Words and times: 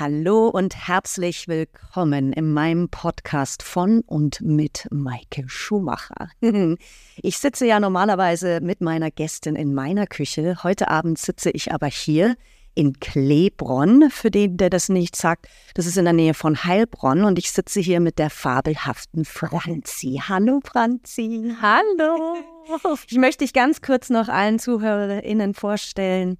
Hallo 0.00 0.46
und 0.46 0.76
herzlich 0.86 1.48
willkommen 1.48 2.32
in 2.32 2.52
meinem 2.52 2.88
Podcast 2.88 3.64
von 3.64 4.02
und 4.02 4.40
mit 4.40 4.86
Maike 4.92 5.48
Schumacher. 5.48 6.30
Ich 7.20 7.38
sitze 7.38 7.66
ja 7.66 7.80
normalerweise 7.80 8.60
mit 8.62 8.80
meiner 8.80 9.10
Gästin 9.10 9.56
in 9.56 9.74
meiner 9.74 10.06
Küche. 10.06 10.62
Heute 10.62 10.86
Abend 10.86 11.18
sitze 11.18 11.50
ich 11.50 11.72
aber 11.72 11.88
hier 11.88 12.36
in 12.76 13.00
Klebronn. 13.00 14.08
Für 14.08 14.30
den, 14.30 14.56
der 14.56 14.70
das 14.70 14.88
nicht 14.88 15.16
sagt, 15.16 15.48
das 15.74 15.84
ist 15.86 15.96
in 15.96 16.04
der 16.04 16.14
Nähe 16.14 16.34
von 16.34 16.62
Heilbronn 16.62 17.24
und 17.24 17.36
ich 17.36 17.50
sitze 17.50 17.80
hier 17.80 17.98
mit 17.98 18.20
der 18.20 18.30
fabelhaften 18.30 19.24
Franzi. 19.24 20.22
Hallo 20.28 20.60
Franzi. 20.64 21.56
Hallo. 21.60 22.36
Ich 23.10 23.16
möchte 23.16 23.44
dich 23.44 23.54
ganz 23.54 23.80
kurz 23.80 24.10
noch 24.10 24.28
allen 24.28 24.58
ZuhörerInnen 24.58 25.54
vorstellen. 25.54 26.38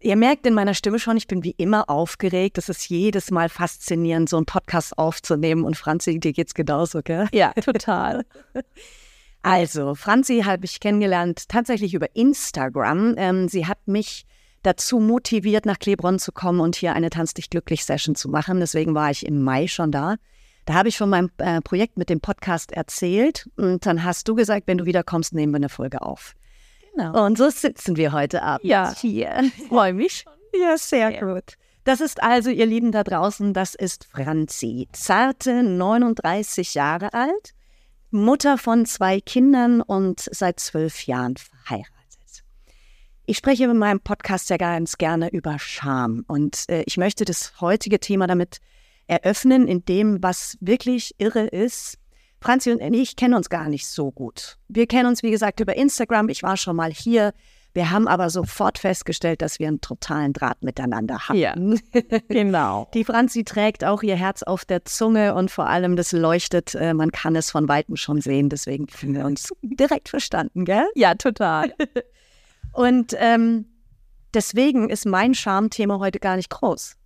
Ihr 0.00 0.16
merkt 0.16 0.46
in 0.46 0.54
meiner 0.54 0.74
Stimme 0.74 0.98
schon, 0.98 1.16
ich 1.16 1.26
bin 1.26 1.42
wie 1.42 1.54
immer 1.56 1.88
aufgeregt. 1.88 2.58
Es 2.58 2.68
ist 2.68 2.88
jedes 2.88 3.30
Mal 3.30 3.48
faszinierend, 3.48 4.28
so 4.28 4.36
einen 4.36 4.46
Podcast 4.46 4.98
aufzunehmen. 4.98 5.64
Und 5.64 5.76
Franzi, 5.76 6.20
dir 6.20 6.32
geht's 6.32 6.54
genauso, 6.54 7.00
gell? 7.02 7.28
Ja, 7.32 7.52
total. 7.52 8.24
Also, 9.42 9.94
Franzi 9.94 10.42
habe 10.44 10.64
ich 10.64 10.80
kennengelernt 10.80 11.48
tatsächlich 11.48 11.94
über 11.94 12.16
Instagram. 12.16 13.14
Ähm, 13.16 13.46
sie 13.46 13.66
hat 13.66 13.78
mich 13.86 14.26
dazu 14.64 14.98
motiviert, 14.98 15.66
nach 15.66 15.78
Klebronn 15.78 16.18
zu 16.18 16.32
kommen 16.32 16.58
und 16.58 16.74
hier 16.74 16.94
eine 16.94 17.10
Tanz 17.10 17.32
dich 17.32 17.48
glücklich 17.48 17.84
Session 17.84 18.16
zu 18.16 18.28
machen. 18.28 18.58
Deswegen 18.58 18.96
war 18.96 19.12
ich 19.12 19.24
im 19.24 19.44
Mai 19.44 19.68
schon 19.68 19.92
da. 19.92 20.16
Da 20.64 20.74
habe 20.74 20.88
ich 20.88 20.98
von 20.98 21.08
meinem 21.08 21.30
äh, 21.38 21.60
Projekt 21.60 21.96
mit 21.96 22.10
dem 22.10 22.20
Podcast 22.20 22.72
erzählt 22.72 23.48
und 23.56 23.86
dann 23.86 24.02
hast 24.02 24.26
du 24.26 24.34
gesagt, 24.34 24.66
wenn 24.66 24.78
du 24.78 24.84
wiederkommst, 24.84 25.32
nehmen 25.32 25.52
wir 25.52 25.58
eine 25.58 25.68
Folge 25.68 26.02
auf. 26.02 26.34
Genau. 26.96 27.26
Und 27.26 27.36
so 27.36 27.50
sitzen 27.50 27.96
wir 27.96 28.12
heute 28.12 28.42
Abend 28.42 28.64
ja. 28.64 28.94
hier. 28.94 29.50
Freue 29.68 29.92
mich. 29.92 30.24
Ja, 30.58 30.78
sehr 30.78 31.10
ja. 31.10 31.20
gut. 31.20 31.54
Das 31.84 32.00
ist 32.00 32.22
also, 32.22 32.50
ihr 32.50 32.66
Lieben 32.66 32.90
da 32.90 33.04
draußen, 33.04 33.52
das 33.54 33.74
ist 33.74 34.06
Franzi, 34.06 34.88
zarte 34.92 35.62
39 35.62 36.74
Jahre 36.74 37.12
alt, 37.12 37.52
Mutter 38.10 38.58
von 38.58 38.86
zwei 38.86 39.20
Kindern 39.20 39.82
und 39.82 40.26
seit 40.32 40.58
zwölf 40.58 41.06
Jahren 41.06 41.36
verheiratet. 41.36 42.42
Ich 43.26 43.36
spreche 43.36 43.64
in 43.64 43.76
meinem 43.76 44.00
Podcast 44.00 44.50
ja 44.50 44.56
ganz 44.56 44.98
gerne 44.98 45.30
über 45.30 45.58
Scham 45.58 46.24
und 46.26 46.64
äh, 46.68 46.82
ich 46.86 46.96
möchte 46.96 47.24
das 47.24 47.60
heutige 47.60 48.00
Thema 48.00 48.26
damit 48.26 48.58
eröffnen, 49.06 49.68
in 49.68 49.84
dem, 49.84 50.22
was 50.22 50.56
wirklich 50.60 51.14
irre 51.18 51.46
ist. 51.46 51.98
Franzi 52.46 52.70
und 52.70 52.80
ich 52.80 53.16
kennen 53.16 53.34
uns 53.34 53.50
gar 53.50 53.68
nicht 53.68 53.88
so 53.88 54.12
gut. 54.12 54.56
Wir 54.68 54.86
kennen 54.86 55.08
uns, 55.08 55.24
wie 55.24 55.32
gesagt, 55.32 55.58
über 55.58 55.76
Instagram. 55.76 56.28
Ich 56.28 56.44
war 56.44 56.56
schon 56.56 56.76
mal 56.76 56.92
hier. 56.92 57.34
Wir 57.74 57.90
haben 57.90 58.06
aber 58.06 58.30
sofort 58.30 58.78
festgestellt, 58.78 59.42
dass 59.42 59.58
wir 59.58 59.66
einen 59.66 59.80
totalen 59.80 60.32
Draht 60.32 60.62
miteinander 60.62 61.28
haben. 61.28 61.38
Ja, 61.38 61.54
genau. 62.28 62.88
Die 62.94 63.02
Franzi 63.02 63.42
trägt 63.42 63.84
auch 63.84 64.02
ihr 64.04 64.14
Herz 64.14 64.44
auf 64.44 64.64
der 64.64 64.84
Zunge 64.84 65.34
und 65.34 65.50
vor 65.50 65.66
allem 65.66 65.96
das 65.96 66.12
leuchtet. 66.12 66.76
Äh, 66.76 66.94
man 66.94 67.10
kann 67.10 67.34
es 67.34 67.50
von 67.50 67.68
Weitem 67.68 67.96
schon 67.96 68.20
sehen. 68.20 68.48
Deswegen 68.48 68.86
fühlen 68.86 69.14
wir 69.14 69.26
uns 69.26 69.52
direkt 69.62 70.08
verstanden, 70.08 70.64
gell? 70.64 70.86
Ja, 70.94 71.16
total. 71.16 71.74
und 72.72 73.14
ähm, 73.18 73.66
deswegen 74.32 74.88
ist 74.88 75.04
mein 75.04 75.34
Charmthema 75.34 75.98
heute 75.98 76.20
gar 76.20 76.36
nicht 76.36 76.50
groß. 76.50 76.96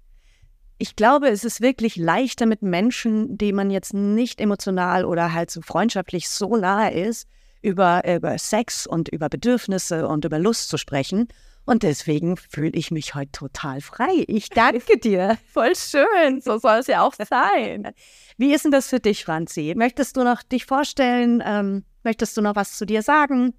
Ich 0.82 0.96
glaube, 0.96 1.28
es 1.28 1.44
ist 1.44 1.60
wirklich 1.60 1.96
leichter 1.96 2.46
mit 2.46 2.62
Menschen, 2.62 3.36
die 3.36 3.52
man 3.52 3.68
jetzt 3.68 3.92
nicht 3.92 4.40
emotional 4.40 5.04
oder 5.04 5.34
halt 5.34 5.50
so 5.50 5.60
freundschaftlich 5.60 6.30
so 6.30 6.56
nahe 6.56 6.90
ist, 6.90 7.28
über, 7.60 8.02
über 8.08 8.38
Sex 8.38 8.86
und 8.86 9.10
über 9.10 9.28
Bedürfnisse 9.28 10.08
und 10.08 10.24
über 10.24 10.38
Lust 10.38 10.70
zu 10.70 10.78
sprechen. 10.78 11.28
Und 11.66 11.82
deswegen 11.82 12.38
fühle 12.38 12.70
ich 12.70 12.90
mich 12.90 13.14
heute 13.14 13.30
total 13.30 13.82
frei. 13.82 14.24
Ich 14.26 14.48
danke 14.48 14.96
dir. 15.04 15.36
Voll 15.52 15.76
schön. 15.76 16.40
So 16.40 16.56
soll 16.56 16.78
es 16.78 16.86
ja 16.86 17.02
auch 17.02 17.12
sein. 17.12 17.92
Wie 18.38 18.54
ist 18.54 18.64
denn 18.64 18.72
das 18.72 18.88
für 18.88 19.00
dich, 19.00 19.26
Franzi? 19.26 19.74
Möchtest 19.76 20.16
du 20.16 20.24
noch 20.24 20.42
dich 20.42 20.64
vorstellen? 20.64 21.42
Ähm, 21.44 21.84
möchtest 22.04 22.38
du 22.38 22.40
noch 22.40 22.56
was 22.56 22.78
zu 22.78 22.86
dir 22.86 23.02
sagen? 23.02 23.52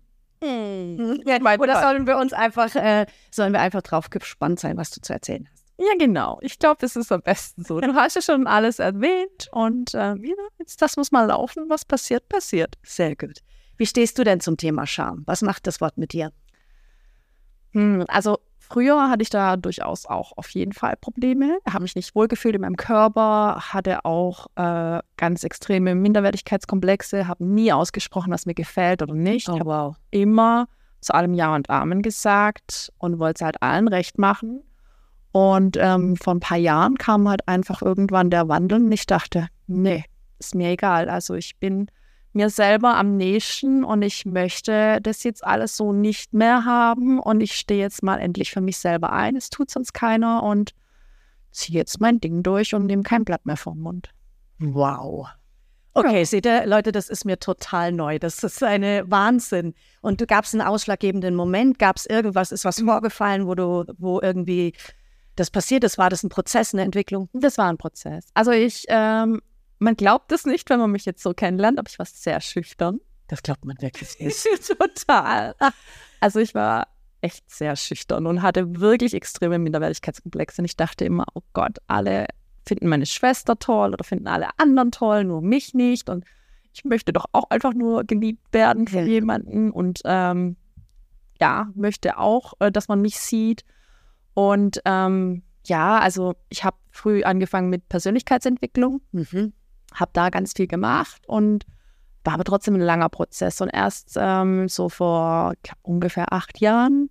Hm. 0.44 1.22
Oder 1.60 1.82
sollen 1.82 2.08
wir 2.08 2.18
uns 2.18 2.34
einfach, 2.34 2.76
äh, 2.76 3.06
sollen 3.30 3.54
wir 3.54 3.60
einfach 3.60 3.84
drauf 3.84 4.10
gespannt 4.10 4.60
sein, 4.60 4.76
was 4.76 4.90
du 4.90 5.02
zu 5.02 5.14
erzählen 5.14 5.48
hast? 5.54 5.61
Ja, 5.82 5.96
genau. 5.98 6.38
Ich 6.42 6.60
glaube, 6.60 6.78
das 6.80 6.96
ist 6.96 7.12
am 7.12 7.24
besten 7.24 7.64
so. 7.64 7.82
Du 7.82 7.96
hast 7.96 8.16
ja 8.16 8.22
schon 8.22 8.46
alles 8.46 8.78
erwähnt 8.78 9.50
und 9.52 9.96
äh, 9.96 10.14
ja, 10.14 10.36
jetzt 10.60 10.80
das 10.80 10.96
muss 10.96 11.12
mal 11.12 11.26
laufen. 11.26 11.66
Was 11.70 11.86
passiert, 11.86 12.30
passiert. 12.30 12.78
Sehr 12.84 13.16
gut. 13.16 13.40
Wie 13.78 13.88
stehst 13.88 14.20
du 14.20 14.24
denn 14.24 14.42
zum 14.42 14.58
Thema 14.58 14.86
Scham? 14.86 15.24
Was 15.26 15.42
macht 15.42 15.66
das 15.66 15.82
Wort 15.82 15.98
mit 15.98 16.14
dir? 16.14 16.32
Hm, 17.72 18.06
also 18.10 18.38
früher 18.60 19.10
hatte 19.10 19.24
ich 19.24 19.32
da 19.32 19.58
durchaus 19.58 20.06
auch 20.06 20.34
auf 20.36 20.50
jeden 20.50 20.74
Fall 20.74 20.98
Probleme, 20.98 21.58
habe 21.68 21.82
mich 21.82 21.96
nicht 21.96 22.14
wohlgefühlt 22.14 22.54
in 22.54 22.62
meinem 22.62 22.76
Körper, 22.76 23.60
hatte 23.74 24.06
auch 24.06 24.48
äh, 24.56 25.00
ganz 25.18 25.44
extreme 25.44 25.96
Minderwertigkeitskomplexe, 25.96 27.28
habe 27.28 27.44
nie 27.44 27.74
ausgesprochen, 27.74 28.32
was 28.32 28.46
mir 28.46 28.54
gefällt 28.54 29.02
oder 29.02 29.16
nicht. 29.16 29.50
Oh, 29.50 29.60
wow. 29.64 29.96
immer 30.12 30.68
zu 31.00 31.16
allem 31.16 31.34
Ja 31.34 31.56
und 31.56 31.72
Amen 31.72 32.04
gesagt 32.04 32.94
und 33.00 33.18
wollte 33.18 33.40
es 33.40 33.46
halt 33.46 33.64
allen 33.64 33.88
recht 33.88 34.20
machen. 34.20 34.62
Und 35.32 35.78
ähm, 35.80 36.18
vor 36.18 36.36
ein 36.36 36.40
paar 36.40 36.58
Jahren 36.58 36.98
kam 36.98 37.30
halt 37.30 37.48
einfach 37.48 37.82
irgendwann 37.82 38.30
der 38.30 38.48
Wandel 38.50 38.84
und 38.84 38.92
ich 38.92 39.06
dachte, 39.06 39.48
nee, 39.68 40.04
ist 40.40 40.56
mir 40.56 40.72
egal. 40.72 41.10
Also 41.10 41.36
ich 41.36 41.58
bin 41.58 41.88
mir 42.34 42.50
selber 42.50 42.96
am 42.96 43.18
nächsten 43.18 43.84
und 43.84 44.02
ich 44.02 44.26
möchte 44.26 45.00
das 45.02 45.24
jetzt 45.24 45.46
alles 45.46 45.78
so 45.78 45.94
nicht 45.94 46.34
mehr 46.34 46.66
haben 46.66 47.20
und 47.20 47.42
ich 47.42 47.54
stehe 47.54 47.82
jetzt 47.82 48.04
mal 48.04 48.18
endlich 48.18 48.52
für 48.52 48.62
mich 48.62 48.78
selber 48.78 49.12
ein. 49.12 49.36
Es 49.36 49.50
tut 49.50 49.70
sonst 49.70 49.94
keiner 49.94 50.44
und 50.44 50.74
ziehe 51.52 51.78
jetzt 51.78 52.00
mein 52.00 52.20
Ding 52.20 52.44
durch 52.44 52.74
und 52.74 52.86
nehme 52.86 53.04
kein 53.04 53.26
Blatt 53.26 53.46
mehr 53.46 53.58
vom 53.58 53.80
Mund. 53.80 54.10
Wow. 54.60 55.28
Okay, 55.94 56.20
ja. 56.20 56.26
seht 56.26 56.46
ihr, 56.46 56.66
Leute, 56.66 56.94
das 56.94 57.10
ist 57.10 57.26
mir 57.26 57.38
total 57.38 57.92
neu. 57.92 58.18
Das 58.18 58.42
ist 58.44 58.64
eine 58.64 59.04
Wahnsinn. 59.12 59.74
Und 60.02 60.22
du 60.22 60.26
gab 60.26 60.46
es 60.46 60.54
einen 60.54 60.66
ausschlaggebenden 60.66 61.36
Moment? 61.36 61.80
Gab 61.80 61.98
es 61.98 62.06
irgendwas, 62.06 62.54
ist 62.54 62.64
was 62.64 62.80
vorgefallen, 62.80 63.46
wo 63.46 63.56
du, 63.56 63.86
wo 63.98 64.22
irgendwie 64.22 64.74
das 65.42 65.52
passiert 65.52 65.84
ist? 65.84 65.98
War 65.98 66.10
das 66.10 66.24
ein 66.24 66.30
Prozess, 66.30 66.74
eine 66.74 66.84
Entwicklung? 66.84 67.30
Das 67.34 67.58
war 67.58 67.68
ein 67.68 67.78
Prozess. 67.78 68.28
Also 68.34 68.52
ich, 68.52 68.86
ähm, 68.88 69.42
man 69.80 69.96
glaubt 69.96 70.32
es 70.32 70.46
nicht, 70.46 70.70
wenn 70.70 70.80
man 70.80 70.92
mich 70.92 71.06
jetzt 71.06 71.24
so 71.24 71.34
kennenlernt, 71.34 71.80
aber 71.80 71.90
ich 71.90 72.00
war 72.00 72.06
sehr 72.06 72.40
schüchtern. 72.40 73.00
Das 73.28 73.42
glaubt 73.44 73.66
man 73.66 73.76
wirklich 73.82 74.20
nicht. 74.20 74.46
Total. 74.68 75.56
Also 76.20 76.40
ich 76.40 76.54
war 76.54 76.88
echt 77.22 77.50
sehr 77.50 77.76
schüchtern 77.76 78.26
und 78.26 78.42
hatte 78.42 78.80
wirklich 78.80 79.14
extreme 79.14 79.60
Minderwertigkeitskomplexe. 79.60 80.62
Und 80.62 80.66
ich 80.66 80.76
dachte 80.76 81.06
immer, 81.06 81.26
oh 81.34 81.42
Gott, 81.54 81.78
alle 81.88 82.28
finden 82.66 82.88
meine 82.88 83.06
Schwester 83.06 83.58
toll 83.58 83.94
oder 83.94 84.04
finden 84.04 84.28
alle 84.28 84.50
anderen 84.58 84.92
toll, 84.92 85.24
nur 85.24 85.42
mich 85.42 85.74
nicht. 85.74 86.10
Und 86.10 86.26
ich 86.74 86.84
möchte 86.84 87.14
doch 87.14 87.26
auch 87.32 87.50
einfach 87.50 87.74
nur 87.74 88.04
geliebt 88.04 88.54
werden 88.54 88.88
von 88.88 89.00
ja. 89.00 89.06
jemanden 89.06 89.72
und 89.72 90.02
ähm, 90.06 90.56
ja, 91.40 91.70
möchte 91.74 92.18
auch, 92.18 92.54
äh, 92.60 92.72
dass 92.72 92.88
man 92.88 93.02
mich 93.02 93.20
sieht. 93.20 93.64
Und 94.34 94.82
ähm, 94.86 95.44
ja, 95.66 96.00
also 96.00 96.34
ich 96.50 96.64
habe 96.64 96.78
früh 96.92 97.24
angefangen 97.24 97.70
mit 97.70 97.88
Persönlichkeitsentwicklung, 97.90 99.02
mhm. 99.12 99.54
habe 99.94 100.12
da 100.14 100.30
ganz 100.30 100.54
viel 100.56 100.68
gemacht 100.68 101.22
und 101.28 101.66
war 102.24 102.34
aber 102.34 102.44
trotzdem 102.44 102.76
ein 102.76 102.82
langer 102.82 103.10
Prozess. 103.10 103.62
Und 103.62 103.70
erst 103.70 104.16
ähm, 104.16 104.68
so 104.68 104.90
vor 104.90 105.54
glaub, 105.64 105.78
ungefähr 105.82 106.32
acht 106.34 106.60
Jahren 106.60 107.10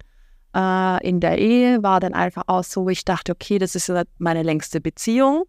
äh, 0.54 1.06
in 1.06 1.20
der 1.20 1.38
Ehe 1.38 1.82
war 1.82 2.00
dann 2.00 2.14
einfach 2.14 2.44
auch 2.46 2.64
so, 2.64 2.84
wo 2.84 2.88
ich 2.88 3.04
dachte, 3.04 3.32
okay, 3.32 3.58
das 3.58 3.74
ist 3.74 3.92
meine 4.18 4.42
längste 4.42 4.80
Beziehung. 4.80 5.44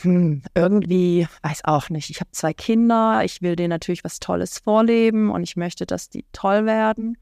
Hm, 0.00 0.42
irgendwie, 0.54 1.26
weiß 1.42 1.64
auch 1.64 1.90
nicht. 1.90 2.10
Ich 2.10 2.20
habe 2.20 2.30
zwei 2.30 2.52
Kinder, 2.52 3.22
ich 3.24 3.42
will 3.42 3.56
denen 3.56 3.70
natürlich 3.70 4.04
was 4.04 4.20
Tolles 4.20 4.58
vorleben 4.58 5.30
und 5.30 5.42
ich 5.42 5.56
möchte, 5.56 5.86
dass 5.86 6.08
die 6.08 6.24
toll 6.32 6.66
werden 6.66 7.18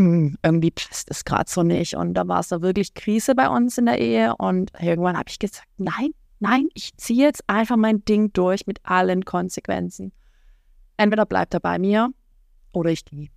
hm, 0.00 0.38
irgendwie 0.42 0.70
passt 0.70 1.10
es 1.10 1.26
gerade 1.26 1.50
so 1.50 1.62
nicht. 1.62 1.94
Und 1.94 2.14
da 2.14 2.26
war 2.26 2.40
es 2.40 2.48
da 2.48 2.62
wirklich 2.62 2.94
Krise 2.94 3.34
bei 3.34 3.50
uns 3.50 3.76
in 3.76 3.84
der 3.84 3.98
Ehe. 3.98 4.34
Und 4.36 4.72
irgendwann 4.80 5.18
habe 5.18 5.28
ich 5.28 5.38
gesagt, 5.38 5.68
nein, 5.76 6.12
nein, 6.38 6.68
ich 6.72 6.96
ziehe 6.96 7.26
jetzt 7.26 7.44
einfach 7.48 7.76
mein 7.76 8.02
Ding 8.06 8.32
durch 8.32 8.66
mit 8.66 8.78
allen 8.82 9.26
Konsequenzen. 9.26 10.12
Entweder 10.96 11.26
bleibt 11.26 11.52
er 11.52 11.60
bei 11.60 11.78
mir 11.78 12.08
oder 12.72 12.88
ich 12.88 13.04
gehe. 13.04 13.28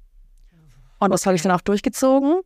Und 1.00 1.12
das 1.12 1.26
habe 1.26 1.36
ich 1.36 1.42
dann 1.42 1.52
auch 1.52 1.62
durchgezogen. 1.62 2.40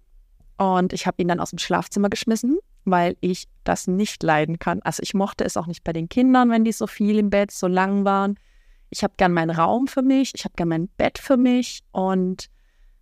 Und 0.57 0.93
ich 0.93 1.05
habe 1.05 1.21
ihn 1.21 1.27
dann 1.27 1.39
aus 1.39 1.51
dem 1.51 1.59
Schlafzimmer 1.59 2.09
geschmissen, 2.09 2.57
weil 2.85 3.17
ich 3.21 3.47
das 3.63 3.85
nicht 3.85 4.23
leiden 4.23 4.57
kann. 4.57 4.81
Also 4.81 5.03
ich 5.03 5.13
mochte 5.13 5.43
es 5.43 5.57
auch 5.57 5.67
nicht 5.67 5.83
bei 5.83 5.93
den 5.93 6.09
Kindern, 6.09 6.49
wenn 6.49 6.63
die 6.63 6.71
so 6.71 6.87
viel 6.87 7.19
im 7.19 7.29
Bett, 7.29 7.51
so 7.51 7.67
lang 7.67 8.03
waren. 8.03 8.39
Ich 8.89 9.03
habe 9.03 9.13
gern 9.17 9.33
meinen 9.33 9.51
Raum 9.51 9.85
für 9.85 10.01
mich, 10.01 10.31
ich 10.33 10.43
habe 10.43 10.55
gern 10.55 10.69
mein 10.69 10.87
Bett 10.87 11.19
für 11.19 11.37
mich. 11.37 11.83
Und 11.91 12.49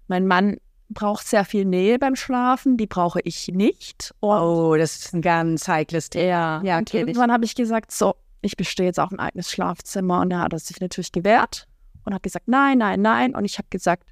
mein 0.08 0.28
Mann 0.28 0.58
braucht 0.90 1.28
sehr 1.28 1.46
viel 1.46 1.66
Nähe 1.66 2.00
beim 2.00 2.16
Schlafen, 2.16 2.78
die 2.78 2.88
brauche 2.88 3.20
ich 3.24 3.48
nicht. 3.48 4.14
Und 4.20 4.40
oh, 4.40 4.76
das 4.78 4.96
ist 4.98 5.14
ein 5.14 5.22
ganz 5.22 5.68
heikles 5.68 6.10
Thema. 6.10 6.62
Ja, 6.64 6.78
und 6.78 6.94
irgendwann 6.94 7.32
habe 7.32 7.46
ich 7.46 7.56
gesagt, 7.56 7.92
so, 7.92 8.16
ich 8.42 8.56
bestehe 8.56 8.86
jetzt 8.86 9.00
auch 9.00 9.12
ein 9.12 9.20
eigenes 9.20 9.52
Schlafzimmer. 9.52 10.22
Und 10.22 10.30
da 10.30 10.42
hat 10.42 10.54
er 10.54 10.60
sich 10.60 10.80
natürlich 10.80 11.12
gewehrt 11.12 11.68
und 12.06 12.14
hat 12.14 12.24
gesagt, 12.24 12.48
nein, 12.48 12.78
nein, 12.78 13.02
nein. 13.02 13.36
Und 13.36 13.46
ich 13.46 13.58
habe 13.58 13.68
gesagt, 13.70 14.04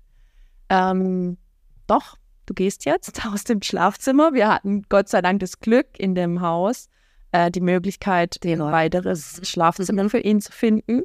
ähm, 0.70 1.38
doch, 1.88 2.18
du 2.46 2.54
gehst 2.54 2.86
jetzt 2.86 3.26
aus 3.31 3.44
dem 3.44 3.62
Schlafzimmer. 3.62 4.34
Wir 4.34 4.50
hatten 4.50 4.84
Gott 4.90 5.10
sei 5.10 5.22
Dank 5.22 5.40
das 5.40 5.60
Glück 5.60 6.00
in 6.00 6.16
dem 6.16 6.42
Haus, 6.42 6.90
äh, 7.31 7.52
die 7.52 7.62
Möglichkeit, 7.62 8.40
ein 8.44 8.60
weiteres 8.60 9.42
Schlafzimmer 9.44 10.10
für 10.10 10.19
ihn 10.19 10.42
zu 10.42 10.52
finden. 10.52 11.04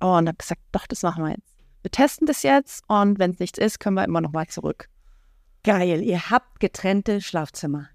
Und 0.00 0.28
habe 0.28 0.34
gesagt, 0.36 0.62
doch, 0.72 0.86
das 0.86 1.02
machen 1.02 1.24
wir 1.24 1.30
jetzt. 1.30 1.51
Wir 1.82 1.90
testen 1.90 2.26
das 2.26 2.42
jetzt 2.42 2.84
und 2.88 3.18
wenn 3.18 3.32
es 3.32 3.38
nichts 3.38 3.58
ist, 3.58 3.80
können 3.80 3.96
wir 3.96 4.04
immer 4.04 4.20
noch 4.20 4.32
mal 4.32 4.46
zurück. 4.46 4.88
Geil, 5.64 6.02
ihr 6.02 6.30
habt 6.30 6.60
getrennte 6.60 7.20
Schlafzimmer. 7.20 7.88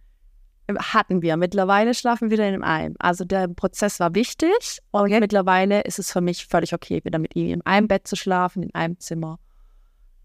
Hatten 0.78 1.22
wir. 1.22 1.38
Mittlerweile 1.38 1.94
schlafen 1.94 2.30
wir 2.30 2.38
wieder 2.38 2.50
in 2.50 2.62
einem. 2.62 2.96
Also 3.00 3.24
der 3.24 3.48
Prozess 3.48 4.02
war 4.02 4.14
wichtig 4.16 4.80
und 4.92 5.04
Okay. 5.04 5.22
mittlerweile 5.22 5.82
ist 5.82 5.98
es 6.00 6.12
für 6.12 6.20
mich 6.20 6.46
völlig 6.46 6.74
okay, 6.74 7.02
wieder 7.06 7.20
mit 7.20 7.36
ihm 7.36 7.54
in 7.54 7.66
einem 7.66 7.88
Bett 7.88 8.06
zu 8.06 8.18
schlafen, 8.18 8.64
in 8.64 8.76
einem 8.76 9.00
Zimmer. 9.00 9.40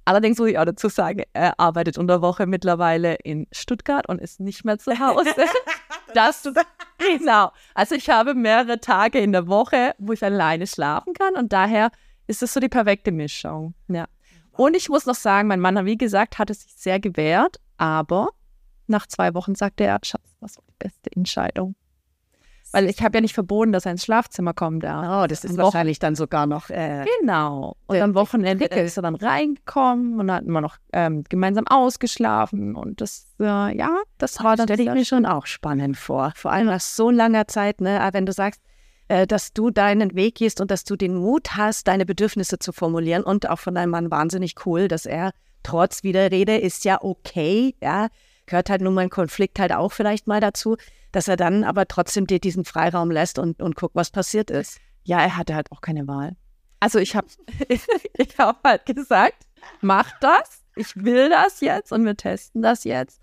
Allerdings 0.05 0.39
muss 0.39 0.49
ich 0.49 0.59
auch 0.59 0.65
dazu 0.65 0.89
sagen, 0.89 1.23
er 1.33 1.61
arbeitet 1.61 1.97
unter 1.97 2.23
Woche 2.23 2.47
mittlerweile 2.47 3.15
in 3.15 3.47
Stuttgart 3.53 4.09
und 4.09 4.21
ist 4.21 4.41
nicht 4.41 4.65
mehr 4.65 4.79
zu 4.79 4.99
Hause. 4.99 5.31
das 6.15 6.43
genau. 6.99 7.53
Also 7.75 7.95
ich 7.95 8.11
habe 8.11 8.35
mehrere 8.35 8.81
Tage 8.81 9.21
in 9.21 9.31
der 9.31 9.47
Woche, 9.47 9.95
wo 9.99 10.13
ich 10.13 10.25
alleine 10.25 10.67
schlafen 10.67 11.15
kann 11.15 11.35
und 11.35 11.53
daher 11.53 11.91
ist 12.33 12.43
es 12.43 12.55
so 12.55 12.61
die 12.61 12.69
perfekte 12.69 13.13
Mischung. 13.13 13.75
Ja. 13.89 14.07
Und 14.53 14.75
ich 14.75 14.89
muss 14.89 15.07
noch 15.07 15.15
sagen, 15.15 15.49
mein 15.49 15.61
Mann, 15.61 15.85
wie 15.85 15.99
gesagt, 15.99 16.39
hat 16.39 16.51
es 16.51 16.63
sich 16.63 16.73
sehr 16.75 16.99
gewehrt, 16.99 17.59
aber 17.77 18.29
nach 18.87 19.07
zwei 19.07 19.35
Wochen 19.35 19.55
sagte 19.55 19.85
er, 19.85 19.99
Schatz, 20.03 20.37
das 20.41 20.57
war 20.57 20.65
die 20.69 20.75
beste 20.79 21.13
Entscheidung. 21.15 21.75
Weil 22.75 22.89
ich 22.89 23.03
habe 23.03 23.19
ja 23.19 23.21
nicht 23.21 23.35
verboten, 23.35 23.73
dass 23.73 23.85
er 23.85 23.93
ins 23.93 24.05
Schlafzimmer 24.05 24.55
kommt. 24.55 24.83
Oh, 24.83 25.27
das 25.29 25.45
ist 25.45 25.59
wahrscheinlich 25.59 25.99
dann 25.99 26.15
sogar 26.15 26.47
noch. 26.47 26.71
Äh, 26.71 27.05
Genau. 27.21 27.77
Und 27.87 28.01
am 28.01 28.15
Wochenende 28.15 28.67
Prickel. 28.67 28.87
ist 28.87 28.97
er 28.97 29.03
dann 29.03 29.15
reingekommen 29.15 30.19
und 30.19 30.29
dann 30.29 30.37
hatten 30.39 30.53
wir 30.53 30.63
noch 30.63 30.79
ähm, 30.95 31.23
gemeinsam 31.29 31.67
ausgeschlafen. 31.67 32.75
Und 32.75 33.03
das, 33.03 33.27
äh, 33.41 33.77
ja, 33.77 33.91
das 34.17 34.43
war 34.43 34.57
dann 34.57 34.67
stelle 34.69 34.85
ich 34.85 34.91
mir 34.91 35.05
schon 35.05 35.27
auch 35.27 35.45
spannend 35.45 35.99
vor. 35.99 36.33
Vor 36.35 36.51
allem 36.51 36.69
nach 36.69 36.81
so 36.81 37.11
langer 37.11 37.47
Zeit, 37.47 37.83
ne, 37.83 38.09
wenn 38.15 38.25
du 38.25 38.33
sagst, 38.33 38.63
äh, 39.13 39.27
dass 39.27 39.53
du 39.53 39.71
deinen 39.71 40.15
Weg 40.15 40.37
gehst 40.37 40.59
und 40.63 40.71
dass 40.71 40.85
du 40.85 40.97
den 40.97 41.15
Mut 41.15 41.55
hast, 41.55 41.87
deine 41.87 42.07
Bedürfnisse 42.07 42.59
zu 42.59 42.73
formulieren 42.73 43.25
und 43.25 43.47
auch 43.47 43.59
von 43.59 43.75
deinem 43.75 43.91
Mann 43.91 44.11
wahnsinnig 44.11 44.55
cool, 44.65 44.89
dass 44.89 45.05
er 45.05 45.33
trotz 45.63 46.03
Widerrede 46.03 46.57
ist 46.57 46.87
ja 46.87 46.99
okay, 47.03 47.75
ja, 47.83 48.09
gehört 48.47 48.71
halt 48.71 48.81
nun 48.81 48.95
mal 48.95 49.03
ein 49.03 49.11
Konflikt 49.11 49.59
halt 49.59 49.73
auch 49.73 49.93
vielleicht 49.93 50.29
mal 50.29 50.41
dazu, 50.41 50.79
dass 51.13 51.29
er 51.29 51.37
dann 51.37 51.63
aber 51.63 51.87
trotzdem 51.87 52.27
dir 52.27 52.39
diesen 52.39 52.65
Freiraum 52.65 53.11
lässt 53.11 53.39
und, 53.39 53.61
und 53.61 53.77
guckt, 53.77 53.95
was 53.95 54.11
passiert 54.11 54.51
ist. 54.51 54.79
Ja, 55.05 55.21
er 55.21 55.37
hatte 55.37 55.55
halt 55.55 55.71
auch 55.73 55.83
keine 55.83 56.09
Wahl. 56.09 56.35
Also 56.81 56.99
ich 56.99 57.15
habe 57.15 57.27
ich 57.69 58.39
hab 58.39 58.65
halt 58.65 58.87
gesagt, 58.87 59.45
mach 59.83 60.11
das, 60.21 60.63
ich 60.75 60.97
will 60.97 61.29
das 61.29 61.61
jetzt 61.61 61.93
und 61.93 62.07
wir 62.07 62.17
testen 62.17 62.63
das 62.63 62.85
jetzt. 62.85 63.21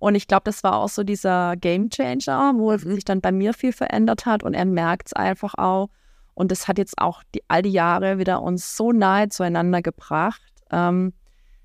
Und 0.00 0.14
ich 0.14 0.26
glaube, 0.26 0.44
das 0.44 0.64
war 0.64 0.76
auch 0.76 0.88
so 0.88 1.04
dieser 1.04 1.56
Game 1.56 1.90
Changer, 1.90 2.54
wo 2.56 2.76
sich 2.76 3.04
dann 3.04 3.20
bei 3.20 3.32
mir 3.32 3.52
viel 3.52 3.72
verändert 3.72 4.24
hat 4.24 4.42
und 4.42 4.54
er 4.54 4.64
merkt 4.64 5.08
es 5.08 5.12
einfach 5.12 5.54
auch. 5.54 5.90
Und 6.32 6.50
das 6.50 6.68
hat 6.68 6.78
jetzt 6.78 6.96
auch 6.96 7.22
die, 7.34 7.42
all 7.48 7.60
die 7.60 7.70
Jahre 7.70 8.18
wieder 8.18 8.42
uns 8.42 8.76
so 8.76 8.92
nahe 8.92 9.28
zueinander 9.28 9.82
gebracht, 9.82 10.40
ähm, 10.70 11.12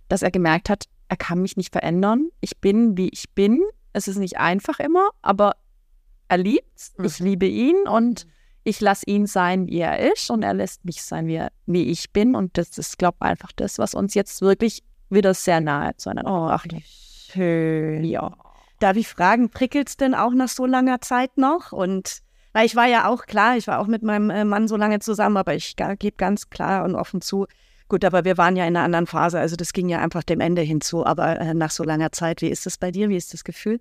dass 0.09 0.21
er 0.21 0.31
gemerkt 0.31 0.69
hat, 0.69 0.83
er 1.07 1.15
kann 1.15 1.41
mich 1.41 1.55
nicht 1.55 1.71
verändern. 1.71 2.27
Ich 2.41 2.57
bin, 2.57 2.97
wie 2.97 3.07
ich 3.07 3.31
bin. 3.33 3.61
Es 3.93 4.09
ist 4.09 4.17
nicht 4.17 4.37
einfach 4.37 4.79
immer, 4.79 5.11
aber 5.21 5.53
er 6.27 6.37
liebt's. 6.37 6.93
Ich 7.01 7.19
liebe 7.19 7.45
ihn 7.45 7.87
und 7.87 8.27
ich 8.65 8.81
lasse 8.81 9.05
ihn 9.05 9.27
sein, 9.27 9.67
wie 9.67 9.79
er 9.79 10.11
ist 10.11 10.29
und 10.29 10.43
er 10.43 10.53
lässt 10.53 10.83
mich 10.83 11.03
sein, 11.03 11.27
wie, 11.27 11.35
er, 11.35 11.53
wie 11.67 11.83
ich 11.83 12.11
bin. 12.11 12.35
Und 12.35 12.57
das 12.57 12.77
ist, 12.77 12.97
glaube 12.97 13.15
ich, 13.21 13.27
einfach 13.27 13.53
das, 13.55 13.79
was 13.79 13.93
uns 13.93 14.13
jetzt 14.13 14.41
wirklich 14.41 14.83
wieder 15.09 15.33
sehr 15.33 15.61
nahe 15.61 15.95
zueinander 15.95 16.31
Oh, 16.31 16.41
gebracht 16.41 16.73
hat. 16.73 16.81
Schön. 17.35 18.03
Ja. 18.03 18.31
Darf 18.79 18.97
ich 18.97 19.07
fragen, 19.07 19.49
prickelt's 19.49 19.97
denn 19.97 20.15
auch 20.15 20.33
nach 20.33 20.49
so 20.49 20.65
langer 20.65 21.01
Zeit 21.01 21.37
noch? 21.37 21.71
Und 21.71 22.19
weil 22.53 22.65
ich 22.65 22.75
war 22.75 22.87
ja 22.87 23.07
auch 23.07 23.25
klar, 23.25 23.57
ich 23.57 23.67
war 23.67 23.79
auch 23.79 23.87
mit 23.87 24.03
meinem 24.03 24.29
äh, 24.29 24.45
Mann 24.45 24.67
so 24.67 24.75
lange 24.77 24.99
zusammen, 24.99 25.37
aber 25.37 25.53
ich 25.55 25.75
gebe 25.75 26.17
ganz 26.17 26.49
klar 26.49 26.83
und 26.83 26.95
offen 26.95 27.21
zu, 27.21 27.47
gut, 27.87 28.03
aber 28.03 28.25
wir 28.25 28.37
waren 28.37 28.55
ja 28.55 28.65
in 28.65 28.75
einer 28.75 28.85
anderen 28.85 29.07
Phase, 29.07 29.39
also 29.39 29.55
das 29.55 29.73
ging 29.73 29.89
ja 29.89 29.99
einfach 29.99 30.23
dem 30.23 30.39
Ende 30.39 30.61
hinzu. 30.61 31.05
Aber 31.05 31.39
äh, 31.39 31.53
nach 31.53 31.71
so 31.71 31.83
langer 31.83 32.11
Zeit, 32.11 32.41
wie 32.41 32.49
ist 32.49 32.65
das 32.65 32.77
bei 32.77 32.91
dir? 32.91 33.09
Wie 33.09 33.17
ist 33.17 33.33
das 33.33 33.43
Gefühl? 33.43 33.79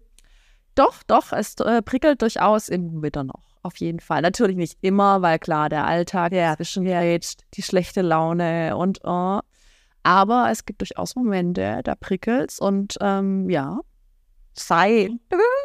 Doch, 0.75 1.03
doch, 1.05 1.33
es 1.33 1.55
äh, 1.61 1.83
prickelt 1.83 2.21
durchaus 2.21 2.69
immer 2.69 3.03
wieder 3.03 3.25
noch. 3.25 3.43
Auf 3.63 3.77
jeden 3.79 4.01
Fall. 4.01 4.21
Natürlich 4.21 4.57
nicht 4.57 4.77
immer, 4.83 5.23
weil 5.23 5.39
klar, 5.39 5.69
der 5.69 5.87
Alltag 5.87 6.33
Ja. 6.33 6.55
zwischengrätscht, 6.57 7.45
die 7.55 7.63
schlechte 7.63 8.03
Laune 8.03 8.77
und 8.77 8.99
äh, 9.05 9.39
aber 10.05 10.51
es 10.51 10.65
gibt 10.65 10.81
durchaus 10.81 11.17
Momente, 11.17 11.81
da 11.83 11.95
prickelt's 11.97 12.61
und 12.61 12.97
ähm, 13.01 13.51
ja, 13.51 13.81
sei. 14.53 15.11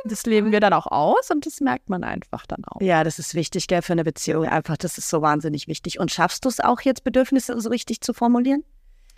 Das 0.05 0.25
leben 0.25 0.51
wir 0.51 0.59
dann 0.59 0.73
auch 0.73 0.87
aus 0.87 1.29
und 1.29 1.45
das 1.45 1.61
merkt 1.61 1.89
man 1.89 2.03
einfach 2.03 2.45
dann 2.47 2.63
auch. 2.65 2.81
Ja, 2.81 3.03
das 3.03 3.19
ist 3.19 3.35
wichtig, 3.35 3.67
gell, 3.67 3.81
für 3.81 3.93
eine 3.93 4.03
Beziehung. 4.03 4.45
Einfach, 4.45 4.77
das 4.77 4.97
ist 4.97 5.09
so 5.09 5.21
wahnsinnig 5.21 5.67
wichtig. 5.67 5.99
Und 5.99 6.11
schaffst 6.11 6.45
du 6.45 6.49
es 6.49 6.59
auch 6.59 6.81
jetzt, 6.81 7.03
Bedürfnisse 7.03 7.59
so 7.59 7.69
richtig 7.69 8.01
zu 8.01 8.13
formulieren? 8.13 8.63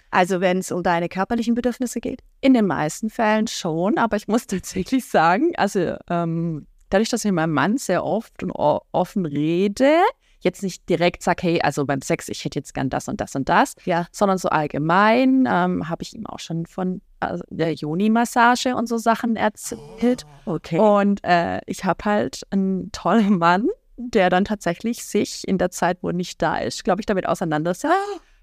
Also 0.09 0.41
wenn 0.41 0.57
es 0.57 0.71
um 0.71 0.83
deine 0.83 1.07
körperlichen 1.07 1.55
Bedürfnisse 1.55 2.01
geht? 2.01 2.21
In 2.41 2.53
den 2.53 2.67
meisten 2.67 3.09
Fällen 3.09 3.47
schon, 3.47 3.97
aber 3.97 4.17
ich 4.17 4.27
muss 4.27 4.45
tatsächlich 4.47 5.05
sagen, 5.05 5.53
also 5.55 5.95
ähm, 6.09 6.67
dadurch, 6.89 7.09
dass 7.09 7.23
ich 7.23 7.31
mit 7.31 7.35
meinem 7.35 7.53
Mann 7.53 7.77
sehr 7.77 8.03
oft 8.03 8.43
und 8.43 8.51
offen 8.51 9.25
rede, 9.25 9.99
jetzt 10.41 10.61
nicht 10.63 10.87
direkt 10.89 11.23
sage, 11.23 11.41
hey, 11.43 11.61
also 11.61 11.85
beim 11.85 12.01
Sex, 12.01 12.27
ich 12.29 12.43
hätte 12.45 12.59
jetzt 12.59 12.73
gern 12.73 12.89
das 12.89 13.07
und 13.07 13.21
das 13.21 13.35
und 13.35 13.47
das, 13.49 13.75
Ja. 13.85 14.07
sondern 14.11 14.37
so 14.37 14.49
allgemein 14.49 15.47
ähm, 15.49 15.87
habe 15.89 16.03
ich 16.03 16.13
ihm 16.13 16.25
auch 16.27 16.39
schon 16.39 16.65
von 16.65 17.01
also 17.19 17.43
der 17.49 17.73
Joni-Massage 17.73 18.75
und 18.75 18.87
so 18.87 18.97
Sachen 18.97 19.35
erzählt. 19.35 20.25
Okay. 20.45 20.79
Und 20.79 21.23
äh, 21.23 21.61
ich 21.67 21.85
habe 21.85 22.03
halt 22.05 22.41
einen 22.49 22.91
tollen 22.91 23.37
Mann, 23.37 23.67
der 23.97 24.29
dann 24.31 24.45
tatsächlich 24.45 25.05
sich 25.05 25.47
in 25.47 25.57
der 25.59 25.69
Zeit, 25.69 25.99
wo 26.01 26.07
er 26.09 26.13
nicht 26.13 26.41
da 26.41 26.57
ist, 26.57 26.83
glaube 26.83 27.01
ich, 27.01 27.05
damit 27.05 27.27
auseinandersetzt, 27.27 27.93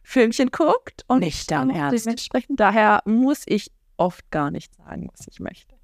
Filmchen 0.05 0.51
guckt 0.53 1.05
und 1.09 1.19
Nicht 1.21 1.53
auch 1.53 1.69
Ernst. 1.69 2.07
dementsprechend. 2.07 2.61
Daher 2.61 3.03
muss 3.05 3.43
ich 3.47 3.71
oft 3.97 4.31
gar 4.31 4.51
nicht 4.53 4.75
sagen, 4.77 5.09
was 5.13 5.27
ich 5.29 5.41
möchte. 5.41 5.75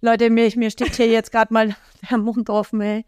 Leute, 0.00 0.30
mir, 0.30 0.50
mir 0.56 0.70
steht 0.70 0.94
hier 0.94 1.08
jetzt 1.08 1.30
gerade 1.32 1.52
mal 1.52 1.74
der 2.10 2.18
Mund 2.18 2.48
offen, 2.48 2.80
ey. 2.80 3.04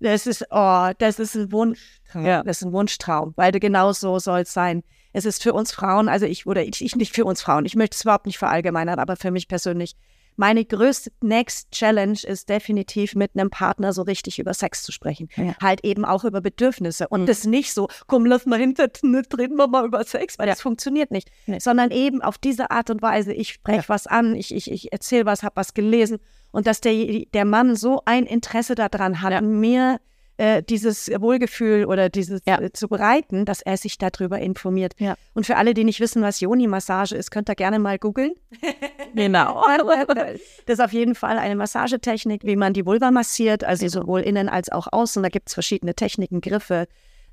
Das 0.00 0.26
ist, 0.26 0.44
oh, 0.50 0.90
das 0.98 1.18
ist 1.18 1.34
ein 1.34 1.52
Wunschtraum. 1.52 2.24
Ja. 2.26 2.42
Das 2.42 2.58
ist 2.58 2.64
ein 2.66 2.72
Wunschtraum, 2.72 3.32
weil 3.36 3.52
genau 3.52 3.92
so 3.92 4.18
soll 4.18 4.40
es 4.40 4.52
sein. 4.52 4.82
Es 5.12 5.24
ist 5.24 5.42
für 5.42 5.54
uns 5.54 5.72
Frauen, 5.72 6.08
also 6.10 6.26
ich, 6.26 6.46
oder 6.46 6.62
ich, 6.62 6.84
ich 6.84 6.94
nicht 6.96 7.14
für 7.14 7.24
uns 7.24 7.40
Frauen, 7.40 7.64
ich 7.64 7.74
möchte 7.76 7.94
es 7.94 8.02
überhaupt 8.02 8.26
nicht 8.26 8.36
verallgemeinern, 8.38 8.98
aber 8.98 9.16
für 9.16 9.30
mich 9.30 9.48
persönlich, 9.48 9.96
meine 10.38 10.62
größte 10.66 11.10
Next 11.22 11.70
Challenge 11.70 12.18
ist 12.22 12.50
definitiv 12.50 13.14
mit 13.14 13.30
einem 13.34 13.48
Partner 13.48 13.94
so 13.94 14.02
richtig 14.02 14.38
über 14.38 14.52
Sex 14.52 14.82
zu 14.82 14.92
sprechen. 14.92 15.30
Ja. 15.36 15.56
Halt 15.62 15.82
eben 15.82 16.04
auch 16.04 16.24
über 16.24 16.42
Bedürfnisse 16.42 17.08
und 17.08 17.22
Mhm. 17.22 17.26
das 17.26 17.44
nicht 17.44 17.72
so, 17.72 17.88
komm, 18.06 18.26
lass 18.26 18.44
mal 18.44 18.58
hinter, 18.58 18.88
ne, 19.02 19.22
reden 19.38 19.56
wir 19.56 19.66
mal 19.66 19.86
über 19.86 20.04
Sex, 20.04 20.38
weil 20.38 20.46
Ja. 20.46 20.52
das 20.52 20.60
funktioniert 20.60 21.10
nicht. 21.10 21.30
Nee. 21.46 21.58
Sondern 21.58 21.90
eben 21.90 22.20
auf 22.20 22.36
diese 22.36 22.70
Art 22.70 22.90
und 22.90 23.00
Weise, 23.00 23.32
ich 23.32 23.54
spreche 23.54 23.88
was 23.88 24.06
an, 24.06 24.34
ich, 24.34 24.54
ich, 24.54 24.70
ich 24.70 24.92
erzähle 24.92 25.24
was, 25.24 25.42
habe 25.42 25.56
was 25.56 25.72
gelesen 25.72 26.18
und 26.56 26.66
dass 26.66 26.80
der, 26.80 27.24
der 27.34 27.44
Mann 27.44 27.76
so 27.76 28.02
ein 28.06 28.24
Interesse 28.26 28.74
daran 28.74 29.20
hat, 29.22 29.32
Ja. 29.32 29.40
mir 29.42 30.00
äh, 30.38 30.62
dieses 30.62 31.08
Wohlgefühl 31.08 31.86
oder 31.86 32.10
dieses 32.10 32.40
Ja. 32.46 32.60
äh, 32.60 32.70
zu 32.70 32.88
bereiten, 32.88 33.46
dass 33.46 33.62
er 33.62 33.76
sich 33.78 33.96
darüber 33.96 34.38
informiert. 34.38 34.92
Ja. 34.98 35.14
Und 35.32 35.46
für 35.46 35.56
alle, 35.56 35.72
die 35.72 35.82
nicht 35.84 35.98
wissen, 36.00 36.20
was 36.22 36.40
Yoni-Massage 36.40 37.14
ist, 37.16 37.30
könnt 37.30 37.48
ihr 37.48 37.54
gerne 37.54 37.78
mal 37.78 37.98
googeln. 37.98 38.32
Genau. 39.14 39.64
Das 40.66 40.78
ist 40.78 40.80
auf 40.80 40.92
jeden 40.92 41.14
Fall 41.14 41.38
eine 41.38 41.56
Massagetechnik, 41.56 42.44
wie 42.44 42.56
man 42.56 42.72
die 42.74 42.84
Vulva 42.84 43.10
massiert, 43.10 43.64
also 43.64 43.88
sowohl 43.88 44.20
innen 44.20 44.48
als 44.50 44.70
auch 44.70 44.88
außen. 44.92 45.22
Da 45.22 45.28
gibt 45.30 45.48
es 45.48 45.54
verschiedene 45.54 45.94
Techniken, 45.94 46.40
Griffe. 46.42 46.86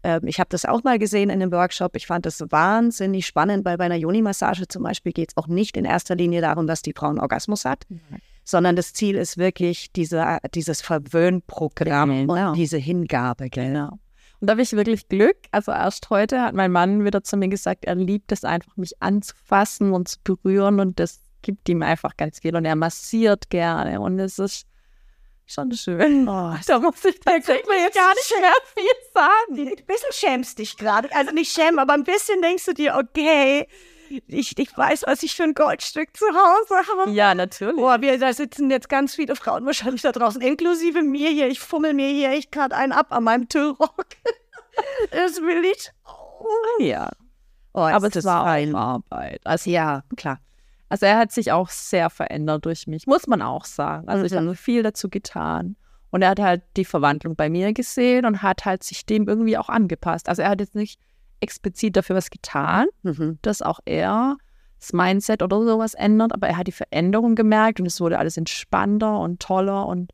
Ähm, 0.04 0.22
Ich 0.26 0.40
habe 0.40 0.50
das 0.50 0.64
auch 0.66 0.84
mal 0.84 0.98
gesehen 1.00 1.30
in 1.30 1.42
einem 1.42 1.52
Workshop. 1.52 1.96
Ich 1.98 2.08
fand 2.08 2.26
das 2.26 2.40
wahnsinnig 2.52 3.26
spannend, 3.26 3.66
weil 3.66 3.78
bei 3.78 3.84
einer 3.86 3.96
Yoni-Massage 3.98 4.68
zum 4.70 4.84
Beispiel 4.84 5.12
geht 5.12 5.32
es 5.32 5.38
auch 5.38 5.48
nicht 5.48 5.76
in 5.76 5.84
erster 5.86 6.16
Linie 6.16 6.40
darum, 6.42 6.68
dass 6.68 6.82
die 6.84 6.94
Frau 6.96 7.08
einen 7.10 7.20
Orgasmus 7.20 7.66
hat, 7.66 7.84
sondern 8.44 8.76
das 8.76 8.94
Ziel 8.94 9.16
ist 9.16 9.38
wirklich 9.38 9.92
diese, 9.94 10.38
dieses 10.54 10.82
Verwöhnprogramm 10.82 12.28
Genau. 12.28 12.50
und 12.50 12.58
diese 12.58 12.78
Hingabe. 12.78 13.50
Genau. 13.50 14.00
Und 14.40 14.48
da 14.48 14.52
habe 14.52 14.62
ich 14.62 14.74
wirklich 14.74 15.08
Glück. 15.08 15.38
Also 15.52 15.72
erst 15.72 16.10
heute 16.10 16.42
hat 16.42 16.54
mein 16.54 16.72
Mann 16.72 17.06
wieder 17.06 17.24
zu 17.24 17.38
mir 17.38 17.48
gesagt, 17.48 17.86
er 17.86 17.96
liebt 17.96 18.32
es 18.32 18.44
einfach, 18.44 18.76
mich 18.76 19.02
anzufassen 19.02 19.94
und 19.94 20.08
zu 20.10 20.18
berühren 20.24 20.80
und 20.80 21.00
das 21.00 21.22
gibt 21.42 21.68
ihm 21.70 21.82
einfach 21.82 22.18
ganz 22.18 22.40
viel 22.40 22.56
und 22.56 22.66
er 22.66 22.76
massiert 22.76 23.50
gerne 23.50 24.00
und 24.02 24.20
es 24.20 24.40
ist 24.40 24.66
schon 25.46 25.72
schön. 25.74 26.28
Oh, 26.28 26.54
Da 26.68 26.80
muss 26.80 27.04
ich 27.06 27.20
tatsächlich 27.20 27.66
gar 27.94 28.14
nicht 28.14 28.34
mehr 28.40 28.54
viel 28.74 29.12
sagen. 29.14 29.68
ein 29.78 29.86
bisschen 29.86 30.12
schämst 30.12 30.60
dich 30.60 30.78
gerade. 30.78 31.10
Also 31.14 31.32
nicht 31.34 31.52
schämen, 31.54 31.80
aber 31.80 31.94
ein 31.94 32.04
bisschen 32.06 32.42
denkst 32.42 32.66
du 32.66 32.74
dir, 32.74 32.96
okay, 32.98 33.68
ich, 34.28 34.58
ich 34.58 34.78
weiß, 34.78 35.04
was 35.08 35.24
ich 35.24 35.36
für 35.36 35.44
ein 35.44 35.54
Goldstück 35.54 36.16
zu 36.16 36.26
Hause 36.26 36.76
habe. 36.92 37.12
Ja, 37.12 37.34
natürlich. 37.36 37.76
Boah, 37.76 38.02
wir, 38.02 38.18
da 38.20 38.32
sitzen 38.34 38.70
jetzt 38.72 38.90
ganz 38.90 39.16
viele 39.16 39.36
Frauen 39.36 39.66
wahrscheinlich 39.66 40.02
da 40.02 40.12
draußen, 40.12 40.42
inklusive 40.42 41.02
mir 41.02 41.30
hier. 41.30 41.48
Ich 41.48 41.60
fummel 41.60 41.94
mir 41.94 42.08
hier 42.10 42.30
echt 42.32 42.52
gerade 42.52 42.76
einen 42.76 42.92
ab 42.92 43.08
an 43.12 43.24
meinem 43.24 43.50
Tüllrock. 43.50 44.06
das 45.12 45.38
will 45.42 45.64
ich. 45.66 45.92
Ja, 46.80 47.10
Oh, 47.76 47.80
aber 47.82 48.08
es 48.16 48.24
war 48.24 48.44
auch 48.44 48.76
Arbeit. 48.78 49.42
Also, 49.46 49.70
Ja, 49.72 50.04
klar. 50.16 50.40
also 50.90 51.08
er 51.08 51.18
hat 51.18 51.32
sich 51.32 51.52
auch 51.52 51.70
sehr 51.70 52.12
verändert 52.12 52.66
durch 52.66 52.86
mich, 52.86 53.08
muss 53.08 53.26
man 53.26 53.42
auch 53.42 53.66
sagen. 53.66 54.08
Also 54.08 54.26
ich 54.26 54.32
Mhm. 54.34 54.38
habe 54.38 54.56
viel 54.56 54.84
dazu 54.84 55.10
getan. 55.10 55.76
Und 56.12 56.22
er 56.22 56.30
hat 56.30 56.40
halt 56.40 56.62
die 56.78 56.86
Verwandlung 56.86 57.36
bei 57.36 57.50
mir 57.50 57.74
gesehen 57.74 58.26
und 58.28 58.44
hat 58.44 58.66
halt 58.66 58.84
sich 58.84 59.08
dem 59.08 59.28
irgendwie 59.28 59.58
auch 59.58 59.70
angepasst. 59.70 60.30
Also 60.30 60.44
er 60.44 60.50
hat 60.50 60.60
jetzt 60.60 60.76
nicht 60.76 61.00
explizit 61.44 61.96
dafür 61.96 62.16
was 62.16 62.30
getan, 62.32 62.88
Mhm. 63.04 63.38
dass 63.44 63.62
auch 63.62 63.80
er 63.86 64.38
das 64.80 64.92
Mindset 64.94 65.42
oder 65.44 65.64
sowas 65.64 65.94
ändert, 65.94 66.34
aber 66.34 66.48
er 66.48 66.58
hat 66.58 66.68
die 66.68 66.72
Veränderung 66.74 67.36
gemerkt 67.36 67.80
und 67.80 67.86
es 67.86 68.02
wurde 68.02 68.18
alles 68.20 68.36
entspannter 68.38 69.20
und 69.20 69.40
toller 69.40 69.86
und 69.86 70.12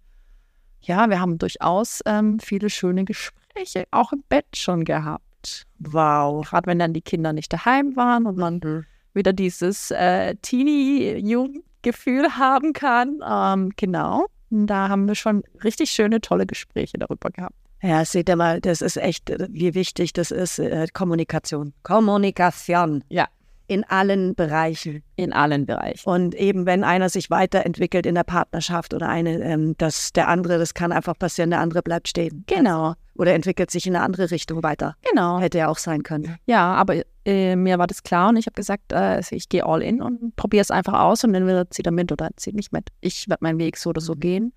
ja, 0.82 1.10
wir 1.10 1.20
haben 1.20 1.38
durchaus 1.38 2.02
ähm, 2.06 2.40
viele 2.40 2.70
schöne 2.70 3.04
Gespräche 3.06 3.86
auch 3.92 4.12
im 4.14 4.24
Bett 4.30 4.46
schon 4.56 4.84
gehabt. 4.86 5.66
Wow. 5.80 6.46
Gerade 6.48 6.68
wenn 6.68 6.80
dann 6.80 6.94
die 6.94 7.02
Kinder 7.02 7.34
nicht 7.34 7.52
daheim 7.52 7.96
waren 7.96 8.26
und 8.26 8.38
man 8.38 8.60
Mhm. 8.64 8.86
wieder 9.14 9.34
dieses 9.34 9.92
äh, 9.92 10.36
Teenie-Jugendgefühl 10.42 12.38
haben 12.38 12.74
kann. 12.74 13.20
Ähm, 13.28 13.72
genau. 13.76 14.26
Da 14.52 14.90
haben 14.90 15.08
wir 15.08 15.16
schon 15.16 15.44
richtig 15.64 15.92
schöne, 15.92 16.22
tolle 16.22 16.46
Gespräche 16.46 16.98
darüber 16.98 17.30
gehabt. 17.30 17.56
Ja, 17.82 18.04
seht 18.04 18.30
ihr 18.30 18.36
mal, 18.36 18.60
das 18.60 18.82
ist 18.82 18.98
echt, 18.98 19.30
äh, 19.30 19.48
wie 19.50 19.74
wichtig 19.74 20.14
das 20.14 20.32
ist, 20.32 20.60
äh, 20.60 20.88
Kommunikation. 20.94 21.74
Kommunikation. 21.84 23.04
Ja. 23.10 23.28
In 23.68 23.84
allen 23.84 24.34
Bereichen. 24.34 25.04
In 25.16 25.32
allen 25.32 25.68
Bereichen. 25.68 26.10
Und 26.10 26.34
eben, 26.34 26.66
wenn 26.66 26.84
einer 26.84 27.08
sich 27.08 27.30
weiterentwickelt 27.30 28.08
in 28.08 28.16
der 28.16 28.24
Partnerschaft 28.24 28.96
oder 28.96 29.08
eine, 29.08 29.40
ähm, 29.44 29.78
dass 29.78 30.12
der 30.12 30.28
andere, 30.28 30.58
das 30.58 30.74
kann 30.74 30.92
einfach 30.92 31.18
passieren, 31.18 31.52
der 31.52 31.60
andere 31.60 31.84
bleibt 31.84 32.08
stehen. 32.08 32.44
Genau, 32.48 32.96
Oder 33.14 33.36
entwickelt 33.36 33.70
sich 33.70 33.86
in 33.86 33.96
eine 33.96 34.04
andere 34.04 34.32
Richtung 34.32 34.64
weiter. 34.64 34.96
genau. 35.08 35.40
Hätte 35.40 35.60
ja 35.60 35.68
auch 35.68 35.78
sein 35.78 36.02
können. 36.02 36.38
Ja, 36.48 36.74
aber 36.74 37.04
äh, 37.26 37.56
mir 37.56 37.78
war 37.78 37.86
das 37.86 38.02
klar 38.02 38.30
und 38.30 38.38
ich 38.38 38.48
habe 38.48 38.56
gesagt, 38.56 38.92
äh, 38.92 39.22
ich 39.30 39.50
gehe 39.50 39.64
all 39.64 39.84
in 39.84 40.02
und 40.02 40.36
probiere 40.36 40.64
es 40.64 40.72
einfach 40.72 41.00
aus 41.00 41.24
und 41.24 41.36
entweder 41.36 41.70
zieht 41.70 41.86
er 41.86 41.92
mit 41.92 42.12
oder 42.12 42.30
zieht 42.38 42.56
nicht 42.56 42.74
mit. 42.74 42.90
Ich 43.02 43.30
werde 43.30 43.44
meinen 43.44 43.60
Weg 43.60 43.78
so 43.78 43.92
oder 43.92 44.02
so 44.02 44.16
gehen. 44.16 44.52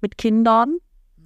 Mit 0.00 0.16
Kindern, 0.16 0.78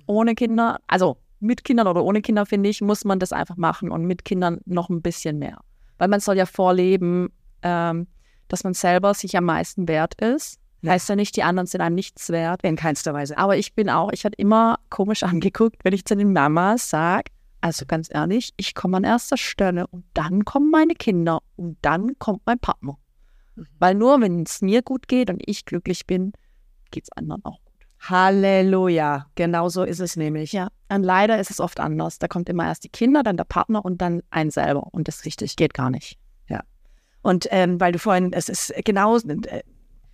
ohne 0.07 0.35
Kinder, 0.35 0.78
also 0.88 1.19
mit 1.40 1.64
Kindern 1.64 1.87
oder 1.87 2.04
ohne 2.04 2.23
Kinder, 2.23 2.47
finde 2.47 2.68
ich, 2.68 2.80
muss 2.80 3.04
man 3.04 3.18
das 3.18 3.33
einfach 3.33 3.57
machen 3.57 3.90
und 3.90 4.04
mit 4.04 4.25
Kindern 4.25 4.61
noch 4.64 4.88
ein 4.88 5.02
bisschen 5.02 5.38
mehr. 5.38 5.59
Weil 5.99 6.09
man 6.09 6.21
soll 6.21 6.37
ja 6.37 6.47
vorleben, 6.47 7.30
ähm, 7.62 8.07
dass 8.49 8.64
man 8.64 8.75
selber 8.75 9.14
sich 9.14 9.37
am 9.37 9.45
meisten 9.45 9.88
wert 9.88 10.21
ist. 10.21 10.59
Ja. 10.83 10.92
Heißt 10.92 11.09
ja 11.09 11.16
nicht, 11.16 11.37
die 11.37 11.42
anderen 11.42 11.66
sind 11.66 11.80
einem 11.80 11.95
nichts 11.95 12.30
wert. 12.30 12.62
In 12.62 12.76
keinster 12.76 13.12
Weise. 13.12 13.37
Aber 13.37 13.57
ich 13.57 13.75
bin 13.75 13.90
auch, 13.90 14.12
ich 14.12 14.25
werde 14.25 14.37
immer 14.37 14.78
komisch 14.90 15.23
angeguckt, 15.25 15.85
wenn 15.85 15.92
ich 15.92 16.04
zu 16.04 16.16
den 16.16 16.33
Mamas 16.33 16.88
sage, 16.88 17.30
also 17.61 17.85
ganz 17.87 18.09
ehrlich, 18.12 18.52
ich 18.57 18.75
komme 18.75 18.99
an 18.99 19.04
erster 19.04 19.37
Stelle 19.37 19.87
und 19.88 20.04
dann 20.14 20.45
kommen 20.45 20.71
meine 20.71 20.95
Kinder 20.95 21.40
und 21.57 21.76
dann 21.83 22.18
kommt 22.18 22.42
mein 22.47 22.59
Partner. 22.59 22.97
Weil 23.80 23.97
nur 23.97 24.21
wenn 24.21 24.42
es 24.42 24.62
mir 24.62 24.83
gut 24.83 25.09
geht 25.09 25.30
und 25.30 25.42
ich 25.45 25.64
glücklich 25.64 26.07
bin, 26.07 26.33
geht 26.92 27.04
es 27.04 27.12
anderen 27.12 27.45
auch. 27.45 27.61
Halleluja. 28.00 29.26
Genau 29.35 29.69
so 29.69 29.83
ist 29.83 30.00
es 30.00 30.17
nämlich. 30.17 30.52
Ja, 30.52 30.69
und 30.88 31.02
leider 31.02 31.38
ist 31.38 31.50
es 31.50 31.61
oft 31.61 31.81
anders. 31.81 32.19
Da 32.19 32.28
kommt 32.28 32.49
immer 32.49 32.67
erst 32.67 32.85
die 32.85 32.88
Kinder, 32.88 33.23
dann 33.23 33.37
der 33.37 33.45
Partner 33.45 33.85
und 33.85 34.00
dann 34.00 34.23
ein 34.31 34.50
selber. 34.50 34.88
Und 34.93 35.09
das 35.09 35.25
richtig 35.25 35.57
geht 35.57 35.75
gar 35.75 35.90
nicht. 35.90 36.19
Und 37.23 37.47
ähm, 37.50 37.81
weil 37.81 37.93
du 37.93 37.99
vorhin, 37.99 38.33
es 38.33 38.49
ist 38.49 38.73
genau, 38.85 39.17
äh, 39.17 39.62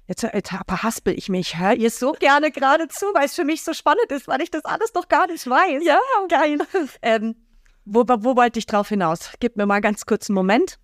jetzt, 0.06 0.22
jetzt 0.22 0.50
verhaspel 0.66 1.16
ich 1.16 1.28
mich, 1.28 1.58
höre 1.58 1.74
ihr 1.74 1.90
so 1.90 2.12
gerne 2.12 2.50
gerade 2.50 2.88
zu, 2.88 3.06
weil 3.14 3.26
es 3.26 3.34
für 3.34 3.44
mich 3.44 3.62
so 3.62 3.72
spannend 3.72 4.10
ist, 4.10 4.26
weil 4.26 4.40
ich 4.40 4.50
das 4.50 4.64
alles 4.64 4.92
noch 4.94 5.08
gar 5.08 5.26
nicht 5.26 5.46
weiß. 5.46 5.84
Ja, 5.84 5.98
geil. 6.28 6.58
ähm, 7.02 7.36
wo, 7.84 8.04
wo 8.06 8.36
wollte 8.36 8.58
ich 8.58 8.66
drauf 8.66 8.88
hinaus? 8.88 9.30
Gib 9.40 9.56
mir 9.56 9.66
mal 9.66 9.80
ganz 9.80 10.06
kurz 10.06 10.28
einen 10.28 10.34
Moment. 10.34 10.78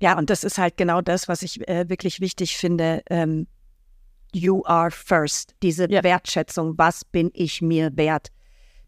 Ja, 0.00 0.18
und 0.18 0.30
das 0.30 0.44
ist 0.44 0.58
halt 0.58 0.76
genau 0.76 1.00
das, 1.00 1.28
was 1.28 1.42
ich 1.42 1.66
äh, 1.68 1.88
wirklich 1.88 2.20
wichtig 2.20 2.56
finde. 2.56 3.02
Ähm, 3.08 3.46
you 4.32 4.62
are 4.66 4.90
first. 4.90 5.54
Diese 5.62 5.90
Ja. 5.90 6.02
Wertschätzung. 6.02 6.76
Was 6.76 7.04
bin 7.04 7.30
ich 7.32 7.62
mir 7.62 7.96
wert? 7.96 8.28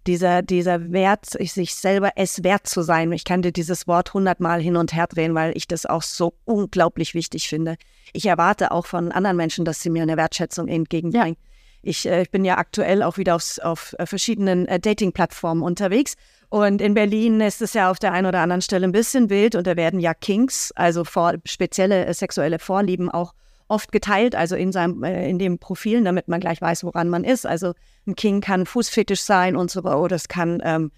Dieser, 0.06 0.42
dieser 0.42 0.90
Wert, 0.92 1.26
sich 1.26 1.74
selber 1.74 2.12
es 2.16 2.42
wert 2.42 2.66
zu 2.66 2.82
sein. 2.82 3.12
Ich 3.12 3.24
kann 3.24 3.42
dir 3.42 3.52
dieses 3.52 3.86
Wort 3.86 4.14
hundertmal 4.14 4.60
hin 4.60 4.76
und 4.76 4.94
her 4.94 5.06
drehen, 5.06 5.34
weil 5.34 5.54
ich 5.56 5.66
das 5.66 5.84
auch 5.84 6.02
so 6.02 6.34
unglaublich 6.44 7.14
wichtig 7.14 7.48
finde. 7.48 7.76
Ich 8.12 8.24
erwarte 8.24 8.70
auch 8.70 8.86
von 8.86 9.12
anderen 9.12 9.36
Menschen, 9.36 9.64
dass 9.64 9.82
sie 9.82 9.90
mir 9.90 10.02
eine 10.02 10.16
Wertschätzung 10.16 10.68
entgegenbringen. 10.68 11.36
Ich, 11.82 12.06
äh, 12.06 12.22
ich 12.22 12.30
bin 12.30 12.44
ja 12.44 12.58
aktuell 12.58 13.02
auch 13.02 13.16
wieder 13.18 13.34
aufs, 13.34 13.58
auf 13.58 13.94
äh, 13.98 14.06
verschiedenen 14.06 14.66
äh, 14.66 14.80
Dating-Plattformen 14.80 15.62
unterwegs. 15.62 16.14
Und 16.48 16.80
in 16.80 16.94
Berlin 16.94 17.40
ist 17.40 17.62
es 17.62 17.74
ja 17.74 17.90
auf 17.90 17.98
der 17.98 18.12
einen 18.12 18.26
oder 18.26 18.40
anderen 18.40 18.62
Stelle 18.62 18.86
ein 18.86 18.92
bisschen 18.92 19.30
wild 19.30 19.54
und 19.54 19.66
da 19.66 19.76
werden 19.76 20.00
ja 20.00 20.14
Kinks, 20.14 20.72
also 20.72 21.04
vor, 21.04 21.34
spezielle 21.44 22.06
äh, 22.06 22.14
sexuelle 22.14 22.58
Vorlieben 22.58 23.10
auch 23.10 23.34
oft 23.68 23.92
geteilt, 23.92 24.34
also 24.34 24.56
in 24.56 24.72
seinem, 24.72 25.02
äh, 25.04 25.28
in 25.28 25.38
dem 25.38 25.58
Profil, 25.58 26.02
damit 26.02 26.28
man 26.28 26.40
gleich 26.40 26.60
weiß, 26.60 26.84
woran 26.84 27.08
man 27.08 27.24
ist. 27.24 27.46
Also 27.46 27.74
ein 28.06 28.14
King 28.16 28.40
kann 28.40 28.64
Fußfetisch 28.64 29.20
sein 29.20 29.56
und 29.56 29.70
so, 29.70 29.82
oder 29.82 30.16
es 30.16 30.28
kann 30.28 30.60
ähm, 30.64 30.90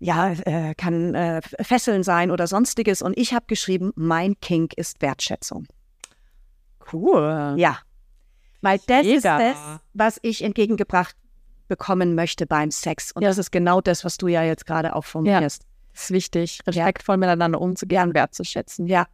ja, 0.00 0.32
äh, 0.32 0.74
kann 0.74 1.14
äh, 1.14 1.42
Fesseln 1.60 2.02
sein 2.02 2.30
oder 2.30 2.46
sonstiges. 2.46 3.02
Und 3.02 3.16
ich 3.16 3.34
habe 3.34 3.44
geschrieben, 3.46 3.92
mein 3.94 4.40
Kink 4.40 4.72
ist 4.74 5.02
Wertschätzung. 5.02 5.66
Cool. 6.92 7.54
Ja. 7.58 7.78
Weil 8.62 8.78
das 8.86 9.06
ist 9.06 9.24
Mega. 9.24 9.38
das, 9.38 9.56
was 9.94 10.18
ich 10.22 10.42
entgegengebracht 10.42 11.16
bekommen 11.68 12.14
möchte 12.14 12.46
beim 12.46 12.70
Sex. 12.70 13.12
Und 13.12 13.22
das 13.24 13.38
ist 13.38 13.50
genau 13.52 13.80
das, 13.80 14.04
was 14.04 14.16
du 14.18 14.26
ja 14.28 14.42
jetzt 14.42 14.66
gerade 14.66 14.94
auch 14.96 15.04
formulierst. 15.04 15.62
Das 15.92 16.02
ist 16.04 16.10
wichtig, 16.10 16.60
respektvoll 16.66 17.16
miteinander 17.16 17.60
umzugehen, 17.60 18.12
wertzuschätzen. 18.14 18.86
Ja. 18.86 19.06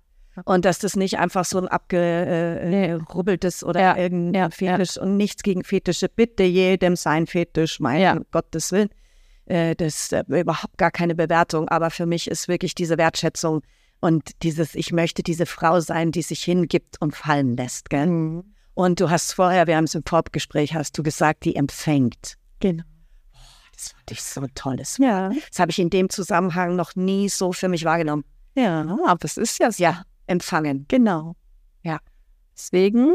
Und 0.44 0.64
dass 0.64 0.78
das 0.78 0.96
nicht 0.96 1.18
einfach 1.18 1.44
so 1.44 1.58
ein 1.58 1.68
abgerubbeltes 1.68 3.64
oder 3.64 3.80
Ja. 3.80 3.96
irgendein 3.96 4.34
Ja. 4.34 4.50
Fetisch 4.50 4.98
und 4.98 5.16
nichts 5.16 5.42
gegen 5.42 5.64
Fetische. 5.64 6.08
Bitte 6.08 6.42
jedem 6.42 6.96
sein 6.96 7.26
Fetisch, 7.26 7.80
mein 7.80 8.00
Ja. 8.00 8.18
Gottes 8.32 8.72
Willen. 8.72 8.90
Äh, 9.46 9.74
das 9.76 9.94
ist 10.02 10.12
äh, 10.12 10.24
überhaupt 10.28 10.76
gar 10.76 10.90
keine 10.90 11.14
Bewertung. 11.14 11.68
Aber 11.68 11.90
für 11.90 12.06
mich 12.06 12.28
ist 12.28 12.48
wirklich 12.48 12.74
diese 12.74 12.98
Wertschätzung 12.98 13.62
und 14.00 14.42
dieses, 14.42 14.74
ich 14.74 14.92
möchte 14.92 15.22
diese 15.22 15.46
Frau 15.46 15.80
sein, 15.80 16.10
die 16.12 16.22
sich 16.22 16.42
hingibt 16.42 17.00
und 17.00 17.14
fallen 17.14 17.56
lässt. 17.56 17.88
Gell? 17.90 18.06
Mhm. 18.06 18.44
Und 18.76 19.00
du 19.00 19.08
hast 19.08 19.32
vorher, 19.32 19.66
wir 19.66 19.74
haben 19.74 19.84
es 19.84 19.94
im 19.94 20.02
Vorgespräch, 20.04 20.74
hast 20.74 20.98
du 20.98 21.02
gesagt, 21.02 21.46
die 21.46 21.56
empfängt. 21.56 22.34
Genau. 22.60 22.84
Das 23.72 23.92
fand 23.92 24.10
ich 24.10 24.22
so 24.22 24.42
ein 24.42 24.54
tolles. 24.54 24.98
Ja. 24.98 25.30
Das 25.48 25.58
habe 25.58 25.70
ich 25.70 25.78
in 25.78 25.88
dem 25.88 26.10
Zusammenhang 26.10 26.76
noch 26.76 26.94
nie 26.94 27.30
so 27.30 27.54
für 27.54 27.68
mich 27.68 27.86
wahrgenommen. 27.86 28.24
Ja, 28.54 28.82
aber 29.06 29.24
es 29.24 29.38
ist 29.38 29.58
ja. 29.60 29.70
Ja, 29.78 30.02
empfangen. 30.26 30.84
Genau. 30.88 31.36
Ja. 31.84 32.00
Deswegen, 32.54 33.14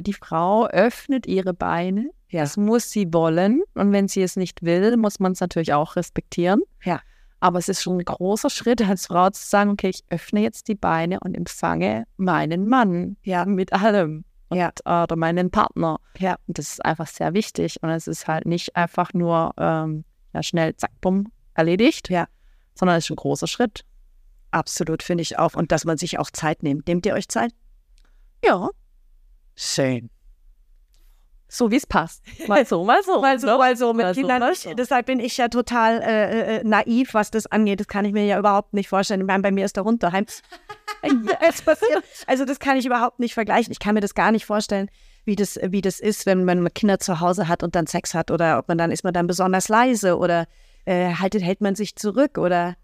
die 0.00 0.14
Frau 0.14 0.68
öffnet 0.68 1.26
ihre 1.26 1.52
Beine. 1.52 2.08
Ja. 2.30 2.40
Das 2.40 2.56
muss 2.56 2.90
sie 2.90 3.12
wollen. 3.12 3.62
Und 3.74 3.92
wenn 3.92 4.08
sie 4.08 4.22
es 4.22 4.36
nicht 4.36 4.62
will, 4.62 4.96
muss 4.96 5.20
man 5.20 5.32
es 5.32 5.40
natürlich 5.40 5.74
auch 5.74 5.96
respektieren. 5.96 6.62
Ja. 6.82 7.02
Aber 7.40 7.58
es 7.58 7.68
ist 7.68 7.82
schon 7.82 7.98
ein 7.98 8.06
großer 8.06 8.48
Schritt 8.48 8.80
als 8.80 9.08
Frau 9.08 9.28
zu 9.28 9.46
sagen, 9.46 9.72
okay, 9.72 9.90
ich 9.90 10.02
öffne 10.08 10.40
jetzt 10.40 10.68
die 10.68 10.74
Beine 10.74 11.20
und 11.20 11.34
empfange 11.34 12.06
meinen 12.16 12.66
Mann. 12.68 13.18
Ja. 13.22 13.44
Mit 13.44 13.74
allem. 13.74 14.24
Und, 14.54 14.58
Ja. 14.60 14.72
äh, 14.84 15.04
Oder 15.04 15.16
meinen 15.16 15.50
Partner. 15.50 16.00
Ja. 16.18 16.36
Und 16.46 16.58
das 16.58 16.70
ist 16.72 16.84
einfach 16.84 17.06
sehr 17.06 17.34
wichtig. 17.34 17.82
Und 17.82 17.90
es 17.90 18.06
ist 18.06 18.26
halt 18.26 18.46
nicht 18.46 18.74
einfach 18.76 19.12
nur 19.12 19.52
ähm, 19.58 20.04
ja, 20.32 20.42
schnell, 20.42 20.74
zack, 20.76 20.90
bumm, 21.00 21.30
erledigt. 21.54 22.08
Ja. 22.10 22.26
Sondern 22.74 22.96
es 22.98 23.04
ist 23.04 23.10
ein 23.10 23.16
großer 23.16 23.46
Schritt. 23.46 23.84
Absolut, 24.50 25.02
finde 25.02 25.22
ich 25.22 25.38
auch. 25.38 25.54
Und 25.54 25.72
dass 25.72 25.84
man 25.84 25.98
sich 25.98 26.18
auch 26.18 26.30
Zeit 26.30 26.62
nimmt. 26.62 26.86
Nehmt 26.86 27.06
ihr 27.06 27.14
euch 27.14 27.28
Zeit? 27.28 27.52
Ja. 28.44 28.68
Schön. 29.56 30.10
So 31.54 31.70
wie 31.70 31.76
es 31.76 31.86
passt. 31.86 32.20
Mal 32.48 32.66
so, 32.66 32.84
mal 32.84 33.00
so. 33.04 33.20
Mal 33.20 33.38
so, 33.38 33.46
ne? 33.46 33.58
mal 33.58 33.76
so 33.76 33.92
mit 33.92 34.04
Mal 34.04 34.14
so, 34.14 34.20
Kindern. 34.20 34.42
Ich, 34.52 34.58
so. 34.58 34.74
deshalb 34.74 35.06
bin 35.06 35.20
ich 35.20 35.36
ja 35.36 35.46
total 35.46 36.02
äh, 36.02 36.56
äh, 36.56 36.64
naiv, 36.64 37.14
was 37.14 37.30
das 37.30 37.46
angeht. 37.46 37.78
Das 37.78 37.86
kann 37.86 38.04
ich 38.04 38.12
mir 38.12 38.26
ja 38.26 38.40
überhaupt 38.40 38.74
nicht 38.74 38.88
vorstellen. 38.88 39.20
Ich 39.20 39.26
meine, 39.28 39.40
bei 39.40 39.52
mir 39.52 39.64
ist 39.64 39.76
der 39.76 39.84
Hund 39.84 40.02
daheim. 40.02 40.26
es 41.48 41.62
passiert. 41.62 42.02
Also 42.26 42.44
das 42.44 42.58
kann 42.58 42.76
ich 42.76 42.86
überhaupt 42.86 43.20
nicht 43.20 43.34
vergleichen. 43.34 43.70
Ich 43.70 43.78
kann 43.78 43.94
mir 43.94 44.00
das 44.00 44.16
gar 44.16 44.32
nicht 44.32 44.46
vorstellen, 44.46 44.90
wie 45.24 45.36
das, 45.36 45.56
wie 45.62 45.80
das 45.80 46.00
ist, 46.00 46.26
wenn 46.26 46.44
man 46.44 46.74
Kinder 46.74 46.98
zu 46.98 47.20
Hause 47.20 47.46
hat 47.46 47.62
und 47.62 47.76
dann 47.76 47.86
Sex 47.86 48.14
hat 48.14 48.32
oder 48.32 48.58
ob 48.58 48.66
man 48.66 48.76
dann 48.76 48.90
ist 48.90 49.04
man 49.04 49.14
dann 49.14 49.28
besonders 49.28 49.68
leise 49.68 50.18
oder 50.18 50.46
äh, 50.86 51.14
haltet, 51.14 51.44
hält 51.44 51.60
man 51.60 51.76
sich 51.76 51.94
zurück 51.94 52.36
oder 52.36 52.74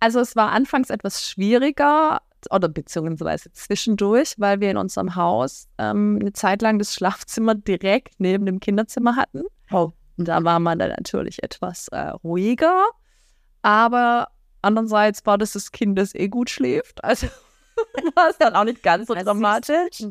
Also 0.00 0.20
es 0.20 0.34
war 0.34 0.50
anfangs 0.52 0.88
etwas 0.88 1.28
schwieriger 1.28 2.22
oder 2.50 2.68
beziehungsweise 2.68 3.52
zwischendurch, 3.52 4.34
weil 4.38 4.60
wir 4.60 4.70
in 4.70 4.76
unserem 4.76 5.14
Haus 5.14 5.68
ähm, 5.78 6.18
eine 6.20 6.32
Zeit 6.32 6.62
lang 6.62 6.78
das 6.78 6.94
Schlafzimmer 6.94 7.54
direkt 7.54 8.14
neben 8.18 8.46
dem 8.46 8.60
Kinderzimmer 8.60 9.16
hatten. 9.16 9.42
oh. 9.70 9.92
Und 10.16 10.28
da 10.28 10.44
war 10.44 10.60
man 10.60 10.78
dann 10.78 10.90
natürlich 10.90 11.42
etwas 11.42 11.88
äh, 11.88 12.10
ruhiger. 12.22 12.84
Aber 13.62 14.28
andererseits 14.62 15.26
war 15.26 15.38
das 15.38 15.52
das 15.52 15.72
Kind, 15.72 15.98
das 15.98 16.14
eh 16.14 16.28
gut 16.28 16.50
schläft. 16.50 17.02
Also 17.02 17.26
war 18.14 18.30
es 18.30 18.38
dann 18.38 18.54
auch 18.54 18.64
nicht 18.64 18.82
ganz 18.82 19.08
so 19.08 19.14
dramatisch. 19.14 20.04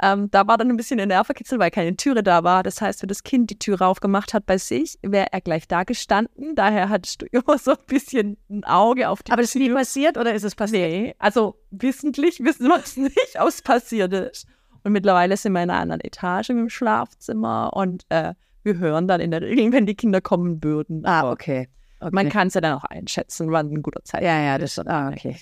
Ähm, 0.00 0.30
da 0.30 0.46
war 0.46 0.56
dann 0.58 0.70
ein 0.70 0.76
bisschen 0.76 0.98
der 0.98 1.06
Nervenkitzel, 1.06 1.58
weil 1.58 1.70
keine 1.70 1.96
Türe 1.96 2.22
da 2.22 2.44
war. 2.44 2.62
Das 2.62 2.80
heißt, 2.80 3.02
wenn 3.02 3.08
das 3.08 3.22
Kind 3.24 3.50
die 3.50 3.58
Türe 3.58 3.86
aufgemacht 3.86 4.32
hat 4.32 4.46
bei 4.46 4.58
sich, 4.58 4.98
wäre 5.02 5.32
er 5.32 5.40
gleich 5.40 5.66
da 5.66 5.84
gestanden. 5.84 6.54
Daher 6.54 6.88
hattest 6.88 7.22
du 7.22 7.26
immer 7.30 7.58
so 7.58 7.72
ein 7.72 7.86
bisschen 7.86 8.36
ein 8.48 8.64
Auge 8.64 9.08
auf 9.08 9.22
die 9.22 9.32
Aber 9.32 9.42
das 9.42 9.50
ist 9.50 9.56
nie 9.56 9.68
Tür. 9.68 9.76
passiert 9.76 10.16
oder 10.16 10.34
ist 10.34 10.44
es 10.44 10.54
passiert? 10.54 10.90
Nee, 10.90 11.14
also 11.18 11.56
wissentlich 11.70 12.40
wissen 12.44 12.68
wir 12.68 12.78
es 12.78 12.96
nicht, 12.96 13.40
ob 13.40 13.48
es 13.48 13.62
passiert 13.62 14.12
ist. 14.12 14.46
Und 14.84 14.92
mittlerweile 14.92 15.36
sind 15.36 15.52
wir 15.52 15.62
in 15.62 15.70
einer 15.70 15.80
anderen 15.80 16.00
Etage 16.00 16.50
im 16.50 16.68
Schlafzimmer 16.68 17.72
und 17.74 18.04
äh, 18.10 18.34
wir 18.62 18.78
hören 18.78 19.08
dann 19.08 19.20
in 19.20 19.30
der 19.30 19.42
Regel, 19.42 19.72
wenn 19.72 19.86
die 19.86 19.94
Kinder 19.94 20.20
kommen 20.20 20.62
würden. 20.62 21.04
Ah, 21.04 21.30
okay. 21.30 21.68
okay. 22.00 22.10
Man 22.12 22.28
kann 22.28 22.48
es 22.48 22.54
ja 22.54 22.60
dann 22.60 22.74
auch 22.78 22.84
einschätzen, 22.84 23.50
wann 23.50 23.70
ein 23.72 23.82
guter 23.82 24.04
Zeitpunkt 24.04 24.26
Ja, 24.26 24.40
ja, 24.40 24.58
das 24.58 24.78
ist. 24.78 24.86
Ah, 24.86 25.08
okay. 25.08 25.36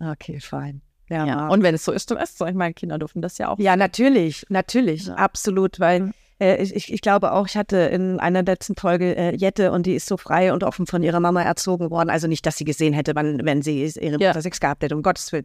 Okay, 0.00 0.40
fein. 0.40 0.82
Ja, 1.12 1.26
Ja. 1.26 1.48
und 1.48 1.62
wenn 1.62 1.74
es 1.74 1.84
so 1.84 1.92
ist, 1.92 2.10
dann 2.10 2.18
ist 2.18 2.32
es 2.32 2.38
so. 2.38 2.46
Ich 2.46 2.54
meine, 2.54 2.74
Kinder 2.74 2.98
dürfen 2.98 3.22
das 3.22 3.38
ja 3.38 3.48
auch. 3.48 3.58
Ja, 3.58 3.76
natürlich, 3.76 4.44
natürlich, 4.48 5.06
Ja. 5.06 5.14
absolut, 5.14 5.78
weil 5.80 6.12
äh, 6.40 6.60
ich, 6.62 6.92
ich- 6.92 7.00
glaube 7.02 7.32
auch, 7.32 7.46
ich 7.46 7.56
hatte 7.56 7.76
in 7.76 8.18
einer 8.18 8.42
letzten 8.42 8.74
Folge 8.74 9.14
äh, 9.16 9.36
Jette 9.36 9.70
und 9.72 9.86
die 9.86 9.94
ist 9.94 10.06
so 10.06 10.16
frei 10.16 10.52
und 10.52 10.64
offen 10.64 10.86
von 10.86 11.02
ihrer 11.02 11.20
Mama 11.20 11.42
erzogen 11.42 11.90
worden. 11.90 12.10
Also 12.10 12.26
nicht, 12.26 12.44
dass 12.46 12.56
sie 12.56 12.64
gesehen 12.64 12.94
hätte, 12.94 13.14
wann, 13.14 13.44
wenn 13.44 13.62
sie 13.62 13.82
ihre 13.84 14.18
Ja. 14.20 14.28
Mutter 14.30 14.42
Sex 14.42 14.58
gehabt 14.58 14.82
hätte, 14.82 14.96
um 14.96 15.02
Gottes 15.02 15.30
Willen. 15.32 15.44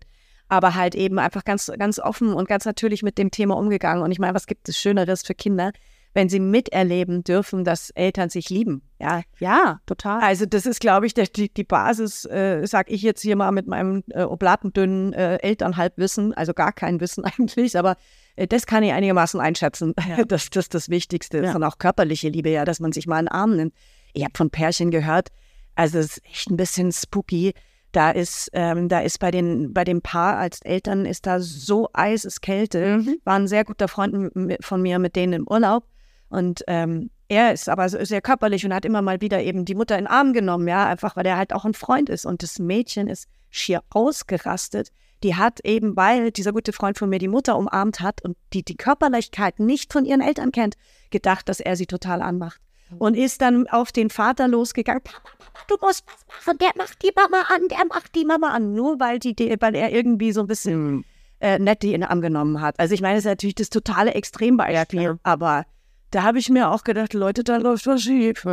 Aber 0.49 0.73
halt 0.75 0.95
eben 0.95 1.19
einfach 1.19 1.43
ganz, 1.43 1.71
ganz 1.77 1.99
offen 1.99 2.33
und 2.33 2.47
ganz 2.47 2.65
natürlich 2.65 3.03
mit 3.03 3.17
dem 3.17 3.29
Thema 3.31 3.57
umgegangen. 3.57 4.01
Und 4.01 4.11
ich 4.11 4.17
meine, 4.19 4.33
was 4.33 4.47
gibt 4.47 4.69
es 4.69 4.77
Schöneres 4.79 5.21
für 5.23 5.35
Kinder, 5.35 5.71
wenn 6.17 6.29
sie 6.29 6.39
miterleben 6.39 7.23
dürfen, 7.23 7.63
dass 7.63 7.91
Eltern 7.91 8.29
sich 8.31 8.49
lieben? 8.49 8.81
Ja, 8.99 9.21
Ja, 9.37 9.79
total. 9.85 10.19
also 10.21 10.47
das 10.47 10.65
ist, 10.65 10.79
glaube 10.81 11.05
ich, 11.05 11.13
der, 11.13 11.27
die, 11.27 11.53
die 11.53 11.63
Basis, 11.63 12.25
äh, 12.25 12.65
sag 12.65 12.89
ich 12.89 13.03
jetzt 13.03 13.21
hier 13.21 13.35
mal 13.35 13.51
mit 13.51 13.67
meinem 13.67 14.03
äh, 14.09 14.23
oblatendünnen 14.23 15.13
äh, 15.13 15.35
Elternhalbwissen, 15.37 16.33
also 16.33 16.55
gar 16.55 16.71
kein 16.73 16.99
Wissen 16.99 17.23
eigentlich, 17.37 17.77
aber 17.77 17.97
äh, 18.35 18.47
das 18.47 18.65
kann 18.65 18.81
ich 18.81 18.93
einigermaßen 18.93 19.39
einschätzen, 19.39 19.93
Ja. 20.09 20.25
dass 20.27 20.49
das 20.49 20.69
das 20.69 20.89
Wichtigste 20.89 21.37
ist 21.37 21.49
Ja. 21.49 21.55
und 21.55 21.63
auch 21.63 21.77
körperliche 21.77 22.29
Liebe, 22.29 22.49
ja, 22.49 22.65
dass 22.65 22.79
man 22.79 22.91
sich 22.91 23.05
mal 23.05 23.19
in 23.19 23.25
den 23.25 23.31
Arm 23.31 23.55
nimmt. 23.55 23.73
Ich 24.13 24.23
habe 24.23 24.33
von 24.35 24.49
Pärchen 24.49 24.89
gehört, 24.89 25.29
also 25.75 25.99
es 25.99 26.17
ist 26.17 26.25
echt 26.25 26.49
ein 26.49 26.57
bisschen 26.57 26.91
spooky. 26.91 27.53
Da 27.91 28.09
ist, 28.09 28.49
ähm, 28.53 28.89
da 28.89 29.01
ist 29.01 29.19
bei 29.19 29.29
den, 29.29 29.71
bei 29.71 29.83
dem 29.83 30.01
Paar 30.01 30.37
als 30.37 30.61
Eltern 30.63 31.05
ist 31.05 31.27
da 31.27 31.39
so 31.39 31.89
eiseskälte. 31.93 32.97
Mhm. 32.97 33.17
War 33.23 33.35
ein 33.35 33.47
sehr 33.47 33.63
guter 33.63 33.87
Freund 33.87 34.31
von 34.61 34.81
mir 34.81 34.97
mit 34.99 35.15
denen 35.15 35.33
im 35.33 35.47
Urlaub. 35.47 35.83
Und 36.29 36.63
ähm, 36.67 37.09
er 37.29 37.53
ist 37.53 37.69
aber 37.69 37.89
sehr 37.89 38.21
körperlich 38.21 38.65
und 38.65 38.73
hat 38.73 38.85
immer 38.85 39.01
mal 39.01 39.21
wieder 39.21 39.41
eben 39.41 39.65
die 39.65 39.75
Mutter 39.75 39.97
in 39.97 40.05
den 40.05 40.11
Arm 40.11 40.33
genommen, 40.33 40.67
ja, 40.67 40.85
einfach 40.85 41.15
weil 41.15 41.25
er 41.25 41.37
halt 41.37 41.53
auch 41.53 41.65
ein 41.65 41.73
Freund 41.73 42.09
ist. 42.09 42.25
Und 42.25 42.43
das 42.43 42.59
Mädchen 42.59 43.07
ist 43.07 43.27
schier 43.49 43.81
ausgerastet. 43.89 44.91
Die 45.23 45.35
hat 45.35 45.61
eben, 45.65 45.95
weil 45.95 46.31
dieser 46.31 46.53
gute 46.53 46.73
Freund 46.73 46.97
von 46.97 47.09
mir 47.09 47.19
die 47.19 47.27
Mutter 47.27 47.57
umarmt 47.57 48.01
hat 48.01 48.23
und 48.23 48.37
die 48.53 48.63
die 48.63 48.77
Körperlichkeit 48.77 49.59
nicht 49.59 49.91
von 49.91 50.05
ihren 50.05 50.21
Eltern 50.21 50.51
kennt, 50.51 50.75
gedacht, 51.09 51.49
dass 51.49 51.59
er 51.59 51.75
sie 51.75 51.87
total 51.87 52.21
anmacht. 52.21 52.61
Und 52.99 53.17
ist 53.17 53.41
dann 53.41 53.67
auf 53.67 53.91
den 53.91 54.09
Vater 54.09 54.47
losgegangen. 54.47 55.01
Papa, 55.03 55.19
Papa, 55.37 55.59
du 55.67 55.75
musst 55.81 56.05
was 56.07 56.45
machen. 56.45 56.57
Der 56.59 56.71
macht 56.77 57.03
die 57.03 57.11
Mama 57.13 57.41
an, 57.53 57.67
der 57.67 57.85
macht 57.85 58.15
die 58.15 58.23
Mama 58.23 58.49
an. 58.51 58.73
Nur 58.73 58.99
weil, 59.01 59.19
die, 59.19 59.35
weil 59.59 59.75
er 59.75 59.91
irgendwie 59.91 60.31
so 60.31 60.41
ein 60.41 60.47
bisschen 60.47 61.03
äh, 61.41 61.59
nett 61.59 61.83
die 61.83 61.93
in 61.93 62.01
den 62.01 62.09
Arm 62.09 62.21
genommen 62.21 62.61
hat. 62.61 62.79
Also 62.79 62.93
ich 62.93 63.01
meine, 63.01 63.15
das 63.15 63.25
ist 63.25 63.29
natürlich 63.29 63.55
das 63.55 63.69
totale 63.69 64.13
Extrembeispiel. 64.13 65.19
aber 65.23 65.65
da 66.11 66.23
habe 66.23 66.39
ich 66.39 66.49
mir 66.49 66.71
auch 66.71 66.83
gedacht, 66.83 67.13
Leute, 67.13 67.43
da 67.43 67.57
läuft 67.57 67.85
was 67.87 68.01
schief. 68.03 68.43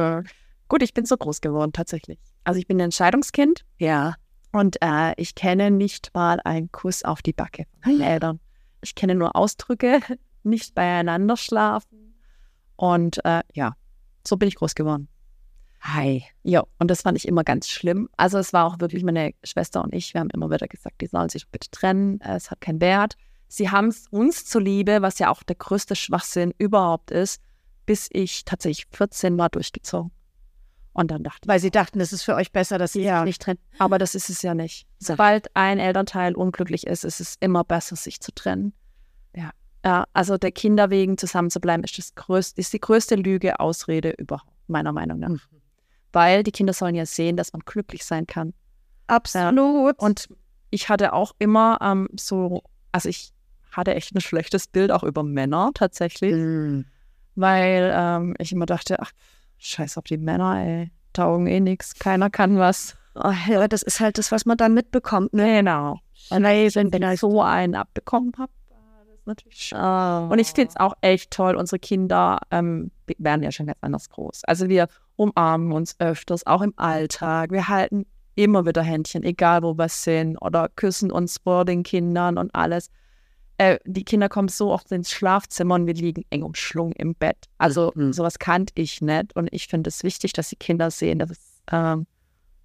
Gut, 0.68 0.82
ich 0.82 0.94
bin 0.94 1.04
so 1.06 1.16
groß 1.16 1.40
geworden, 1.40 1.72
tatsächlich. 1.72 2.18
Also 2.44 2.58
ich 2.58 2.66
bin 2.66 2.78
ein 2.78 2.84
Entscheidungskind 2.86 3.64
Ja. 3.78 4.14
und 4.52 4.76
äh, 4.82 5.12
ich 5.16 5.34
kenne 5.34 5.70
nicht 5.70 6.10
mal 6.14 6.40
einen 6.44 6.70
Kuss 6.72 7.04
auf 7.04 7.22
die 7.22 7.32
Backe 7.32 7.64
von 7.82 7.92
meinen 7.98 8.00
Eltern. 8.08 8.40
Ich 8.82 8.94
kenne 8.94 9.14
nur 9.14 9.34
Ausdrücke, 9.36 10.00
nicht 10.42 10.74
beieinander 10.74 11.36
schlafen. 11.36 12.14
Und 12.76 13.24
äh, 13.24 13.40
ja, 13.54 13.76
so 14.26 14.36
bin 14.36 14.48
ich 14.48 14.56
groß 14.56 14.74
geworden. 14.74 15.08
Hi. 15.80 16.24
Ja, 16.42 16.64
und 16.78 16.90
das 16.90 17.02
fand 17.02 17.16
ich 17.18 17.28
immer 17.28 17.44
ganz 17.44 17.68
schlimm. 17.68 18.08
Also 18.16 18.38
es 18.38 18.52
war 18.54 18.64
auch 18.66 18.80
wirklich 18.80 19.04
meine 19.04 19.32
Schwester 19.44 19.84
und 19.84 19.94
ich, 19.94 20.14
wir 20.14 20.20
haben 20.20 20.30
immer 20.30 20.50
wieder 20.50 20.66
gesagt, 20.66 21.00
die 21.02 21.06
sollen 21.06 21.28
sich 21.28 21.46
bitte 21.48 21.70
trennen, 21.70 22.20
es 22.20 22.50
hat 22.50 22.60
keinen 22.62 22.80
Wert. 22.80 23.16
Sie 23.54 23.70
haben 23.70 23.86
es 23.86 24.08
uns 24.10 24.44
zuliebe, 24.44 25.00
was 25.00 25.20
ja 25.20 25.30
auch 25.30 25.44
der 25.44 25.54
größte 25.54 25.94
Schwachsinn 25.94 26.52
überhaupt 26.58 27.12
ist, 27.12 27.40
bis 27.86 28.08
ich 28.12 28.44
tatsächlich 28.44 28.86
14 28.90 29.38
war 29.38 29.48
durchgezogen. 29.48 30.10
Und 30.92 31.12
dann 31.12 31.22
dachte 31.22 31.46
Weil 31.46 31.60
sie 31.60 31.70
dachten, 31.70 32.00
es 32.00 32.12
ist 32.12 32.22
für 32.24 32.34
euch 32.34 32.50
besser, 32.50 32.78
dass 32.78 32.94
sie 32.94 33.02
Ja. 33.02 33.18
sich 33.20 33.26
nicht 33.26 33.42
trennen. 33.42 33.60
aber 33.78 33.98
das 33.98 34.16
ist 34.16 34.28
es 34.28 34.42
ja 34.42 34.54
nicht. 34.54 34.88
Sobald 34.98 35.54
ein 35.54 35.78
Elternteil 35.78 36.34
unglücklich 36.34 36.84
ist, 36.86 37.04
ist 37.04 37.20
es 37.20 37.36
immer 37.38 37.62
besser, 37.62 37.94
sich 37.94 38.20
zu 38.20 38.32
trennen. 38.34 38.72
Ja. 39.36 39.50
Ja, 39.84 40.06
also 40.14 40.36
der 40.38 40.50
Kinder 40.50 40.90
wegen 40.90 41.16
zusammenzubleiben, 41.18 41.84
ist, 41.84 41.96
das 41.98 42.14
größte, 42.16 42.60
ist 42.60 42.72
die 42.72 42.80
größte 42.80 43.14
Lüge, 43.16 43.60
Ausrede 43.60 44.10
überhaupt, 44.18 44.50
meiner 44.66 44.92
Meinung 44.92 45.18
nach. 45.20 45.28
Mhm. 45.28 45.40
Weil 46.12 46.42
die 46.42 46.52
Kinder 46.52 46.72
sollen 46.72 46.94
ja 46.96 47.06
sehen, 47.06 47.36
dass 47.36 47.52
man 47.52 47.60
glücklich 47.64 48.04
sein 48.04 48.26
kann. 48.26 48.52
Absolut. 49.06 49.98
Und 50.00 50.28
ich 50.70 50.88
hatte 50.88 51.12
auch 51.12 51.32
immer 51.38 51.78
ähm, 51.82 52.08
so, 52.18 52.62
also 52.92 53.08
ich 53.08 53.33
hatte 53.76 53.94
echt 53.94 54.14
ein 54.14 54.20
schlechtes 54.20 54.66
Bild 54.66 54.90
auch 54.90 55.02
über 55.02 55.22
Männer 55.22 55.70
tatsächlich, 55.74 56.32
Mhm. 56.32 56.86
weil 57.34 57.92
ähm, 57.94 58.34
ich 58.38 58.52
immer 58.52 58.66
dachte, 58.66 59.00
ach, 59.00 59.10
scheiß 59.58 59.98
auf 59.98 60.04
die 60.04 60.18
Männer, 60.18 60.56
ey, 60.64 60.90
taugen 61.12 61.46
eh 61.46 61.60
nix, 61.60 61.94
keiner 61.94 62.30
kann 62.30 62.58
was. 62.58 62.96
Oh, 63.14 63.32
ja, 63.48 63.68
das 63.68 63.82
ist 63.82 64.00
halt 64.00 64.18
das, 64.18 64.32
was 64.32 64.44
man 64.44 64.56
dann 64.56 64.74
mitbekommt. 64.74 65.32
Ne? 65.32 65.58
Genau. 65.60 65.98
Und 66.30 66.42
wenn 66.42 66.66
ich 66.66 67.20
so 67.20 67.42
einen 67.42 67.74
abbekommen 67.74 68.32
habe, 68.38 68.50
das 68.68 69.18
ist 69.18 69.26
natürlich 69.26 69.58
schön. 69.58 69.78
Oh. 69.78 70.28
Und 70.32 70.38
ich 70.38 70.48
finde 70.48 70.70
es 70.70 70.76
auch 70.76 70.94
echt 71.00 71.30
toll, 71.30 71.54
unsere 71.54 71.78
Kinder 71.78 72.40
ähm, 72.50 72.90
werden 73.18 73.42
ja 73.42 73.52
schon 73.52 73.66
ganz 73.66 73.78
anders 73.82 74.08
groß. 74.08 74.42
Also 74.44 74.68
wir 74.68 74.88
umarmen 75.16 75.70
uns 75.72 75.94
öfters, 76.00 76.46
auch 76.46 76.62
im 76.62 76.72
Alltag. 76.76 77.52
Wir 77.52 77.68
halten 77.68 78.06
immer 78.34 78.66
wieder 78.66 78.82
Händchen, 78.82 79.22
egal 79.22 79.62
wo 79.62 79.78
wir 79.78 79.88
sind, 79.88 80.36
oder 80.38 80.68
küssen 80.74 81.12
uns 81.12 81.38
vor 81.38 81.64
den 81.64 81.84
Kindern 81.84 82.36
und 82.36 82.52
alles. 82.54 82.90
Äh, 83.58 83.78
die 83.84 84.04
Kinder 84.04 84.28
kommen 84.28 84.48
so 84.48 84.72
oft 84.72 84.90
ins 84.92 85.10
Schlafzimmer 85.10 85.76
und 85.76 85.86
wir 85.86 85.94
liegen 85.94 86.24
eng 86.30 86.42
umschlungen 86.42 86.92
im 86.94 87.14
Bett. 87.14 87.36
Also 87.58 87.92
Mhm. 87.94 88.12
sowas 88.12 88.38
kannte 88.38 88.72
ich 88.76 89.00
nicht. 89.00 89.36
Und 89.36 89.48
ich 89.52 89.68
finde 89.68 89.88
es 89.88 90.02
wichtig, 90.02 90.32
dass 90.32 90.48
die 90.48 90.56
Kinder 90.56 90.90
sehen, 90.90 91.18
dass 91.20 91.30
es 91.30 91.38
ähm, 91.70 92.06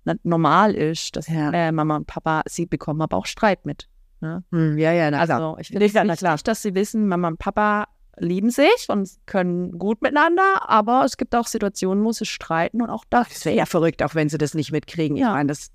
nicht 0.05 0.25
normal 0.25 0.73
ist, 0.73 1.15
dass 1.15 1.27
Ja. 1.27 1.51
äh, 1.51 1.71
Mama 1.71 1.95
und 1.97 2.07
Papa, 2.07 2.41
sie 2.47 2.65
bekommen 2.65 3.01
aber 3.01 3.17
auch 3.17 3.25
Streit 3.27 3.65
mit. 3.65 3.87
Ne? 4.21 4.43
Hm, 4.51 4.77
ja, 4.77 4.91
ja, 4.91 5.11
na 5.11 5.23
klar. 5.25 5.39
Also 5.41 5.57
ich 5.59 5.67
finde 5.67 5.85
es 5.85 5.93
Ja, 5.93 6.03
wichtig, 6.07 6.43
dass 6.43 6.61
sie 6.61 6.73
wissen, 6.75 7.07
Mama 7.07 7.27
und 7.27 7.37
Papa 7.39 7.85
lieben 8.17 8.49
sich 8.49 8.87
und 8.89 9.09
können 9.27 9.77
gut 9.79 10.01
miteinander, 10.01 10.67
aber 10.69 11.05
es 11.05 11.15
gibt 11.15 11.33
auch 11.35 11.47
Situationen, 11.47 12.03
wo 12.03 12.11
sie 12.11 12.25
streiten 12.25 12.81
und 12.81 12.89
auch 12.89 13.05
das. 13.09 13.29
Das 13.29 13.45
wäre 13.45 13.55
ja 13.55 13.65
verrückt, 13.65 14.03
auch 14.03 14.15
wenn 14.15 14.27
sie 14.27 14.37
das 14.37 14.53
nicht 14.55 14.71
mitkriegen. 14.73 15.15
Ich 15.15 15.21
Ja. 15.21 15.33
meine, 15.33 15.47
das, 15.47 15.69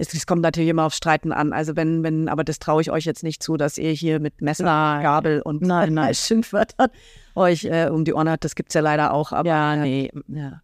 es, 0.00 0.26
kommt 0.26 0.42
natürlich 0.42 0.70
immer 0.70 0.84
auf 0.84 0.94
Streiten 0.94 1.32
an. 1.32 1.52
Also 1.52 1.76
wenn, 1.76 2.02
wenn, 2.02 2.28
aber 2.28 2.44
das 2.44 2.58
traue 2.58 2.80
ich 2.82 2.90
euch 2.90 3.04
jetzt 3.04 3.22
nicht 3.22 3.42
zu, 3.42 3.56
dass 3.56 3.78
ihr 3.78 3.92
hier 3.92 4.20
mit 4.20 4.40
Messer, 4.40 4.64
Nein. 4.64 5.02
Gabel 5.02 5.42
und 5.42 5.62
Nein, 5.62 5.94
nein. 5.94 6.14
Schimpfwörtern 6.14 6.88
euch 7.34 7.64
äh, 7.64 7.88
um 7.90 8.04
die 8.04 8.14
Ohren 8.14 8.28
hat. 8.28 8.44
Das 8.44 8.54
gibt 8.54 8.70
es 8.70 8.74
ja 8.74 8.80
leider 8.80 9.12
auch. 9.12 9.32
Aber, 9.32 9.48
Ja, 9.48 9.76
nee. 9.76 10.10
Ja. 10.28 10.62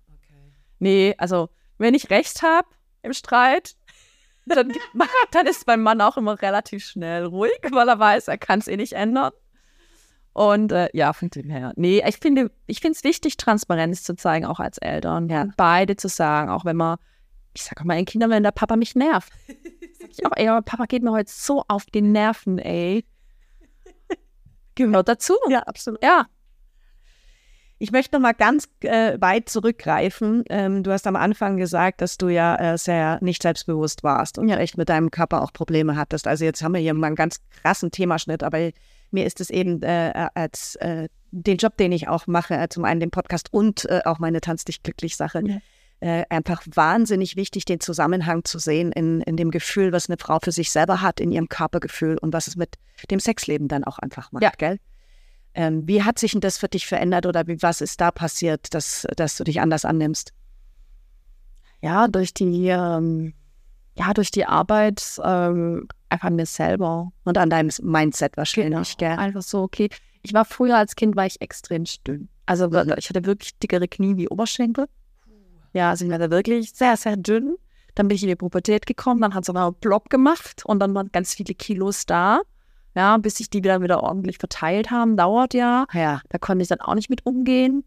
Nee, 0.79 1.15
also 1.19 1.49
wenn 1.79 1.95
ich 1.95 2.11
recht 2.11 2.43
habe 2.43 2.67
im 3.03 3.13
Streit, 3.13 3.77
dann, 4.47 4.73
dann 5.31 5.47
ist 5.47 5.67
mein 5.67 5.83
Mann 5.83 6.01
auch 6.01 6.17
immer 6.17 6.41
relativ 6.41 6.85
schnell 6.85 7.25
ruhig, 7.25 7.59
weil 7.71 7.89
er 7.89 7.99
weiß, 7.99 8.29
er 8.29 8.39
kann 8.39 8.61
es 8.61 8.69
eh 8.69 8.77
nicht 8.77 8.95
ändern. 8.95 9.33
Und 10.33 10.71
äh, 10.71 10.89
ja, 10.93 11.15
von 11.15 11.31
dem 11.31 11.49
her. 11.49 11.73
Nee, 11.77 12.03
ich 12.07 12.19
finde 12.19 12.51
es 12.67 13.05
wichtig, 13.05 13.39
Transparenz 13.39 14.03
zu 14.03 14.17
zeigen, 14.17 14.45
auch 14.45 14.61
als 14.61 14.77
Eltern. 14.79 15.31
Ja. 15.31 15.47
Beide 15.57 15.97
zu 15.97 16.09
sagen, 16.09 16.51
auch 16.51 16.67
wenn 16.67 16.77
man, 16.77 16.99
ich 17.57 17.65
sage 17.65 17.81
auch 17.81 17.85
meinen 17.85 18.05
Kindern, 18.05 18.31
wenn 18.31 18.43
der 18.43 18.53
Papa 18.53 18.77
mich 18.77 18.95
nervt. 18.95 19.33
Sag 19.99 20.11
ich 20.11 20.27
auch, 20.27 20.33
ey, 20.37 20.49
aber 20.49 20.63
Papa 20.63 20.85
geht 20.85 21.03
mir 21.03 21.13
heute 21.13 21.31
so 21.33 21.65
auf 21.69 21.87
die 21.87 22.03
Nerven, 22.03 22.59
ey. 22.59 23.05
Gehört 24.75 25.09
dazu. 25.09 25.35
ja, 25.49 25.61
absolut. 25.61 26.03
Ja. 26.03 26.27
Ich 27.79 27.93
möchte 27.93 28.17
noch 28.17 28.23
mal 28.23 28.33
ganz 28.33 28.69
äh, 28.81 29.21
weit 29.21 29.51
zurückgreifen. 29.51 30.45
Ähm, 30.49 30.83
du 30.83 30.93
hast 30.93 31.07
am 31.07 31.17
Anfang 31.17 31.59
gesagt, 31.59 32.01
dass 32.01 32.17
du 32.17 32.29
ja 32.29 32.57
äh, 32.57 32.79
sehr 32.79 33.19
nicht 33.21 33.43
selbstbewusst 33.43 34.03
warst 34.03 34.39
und 34.39 34.49
ja 34.49 34.57
echt 34.57 34.79
mit 34.79 34.89
deinem 34.89 35.11
Körper 35.11 35.43
auch 35.43 35.53
Probleme 35.53 35.95
hattest. 35.97 36.27
Also 36.27 36.45
jetzt 36.45 36.63
haben 36.63 36.73
wir 36.73 36.81
hier 36.81 36.95
mal 36.95 37.09
einen 37.09 37.17
ganz 37.17 37.41
krassen 37.63 37.91
Themaschnitt, 37.91 38.43
aber 38.43 38.71
mir 39.11 39.27
ist 39.27 39.41
es 39.41 39.51
eben 39.51 39.83
äh, 39.83 40.29
als 40.35 40.77
äh, 40.77 41.09
den 41.31 41.59
Job, 41.59 41.77
den 41.77 41.93
ich 41.93 42.09
auch 42.09 42.27
mache, 42.27 42.55
äh, 42.55 42.69
zum 42.69 42.85
einen 42.85 43.01
den 43.01 43.11
Podcast 43.11 43.53
und 43.53 43.85
äh, 43.87 44.01
auch 44.07 44.19
meine 44.19 44.41
Tanz 44.41 44.65
dich 44.65 44.83
glücklich 44.83 45.17
Sache, 45.17 45.43
Ja. 45.45 45.59
Äh, 46.01 46.25
einfach 46.29 46.63
wahnsinnig 46.75 47.37
wichtig, 47.37 47.65
den 47.65 47.81
Zusammenhang 47.81 48.45
zu 48.45 48.59
sehen 48.59 48.93
in, 48.93 49.21
in 49.23 49.37
dem 49.37 49.51
Gefühl, 49.51 49.93
was 49.93 50.09
eine 50.09 50.19
Frau 50.19 50.39
für 50.43 50.53
sich 50.53 50.71
selber 50.71 51.01
hat, 51.01 51.21
in 51.21 51.33
ihrem 51.33 51.49
Körpergefühl 51.49 52.19
und 52.19 52.33
was 52.33 52.47
es 52.49 52.57
mit 52.57 52.77
dem 53.11 53.19
Sexleben 53.21 53.69
dann 53.69 53.85
auch 53.85 53.99
einfach 53.99 54.31
macht, 54.33 54.43
Ja. 54.43 54.51
gell? 54.57 54.79
Ähm, 55.55 55.89
wie 55.89 56.03
hat 56.03 56.19
sich 56.19 56.33
denn 56.33 56.43
das 56.43 56.59
für 56.59 56.69
dich 56.69 56.87
verändert 56.87 57.25
oder 57.25 57.47
wie, 57.47 57.63
was 57.63 57.81
ist 57.81 57.99
da 58.01 58.11
passiert, 58.11 58.75
dass, 58.75 59.07
dass 59.17 59.37
du 59.39 59.45
dich 59.45 59.61
anders 59.61 59.85
annimmst? 59.87 60.33
ja, 61.83 62.09
durch 62.09 62.35
die, 62.35 62.69
ähm, 62.69 63.35
ja, 63.97 64.13
durch 64.15 64.31
die 64.31 64.45
Arbeit 64.47 65.21
ähm, 65.23 65.87
einfach 66.09 66.29
an 66.29 66.37
mir 66.37 66.47
selber. 66.47 67.13
Und 67.25 67.39
an 67.39 67.51
deinem 67.51 67.71
Mindset 67.83 68.37
wahrscheinlich, 68.37 68.97
gell? 68.97 69.17
Einfach 69.17 69.43
so, 69.43 69.63
okay. 69.63 69.89
Ich 70.23 70.33
war 70.35 70.45
früher 70.45 70.77
als 70.77 70.97
Kind, 70.97 71.17
war 71.17 71.27
ich 71.27 71.41
extrem 71.41 71.85
dünn. 72.07 72.29
Also 72.47 72.69
Mhm. 72.69 72.95
ich 72.97 73.09
hatte 73.09 73.25
wirklich 73.25 73.57
dickere 73.59 73.89
Knie 73.89 74.17
wie 74.17 74.29
Oberschenkel. 74.29 74.87
Ja, 75.77 75.91
also 75.91 76.07
ich 76.07 76.11
war 76.11 76.19
da 76.19 76.31
wirklich 76.31 76.73
sehr, 76.73 76.97
sehr 76.97 77.19
dünn. 77.19 77.57
Dann 77.95 78.09
bin 78.09 78.15
ich 78.15 78.23
in 78.23 78.31
die 78.31 78.37
Pubertät 78.37 78.87
gekommen, 78.87 79.21
dann 79.21 79.35
hat 79.35 79.43
es 79.43 79.51
aber 79.51 79.67
einen 79.67 79.75
Blob 79.75 80.09
gemacht 80.09 80.65
und 80.65 80.81
dann 80.81 80.95
waren 80.95 81.11
ganz 81.13 81.35
viele 81.35 81.55
Kilos 81.55 82.07
da. 82.07 82.41
Ja, 82.95 83.19
bis 83.19 83.37
sich 83.37 83.51
die 83.51 83.59
wieder 83.59 83.83
wieder 83.83 84.03
ordentlich 84.03 84.39
verteilt 84.39 84.91
haben, 84.91 85.19
dauert 85.19 85.53
ja. 85.53 85.85
Ja. 85.93 86.23
Da 86.31 86.39
konnte 86.39 86.63
ich 86.63 86.69
dann 86.69 86.81
auch 86.81 86.95
nicht 86.95 87.11
mit 87.11 87.27
umgehen. 87.27 87.85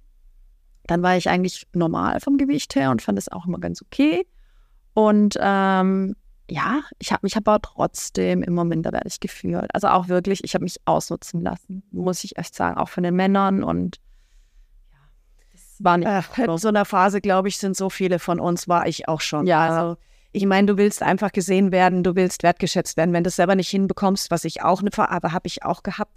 Dann 0.85 1.01
war 1.01 1.17
ich 1.17 1.29
eigentlich 1.29 1.65
normal 1.73 2.19
vom 2.19 2.37
Gewicht 2.37 2.75
her 2.75 2.91
und 2.91 3.01
fand 3.01 3.17
es 3.17 3.31
auch 3.31 3.47
immer 3.47 3.57
ganz 3.57 3.81
okay. 3.81 4.27
Und 4.93 5.35
ähm, 5.41 6.15
ja, 6.47 6.81
ich 6.99 7.11
habe 7.11 7.21
mich 7.23 7.37
aber 7.37 7.59
trotzdem 7.59 8.43
immer 8.43 8.65
minderwertig 8.65 9.19
gefühlt. 9.19 9.73
Also 9.73 9.87
auch 9.87 10.09
wirklich, 10.09 10.43
ich 10.43 10.53
habe 10.53 10.63
mich 10.63 10.77
ausnutzen 10.85 11.41
lassen, 11.41 11.81
muss 11.89 12.23
ich 12.23 12.37
echt 12.37 12.53
sagen, 12.53 12.77
auch 12.77 12.89
von 12.89 13.01
den 13.01 13.15
Männern 13.15 13.63
und 13.63 13.97
war 15.79 15.97
nicht 15.97 16.07
Ach, 16.07 16.37
in 16.37 16.57
so 16.57 16.67
einer 16.67 16.85
Phase, 16.85 17.21
glaube 17.21 17.47
ich, 17.47 17.57
sind 17.57 17.75
so 17.75 17.89
viele 17.89 18.19
von 18.19 18.39
uns, 18.39 18.67
war 18.67 18.87
ich 18.87 19.07
auch 19.07 19.21
schon. 19.21 19.47
Ja. 19.47 19.67
Also, 19.67 19.97
ich 20.31 20.45
meine, 20.45 20.67
du 20.67 20.77
willst 20.77 21.01
einfach 21.01 21.31
gesehen 21.31 21.71
werden, 21.71 22.03
du 22.03 22.15
willst 22.15 22.43
wertgeschätzt 22.43 22.97
werden. 22.97 23.13
Wenn 23.13 23.23
du 23.23 23.29
es 23.29 23.35
selber 23.37 23.55
nicht 23.55 23.69
hinbekommst, 23.69 24.29
was 24.29 24.45
ich 24.45 24.61
auch 24.61 24.81
eine 24.81 24.91
aber 24.97 25.31
habe 25.31 25.47
ich 25.47 25.63
auch 25.63 25.81
gehabt. 25.81 26.11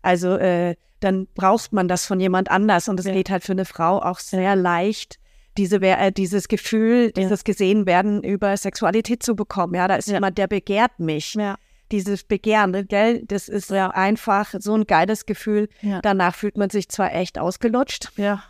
Also 0.00 0.36
äh, 0.36 0.76
dann 1.00 1.26
braucht 1.34 1.72
man 1.72 1.88
das 1.88 2.06
von 2.06 2.20
jemand 2.20 2.50
anders 2.50 2.88
und 2.88 3.00
es 3.00 3.06
Ja. 3.06 3.12
geht 3.12 3.30
halt 3.30 3.42
für 3.42 3.52
eine 3.52 3.64
Frau 3.64 4.00
auch 4.00 4.20
sehr 4.20 4.54
leicht, 4.54 5.18
diese, 5.56 5.80
äh, 5.82 6.12
dieses 6.12 6.46
Gefühl, 6.46 7.10
dieses 7.10 7.42
gesehen 7.42 7.84
werden 7.86 8.22
über 8.22 8.56
Sexualität 8.56 9.24
zu 9.24 9.34
bekommen. 9.34 9.74
Ja, 9.74 9.88
da 9.88 9.96
ist 9.96 10.06
Ja. 10.06 10.14
jemand, 10.14 10.38
der 10.38 10.46
begehrt 10.46 11.00
mich. 11.00 11.34
Ja. 11.34 11.56
Dieses 11.90 12.22
Begehren, 12.22 12.70
ne, 12.70 12.84
gell, 12.84 13.24
das 13.26 13.48
ist 13.48 13.72
einfach 13.72 14.54
so 14.58 14.74
ein 14.76 14.86
geiles 14.86 15.26
Gefühl. 15.26 15.68
Ja. 15.80 16.00
Danach 16.00 16.34
fühlt 16.36 16.56
man 16.58 16.70
sich 16.70 16.88
zwar 16.90 17.12
echt 17.12 17.38
ausgelutscht, 17.38 18.12
Ja. 18.16 18.44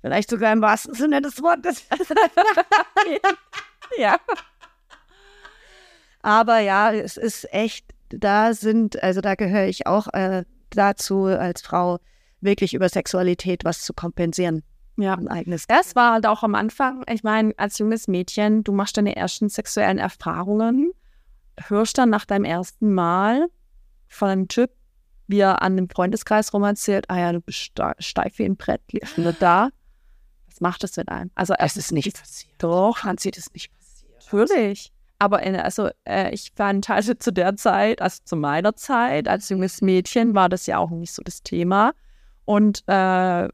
Vielleicht 0.00 0.30
sogar 0.30 0.52
im 0.52 0.62
wahrsten 0.62 0.94
Sinne 0.94 1.20
des 1.20 1.42
Wortes. 1.42 1.84
ja. 3.98 4.16
Aber 6.22 6.58
ja, 6.58 6.92
es 6.92 7.16
ist 7.16 7.52
echt, 7.52 7.86
da 8.10 8.52
sind, 8.52 9.02
also 9.02 9.20
da 9.20 9.34
gehöre 9.34 9.66
ich 9.66 9.86
auch 9.86 10.08
äh, 10.12 10.44
dazu, 10.70 11.24
als 11.24 11.62
Frau 11.62 11.98
wirklich 12.40 12.74
über 12.74 12.88
Sexualität 12.88 13.64
was 13.64 13.82
zu 13.82 13.94
kompensieren. 13.94 14.62
Ja. 14.96 15.14
Ein 15.14 15.28
eigenes. 15.28 15.66
Das 15.66 15.96
war 15.96 16.14
halt 16.14 16.26
auch 16.26 16.42
am 16.42 16.54
Anfang, 16.54 17.04
ich 17.10 17.22
meine, 17.22 17.54
als 17.56 17.78
junges 17.78 18.06
Mädchen, 18.06 18.64
du 18.64 18.72
machst 18.72 18.96
deine 18.96 19.16
ersten 19.16 19.48
sexuellen 19.48 19.98
Erfahrungen, 19.98 20.92
hörst 21.68 21.96
dann 21.96 22.10
nach 22.10 22.26
deinem 22.26 22.44
ersten 22.44 22.92
Mal 22.92 23.46
von 24.08 24.28
einem 24.28 24.48
Typ, 24.48 24.70
wie 25.26 25.38
er 25.38 25.62
an 25.62 25.76
dem 25.76 25.88
Freundeskreis 25.88 26.52
rum 26.52 26.64
erzählt, 26.64 27.08
ah 27.08 27.18
ja, 27.18 27.32
du 27.32 27.40
bist 27.40 27.72
steif 27.98 28.38
wie 28.38 28.44
ein 28.44 28.56
Brett, 28.56 28.82
liegst 28.92 29.16
nicht 29.16 29.40
da. 29.40 29.70
Was 30.60 30.68
macht 30.68 30.82
das 30.84 30.96
mit 30.96 31.08
einem? 31.08 31.30
Also 31.34 31.54
Es 31.58 31.76
ist 31.76 31.92
nicht 31.92 32.18
passiert. 32.18 32.52
Doch, 32.58 32.98
Franzi, 32.98 33.30
das 33.30 33.46
ist 33.46 33.54
nicht 33.54 33.70
passiert. 33.72 34.12
Natürlich. 34.32 34.92
Aber 35.18 35.42
in, 35.42 35.56
also 35.56 35.90
äh, 36.04 36.32
ich 36.32 36.52
fand 36.54 36.88
halt 36.88 37.04
zu 37.22 37.32
der 37.32 37.56
Zeit, 37.56 38.00
also 38.00 38.20
zu 38.24 38.36
meiner 38.36 38.74
Zeit 38.76 39.28
als 39.28 39.48
junges 39.48 39.82
Mädchen, 39.82 40.34
war 40.34 40.48
das 40.48 40.66
ja 40.66 40.78
auch 40.78 40.90
nicht 40.90 41.12
so 41.12 41.22
das 41.22 41.42
Thema. 41.42 41.92
Und 42.44 42.84
äh, 42.86 43.48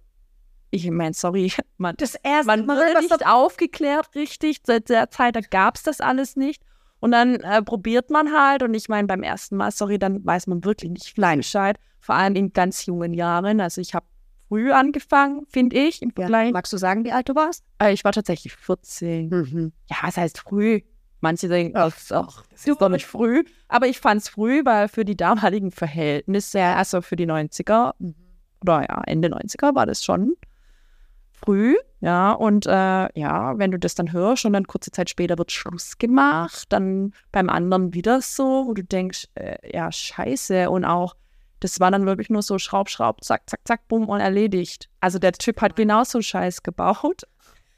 ich 0.70 0.90
meine, 0.90 1.14
sorry, 1.14 1.52
man, 1.76 1.96
Das 1.96 2.14
erste 2.16 2.46
man 2.46 2.66
Mal, 2.66 2.76
wurde 2.76 3.00
nicht 3.00 3.26
aufgeklärt, 3.26 4.14
richtig. 4.14 4.58
Seit 4.64 4.88
der 4.88 5.10
Zeit, 5.10 5.36
da 5.36 5.40
gab 5.40 5.76
es 5.76 5.82
das 5.82 6.00
alles 6.00 6.36
nicht. 6.36 6.62
Und 6.98 7.12
dann 7.12 7.36
äh, 7.36 7.62
probiert 7.62 8.10
man 8.10 8.32
halt. 8.32 8.62
Und 8.62 8.74
ich 8.74 8.88
meine, 8.88 9.06
beim 9.06 9.22
ersten 9.22 9.56
Mal, 9.56 9.70
sorry, 9.70 9.98
dann 9.98 10.24
weiß 10.24 10.46
man 10.46 10.64
wirklich 10.64 10.90
nicht 10.90 11.14
viel 11.14 11.22
Nein. 11.22 11.38
Bescheid. 11.38 11.78
Vor 12.00 12.14
allem 12.14 12.36
in 12.36 12.52
ganz 12.52 12.86
jungen 12.86 13.12
Jahren. 13.12 13.60
Also 13.60 13.80
ich 13.80 13.94
habe 13.94 14.06
früh 14.48 14.72
angefangen, 14.72 15.46
finde 15.48 15.76
ich, 15.76 16.02
im 16.02 16.10
ja. 16.10 16.14
Vergleich. 16.22 16.52
Magst 16.52 16.72
du 16.72 16.76
sagen, 16.76 17.04
wie 17.04 17.12
alt 17.12 17.28
du 17.28 17.34
warst? 17.34 17.64
Äh, 17.82 17.92
ich 17.92 18.04
war 18.04 18.12
tatsächlich 18.12 18.54
14. 18.54 19.28
Mhm. 19.28 19.72
Ja, 19.90 19.96
was 20.02 20.16
heißt 20.16 20.38
früh? 20.38 20.80
Manche 21.20 21.48
denken, 21.48 21.76
Ach, 21.76 21.84
das 21.86 22.02
ist, 22.02 22.12
auch, 22.12 22.42
das 22.50 22.66
ist 22.66 22.80
doch 22.80 22.88
nicht 22.88 23.06
früh. 23.06 23.42
Aber 23.68 23.86
ich 23.86 23.98
fand 24.00 24.20
es 24.20 24.28
früh, 24.28 24.64
weil 24.64 24.88
für 24.88 25.04
die 25.04 25.16
damaligen 25.16 25.70
Verhältnisse, 25.72 26.60
also 26.62 27.00
für 27.02 27.16
die 27.16 27.26
90er, 27.26 27.94
Mhm. 27.98 28.14
oder 28.62 28.82
ja, 28.88 29.02
Ende 29.06 29.28
90er 29.28 29.74
war 29.74 29.86
das 29.86 30.04
schon 30.04 30.34
früh. 31.32 31.76
Ja, 32.00 32.32
und 32.32 32.66
äh, 32.66 32.70
ja, 33.18 33.58
wenn 33.58 33.70
du 33.70 33.78
das 33.78 33.94
dann 33.94 34.12
hörst 34.12 34.44
und 34.44 34.52
dann 34.52 34.66
kurze 34.66 34.90
Zeit 34.90 35.10
später 35.10 35.38
wird 35.38 35.50
Schluss 35.50 35.98
gemacht, 35.98 36.66
dann 36.68 37.12
beim 37.32 37.48
anderen 37.48 37.94
wieder 37.94 38.20
so, 38.20 38.66
wo 38.66 38.74
du 38.74 38.84
denkst, 38.84 39.26
äh, 39.34 39.56
ja, 39.74 39.90
scheiße. 39.90 40.70
Und 40.70 40.84
auch, 40.84 41.16
das 41.60 41.80
war 41.80 41.90
dann 41.90 42.06
wirklich 42.06 42.30
nur 42.30 42.42
so 42.42 42.58
Schraub, 42.58 42.88
Schraub, 42.90 43.22
zack, 43.24 43.42
zack, 43.48 43.60
zack, 43.64 43.88
bumm 43.88 44.08
und 44.08 44.20
erledigt. 44.20 44.88
Also 45.00 45.18
der 45.18 45.32
Typ 45.32 45.60
hat 45.62 45.76
genauso 45.76 46.20
Scheiß 46.22 46.62
gebaut. 46.62 47.22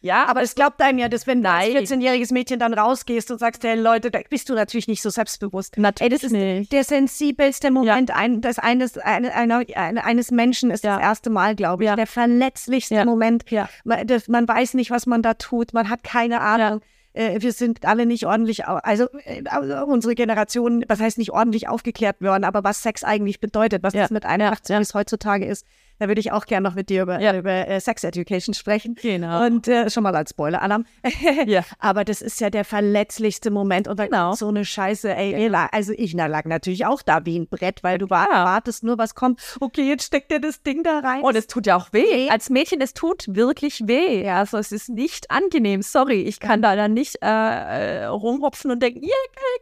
Ja, 0.00 0.26
Aber 0.28 0.42
es 0.42 0.54
glaubt 0.54 0.80
einem 0.80 1.00
ja, 1.00 1.08
dass 1.08 1.26
wenn 1.26 1.42
du 1.42 1.50
als 1.50 1.74
Nein. 1.74 1.84
14-jähriges 1.84 2.32
Mädchen 2.32 2.60
dann 2.60 2.72
rausgehst 2.72 3.32
und 3.32 3.38
sagst, 3.38 3.64
hey 3.64 3.74
Leute, 3.76 4.12
da 4.12 4.20
bist 4.30 4.48
du 4.48 4.54
natürlich 4.54 4.86
nicht 4.86 5.02
so 5.02 5.10
selbstbewusst. 5.10 5.76
natürlich 5.76 6.12
Ey, 6.12 6.16
das 6.16 6.22
ist 6.22 6.30
nicht. 6.30 6.70
der 6.72 6.84
sensibelste 6.84 7.72
Moment 7.72 8.12
ein, 8.14 8.40
des 8.40 8.60
eines, 8.60 8.96
eine, 8.96 9.34
einer- 9.34 9.64
eine, 9.74 10.04
eines 10.04 10.30
Menschen 10.30 10.70
ist 10.70 10.84
Ja. 10.84 10.94
das 10.96 11.02
erste 11.04 11.30
Mal, 11.30 11.56
glaube 11.56 11.82
ich. 11.82 11.88
Ja. 11.88 11.96
Der 11.96 12.06
verletzlichste 12.06 12.94
Ja. 12.94 13.04
Moment. 13.04 13.50
Ja. 13.50 13.68
Man, 13.82 14.06
das, 14.06 14.28
man 14.28 14.46
weiß 14.46 14.74
nicht, 14.74 14.92
was 14.92 15.06
man 15.06 15.20
da 15.22 15.34
tut. 15.34 15.72
Man 15.74 15.90
hat 15.90 16.04
keine 16.04 16.42
Ahnung. 16.42 16.80
Äh, 17.14 17.40
wir 17.40 17.52
sind 17.52 17.84
alle 17.86 18.06
nicht 18.06 18.26
ordentlich, 18.26 18.66
also 18.66 19.06
äh, 19.24 19.42
unsere 19.86 20.14
Generation, 20.14 20.84
was 20.88 21.00
heißt 21.00 21.18
nicht 21.18 21.32
ordentlich 21.32 21.68
aufgeklärt 21.68 22.20
worden, 22.20 22.44
aber 22.44 22.64
was 22.64 22.82
Sex 22.82 23.02
eigentlich 23.04 23.40
bedeutet, 23.40 23.82
was 23.82 23.94
Ja. 23.94 24.02
das 24.02 24.10
mit 24.10 24.24
81 24.26 24.72
Ja. 24.74 24.78
bis 24.78 24.94
heutzutage 24.94 25.46
ist, 25.46 25.66
da 25.98 26.08
würde 26.08 26.20
ich 26.20 26.32
auch 26.32 26.46
gerne 26.46 26.68
noch 26.68 26.74
mit 26.74 26.88
dir 26.88 27.02
über, 27.02 27.20
Ja. 27.20 27.36
über 27.36 27.50
äh, 27.68 27.80
Sex 27.80 28.04
Education 28.04 28.54
sprechen. 28.54 28.96
Genau. 29.00 29.44
Und 29.46 29.68
äh, 29.68 29.90
schon 29.90 30.02
mal 30.02 30.14
als 30.16 30.30
Spoiler-Alarm. 30.30 30.84
Ja. 31.46 31.62
Aber 31.78 32.04
das 32.04 32.22
ist 32.22 32.40
ja 32.40 32.50
der 32.50 32.64
verletzlichste 32.64 33.50
Moment. 33.50 33.88
Und 33.88 33.98
dann 33.98 34.08
Genau. 34.10 34.32
so 34.34 34.48
eine 34.48 34.64
Scheiße, 34.64 35.14
ey, 35.14 35.48
la- 35.48 35.68
also 35.72 35.92
ich 35.96 36.14
na, 36.14 36.26
lag 36.26 36.44
natürlich 36.46 36.86
auch 36.86 37.02
da 37.02 37.24
wie 37.26 37.38
ein 37.38 37.48
Brett, 37.48 37.82
weil 37.82 37.98
du 37.98 38.08
wa- 38.10 38.26
wartest 38.30 38.82
nur, 38.84 38.98
was 38.98 39.14
kommt. 39.14 39.40
Okay, 39.60 39.82
jetzt 39.88 40.04
steckt 40.04 40.30
dir 40.30 40.40
das 40.40 40.62
Ding 40.62 40.82
da 40.82 41.00
rein. 41.00 41.22
Und 41.22 41.36
es 41.36 41.46
tut 41.46 41.66
ja 41.66 41.76
auch 41.76 41.92
weh. 41.92 42.02
weh. 42.02 42.30
Als 42.30 42.50
Mädchen, 42.50 42.80
es 42.80 42.94
tut 42.94 43.24
wirklich 43.28 43.82
weh. 43.86 44.24
Ja, 44.24 44.38
also 44.38 44.58
es 44.58 44.72
ist 44.72 44.88
nicht 44.88 45.30
angenehm. 45.30 45.82
Sorry, 45.82 46.22
ich 46.22 46.40
kann 46.40 46.62
da 46.62 46.76
dann 46.76 46.94
nicht 46.94 47.16
äh, 47.22 47.26
äh, 47.26 48.04
rumhopfen 48.06 48.70
und 48.70 48.82
denken, 48.82 49.02
yeah, 49.02 49.12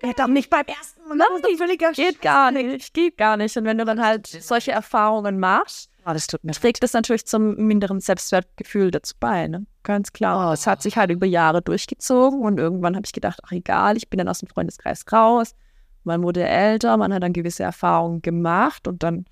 ja, 0.03 0.13
doch 0.17 0.27
nicht 0.29 0.51
beim 0.51 0.65
ersten 0.67 1.17
Mal. 1.17 1.27
Völliger 1.57 1.93
geht 1.93 2.21
gar 2.21 2.51
nicht, 2.51 2.93
geht 2.95 3.17
gar 3.17 3.37
nicht. 3.37 3.57
Und 3.57 3.65
wenn 3.65 3.79
du 3.79 3.85
dann 3.85 4.03
halt 4.05 4.27
solche 4.27 4.73
Erfahrungen 4.73 5.39
machst, 5.39 5.91
Oh, 6.09 6.13
das 6.13 6.29
tut 6.29 6.45
mir 6.45 6.53
trägt 6.53 6.85
das 6.85 6.93
natürlich 6.93 7.27
zum 7.27 7.57
minderen 7.57 7.99
Selbstwertgefühl 7.99 8.93
dazu 8.93 9.15
bei. 9.19 9.49
Ne? 9.49 9.67
Ganz 9.83 10.13
klar. 10.13 10.53
Es 10.53 10.65
hat 10.69 10.81
sich 10.81 10.97
halt 10.97 11.11
über 11.11 11.27
Jahre 11.27 11.63
durchgezogen 11.63 12.43
und 12.43 12.59
irgendwann 12.59 12.95
habe 12.95 13.05
ich 13.05 13.13
gedacht, 13.13 13.41
ach 13.43 13.51
egal, 13.51 13.97
ich 13.97 14.09
bin 14.09 14.19
dann 14.19 14.29
aus 14.29 14.39
dem 14.39 14.49
Freundeskreis 14.49 15.05
raus. 15.13 15.57
Man 16.05 16.23
wurde 16.23 16.45
älter, 16.45 16.97
man 16.97 17.13
hat 17.13 17.25
dann 17.25 17.33
gewisse 17.33 17.65
Erfahrungen 17.65 18.23
gemacht 18.23 18.87
und 18.87 19.03
dann 19.03 19.25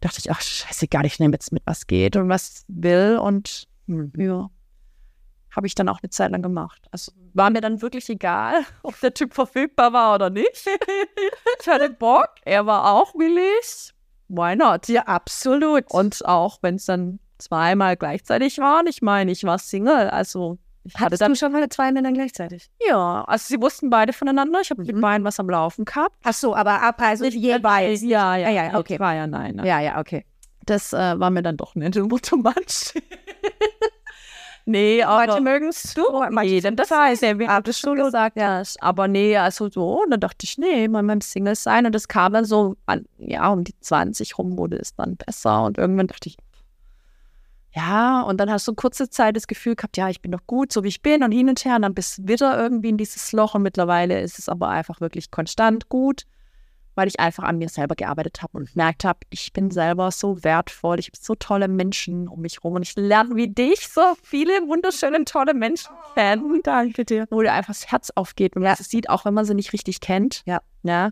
dachte 0.00 0.18
ich, 0.18 0.32
ach 0.32 0.40
scheißegal, 0.40 1.06
ich 1.06 1.20
nehme 1.20 1.34
jetzt 1.34 1.52
mit, 1.52 1.62
was 1.64 1.86
geht 1.86 2.16
und 2.16 2.28
was 2.28 2.64
will 2.66 3.16
und 3.22 3.68
hm, 3.86 4.12
ja, 4.16 4.50
habe 5.54 5.66
ich 5.68 5.76
dann 5.76 5.88
auch 5.88 6.00
eine 6.02 6.10
Zeit 6.10 6.32
lang 6.32 6.42
gemacht. 6.42 6.88
Also 6.90 7.12
war 7.34 7.50
mir 7.50 7.60
dann 7.60 7.82
wirklich 7.82 8.08
egal, 8.08 8.64
ob 8.82 8.98
der 8.98 9.14
Typ 9.14 9.32
verfügbar 9.32 9.92
war 9.92 10.16
oder 10.16 10.30
nicht. 10.30 10.66
ich 11.60 11.68
hatte 11.68 11.90
Bock, 11.90 12.30
er 12.44 12.66
war 12.66 12.92
auch 12.92 13.14
willig. 13.14 13.94
Why 14.32 14.54
not? 14.54 14.86
Ja, 14.88 15.02
absolut. 15.06 15.84
Und 15.90 16.24
auch 16.24 16.58
wenn 16.62 16.76
es 16.76 16.84
dann 16.84 17.18
zweimal 17.38 17.96
gleichzeitig 17.96 18.58
waren, 18.58 18.86
ich 18.86 19.02
meine, 19.02 19.32
ich 19.32 19.42
war 19.44 19.58
Single, 19.58 20.08
also 20.10 20.58
ich 20.84 20.94
hatte 20.94 21.04
Hattest 21.06 21.22
dann, 21.22 21.32
du 21.32 21.36
schon 21.38 21.52
mal 21.52 21.68
zwei 21.68 21.90
Männern 21.92 22.14
gleichzeitig? 22.14 22.70
ja, 22.88 23.24
also 23.26 23.44
sie 23.48 23.60
wussten 23.60 23.90
beide 23.90 24.12
voneinander, 24.12 24.60
ich 24.62 24.70
habe 24.70 24.82
mit 24.82 24.94
Mhm. 24.94 25.00
beiden 25.00 25.24
was 25.24 25.40
am 25.40 25.50
Laufen 25.50 25.84
gehabt. 25.84 26.16
Ach 26.22 26.32
so, 26.32 26.54
aber 26.54 26.80
ab, 26.80 27.00
also 27.02 27.24
jeweils. 27.26 28.02
Ja, 28.02 28.36
ja, 28.36 28.48
Ja, 28.50 28.64
ja, 28.66 28.78
okay. 28.78 28.98
War 29.00 29.14
ja, 29.14 29.26
nein. 29.26 29.56
Ne? 29.56 29.66
Ja, 29.66 29.80
ja, 29.80 29.98
okay. 29.98 30.24
Das 30.64 30.92
äh, 30.92 31.18
war 31.18 31.30
mir 31.30 31.42
dann 31.42 31.56
doch 31.56 31.74
nicht 31.74 31.96
ein 31.96 32.08
too 32.08 32.36
much. 32.36 32.94
Nee, 34.64 35.02
aber... 35.02 35.26
Manche 35.26 35.42
mögen 35.42 35.68
es. 35.68 35.94
Du, 35.94 36.02
Nee, 36.30 36.60
denn 36.60 36.76
das 36.76 36.90
heißt, 36.90 37.22
ja, 37.22 37.38
wie 37.38 37.46
du 37.46 37.62
das 37.62 37.78
schon 37.78 37.96
gesagt 37.96 38.40
hast. 38.40 38.82
Aber 38.82 39.08
nee, 39.08 39.36
also 39.36 39.68
so, 39.68 40.02
und 40.02 40.10
dann 40.10 40.20
dachte 40.20 40.44
ich, 40.44 40.58
nee, 40.58 40.88
mal 40.88 41.02
beim 41.02 41.20
Single 41.20 41.54
sein. 41.54 41.86
Und 41.86 41.94
das 41.94 42.08
kam 42.08 42.32
dann 42.32 42.44
so, 42.44 42.76
an, 42.86 43.04
ja, 43.18 43.48
um 43.48 43.64
die 43.64 43.78
20 43.80 44.38
rum 44.38 44.56
wurde 44.56 44.76
es 44.76 44.94
dann 44.94 45.16
besser. 45.16 45.64
Und 45.64 45.78
irgendwann 45.78 46.06
dachte 46.06 46.28
ich, 46.28 46.36
ja, 47.72 48.22
und 48.22 48.38
dann 48.38 48.50
hast 48.50 48.66
du 48.66 48.74
kurze 48.74 49.08
Zeit 49.10 49.36
das 49.36 49.46
Gefühl 49.46 49.76
gehabt, 49.76 49.96
ja, 49.96 50.08
ich 50.08 50.20
bin 50.20 50.32
doch 50.32 50.44
gut, 50.46 50.72
so 50.72 50.82
wie 50.82 50.88
ich 50.88 51.02
bin 51.02 51.22
und 51.22 51.30
hin 51.30 51.48
und 51.48 51.64
her. 51.64 51.76
Und 51.76 51.82
dann 51.82 51.94
bist 51.94 52.18
du 52.18 52.28
wieder 52.28 52.58
irgendwie 52.60 52.88
in 52.88 52.96
dieses 52.96 53.32
Loch. 53.32 53.54
Und 53.54 53.62
mittlerweile 53.62 54.20
ist 54.20 54.38
es 54.38 54.48
aber 54.48 54.68
einfach 54.68 55.00
wirklich 55.00 55.30
konstant 55.30 55.88
gut, 55.88 56.24
weil 57.00 57.08
ich 57.08 57.18
einfach 57.18 57.44
an 57.44 57.56
mir 57.56 57.70
selber 57.70 57.94
gearbeitet 57.94 58.42
habe 58.42 58.58
und 58.58 58.72
gemerkt 58.72 59.04
habe, 59.04 59.20
ich 59.30 59.54
bin 59.54 59.70
selber 59.70 60.10
so 60.10 60.44
wertvoll. 60.44 60.98
Ich 60.98 61.06
habe 61.06 61.16
so 61.18 61.34
tolle 61.34 61.66
Menschen 61.66 62.28
um 62.28 62.42
mich 62.42 62.62
rum 62.62 62.74
und 62.74 62.82
ich 62.82 62.94
lerne 62.94 63.36
wie 63.36 63.48
dich 63.48 63.88
so 63.88 64.02
viele 64.22 64.52
wunderschöne, 64.68 65.24
tolle 65.24 65.54
Menschen 65.54 65.88
kennen. 66.12 66.60
Danke 66.62 67.06
dir. 67.06 67.26
Wo 67.30 67.40
dir 67.40 67.54
einfach 67.54 67.72
das 67.72 67.90
Herz 67.90 68.10
aufgeht, 68.14 68.54
wenn 68.54 68.64
man 68.64 68.76
das 68.76 68.86
sieht, 68.86 69.08
auch 69.08 69.24
wenn 69.24 69.32
man 69.32 69.46
sie 69.46 69.54
nicht 69.54 69.72
richtig 69.72 70.00
kennt. 70.00 70.42
Ja. 70.44 70.60
Ja. 70.82 71.08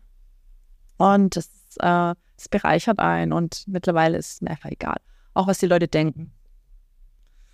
Und 0.98 1.36
das, 1.36 1.46
äh, 1.78 2.14
das 2.36 2.48
bereichert 2.50 2.98
einen 2.98 3.32
und 3.32 3.64
mittlerweile 3.66 4.18
ist 4.18 4.34
es 4.34 4.40
mir 4.42 4.50
einfach 4.50 4.70
egal. 4.70 4.98
Auch 5.32 5.46
was 5.46 5.58
die 5.58 5.68
Leute 5.68 5.88
denken. 5.88 6.34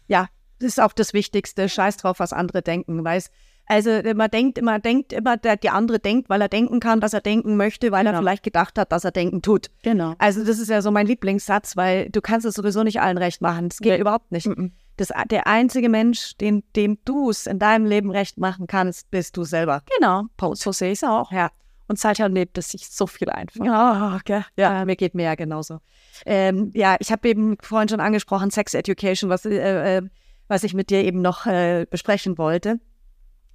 Ja, 0.09 0.27
das 0.59 0.71
ist 0.71 0.81
auch 0.81 0.93
das 0.93 1.13
Wichtigste. 1.13 1.69
Scheiß 1.69 1.99
drauf, 1.99 2.19
was 2.19 2.33
andere 2.33 2.63
denken. 2.63 3.05
Weiß, 3.05 3.31
Also 3.67 3.91
man 4.15 4.31
denkt 4.31 4.59
immer, 4.59 4.79
denkt 4.79 5.13
immer, 5.13 5.37
der, 5.37 5.57
die 5.57 5.71
andere 5.71 5.99
denkt, 5.99 6.29
weil 6.29 6.41
er 6.41 6.49
denken 6.49 6.81
kann, 6.81 7.01
dass 7.01 7.15
er 7.15 7.21
denken 7.23 7.57
möchte, 7.57 7.91
weil 7.93 8.05
er 8.07 8.13
Genau. 8.13 8.23
vielleicht 8.23 8.43
gedacht 8.43 8.79
hat, 8.79 8.93
dass 8.93 9.05
er 9.05 9.11
denken 9.11 9.41
tut. 9.43 9.71
Genau. 9.83 10.15
Also 10.19 10.45
das 10.45 10.59
ist 10.59 10.69
ja 10.69 10.83
so 10.83 10.91
mein 10.91 11.07
Lieblingssatz, 11.07 11.77
weil 11.77 12.11
du 12.11 12.21
kannst 12.21 12.47
es 12.47 12.55
sowieso 12.55 12.83
nicht 12.83 13.01
allen 13.01 13.17
recht 13.19 13.41
machen. 13.41 13.69
Das 13.71 13.79
geht 13.79 13.95
Nee. 13.95 14.01
überhaupt 14.01 14.33
nicht. 14.33 14.47
Mhm. 14.47 14.73
Das, 14.97 15.09
der 15.31 15.47
einzige 15.47 15.89
Mensch, 15.89 16.37
den, 16.37 16.63
dem 16.77 16.99
du 17.05 17.31
es 17.31 17.47
in 17.47 17.59
deinem 17.59 17.87
Leben 17.87 18.11
recht 18.11 18.39
machen 18.39 18.67
kannst, 18.67 19.11
bist 19.11 19.37
du 19.37 19.45
selber. 19.45 19.83
Genau. 19.97 20.25
So 20.55 20.71
sehe 20.71 20.93
ich 20.93 20.99
es 20.99 21.05
auch. 21.05 21.33
Ja. 21.33 21.51
Und 21.89 21.99
seither 21.99 22.29
lebt 22.29 22.57
es 22.59 22.71
sich 22.71 22.89
so 22.89 23.07
viel 23.07 23.29
einfacher. 23.29 23.65
Ja, 23.65 24.17
okay. 24.17 24.43
ja, 24.57 24.85
mir 24.85 24.97
geht 24.97 25.15
mir 25.15 25.25
ja 25.25 25.35
genauso. 25.35 25.81
Ähm, 26.25 26.71
ja, 26.75 26.97
ich 26.99 27.11
habe 27.13 27.29
eben 27.29 27.57
vorhin 27.61 27.89
schon 27.89 28.01
angesprochen, 28.01 28.51
Sex 28.51 28.73
Education, 28.75 29.29
was, 29.31 29.45
äh, 29.45 29.99
äh, 29.99 30.03
was 30.49 30.65
ich 30.65 30.73
mit 30.75 30.91
dir 30.91 31.03
eben 31.05 31.21
noch 31.21 31.45
äh, 31.47 31.87
besprechen 31.91 32.39
wollte, 32.39 32.79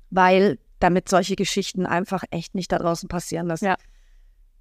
weil 0.10 0.58
damit 0.80 1.10
solche 1.10 1.36
Geschichten 1.36 1.86
einfach 1.86 2.24
echt 2.32 2.56
nicht 2.56 2.72
da 2.72 2.80
draußen 2.80 3.10
passieren. 3.10 3.48
Dass 3.50 3.62
Ja. 3.62 3.76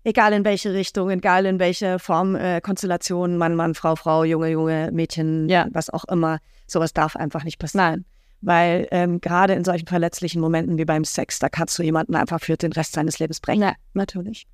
Egal 0.04 0.32
in 0.32 0.44
welche 0.44 0.72
Richtung, 0.72 1.10
egal 1.10 1.44
in 1.44 1.58
welche 1.58 1.98
Form, 1.98 2.34
äh, 2.36 2.60
Konstellation, 2.60 3.36
Mann, 3.36 3.54
Mann, 3.56 3.74
Frau, 3.74 3.96
Frau, 3.96 4.24
Junge, 4.24 4.48
Junge, 4.48 4.90
Mädchen, 4.92 5.48
Ja. 5.48 5.66
was 5.72 5.90
auch 5.90 6.04
immer, 6.04 6.38
sowas 6.66 6.92
darf 6.92 7.16
einfach 7.16 7.44
nicht 7.44 7.58
passieren. 7.58 8.04
Weil 8.40 8.86
ähm, 8.92 9.20
gerade 9.20 9.54
in 9.54 9.64
solchen 9.64 9.86
verletzlichen 9.88 10.40
Momenten 10.40 10.78
wie 10.78 10.84
beim 10.84 11.04
Sex, 11.04 11.40
da 11.40 11.48
kannst 11.48 11.78
du 11.78 11.82
jemanden 11.82 12.14
einfach 12.14 12.40
für 12.40 12.56
den 12.56 12.72
Rest 12.72 12.92
seines 12.92 13.18
Lebens 13.18 13.40
brechen. 13.40 13.62
Ja, 13.62 13.74
natürlich. 13.94 14.46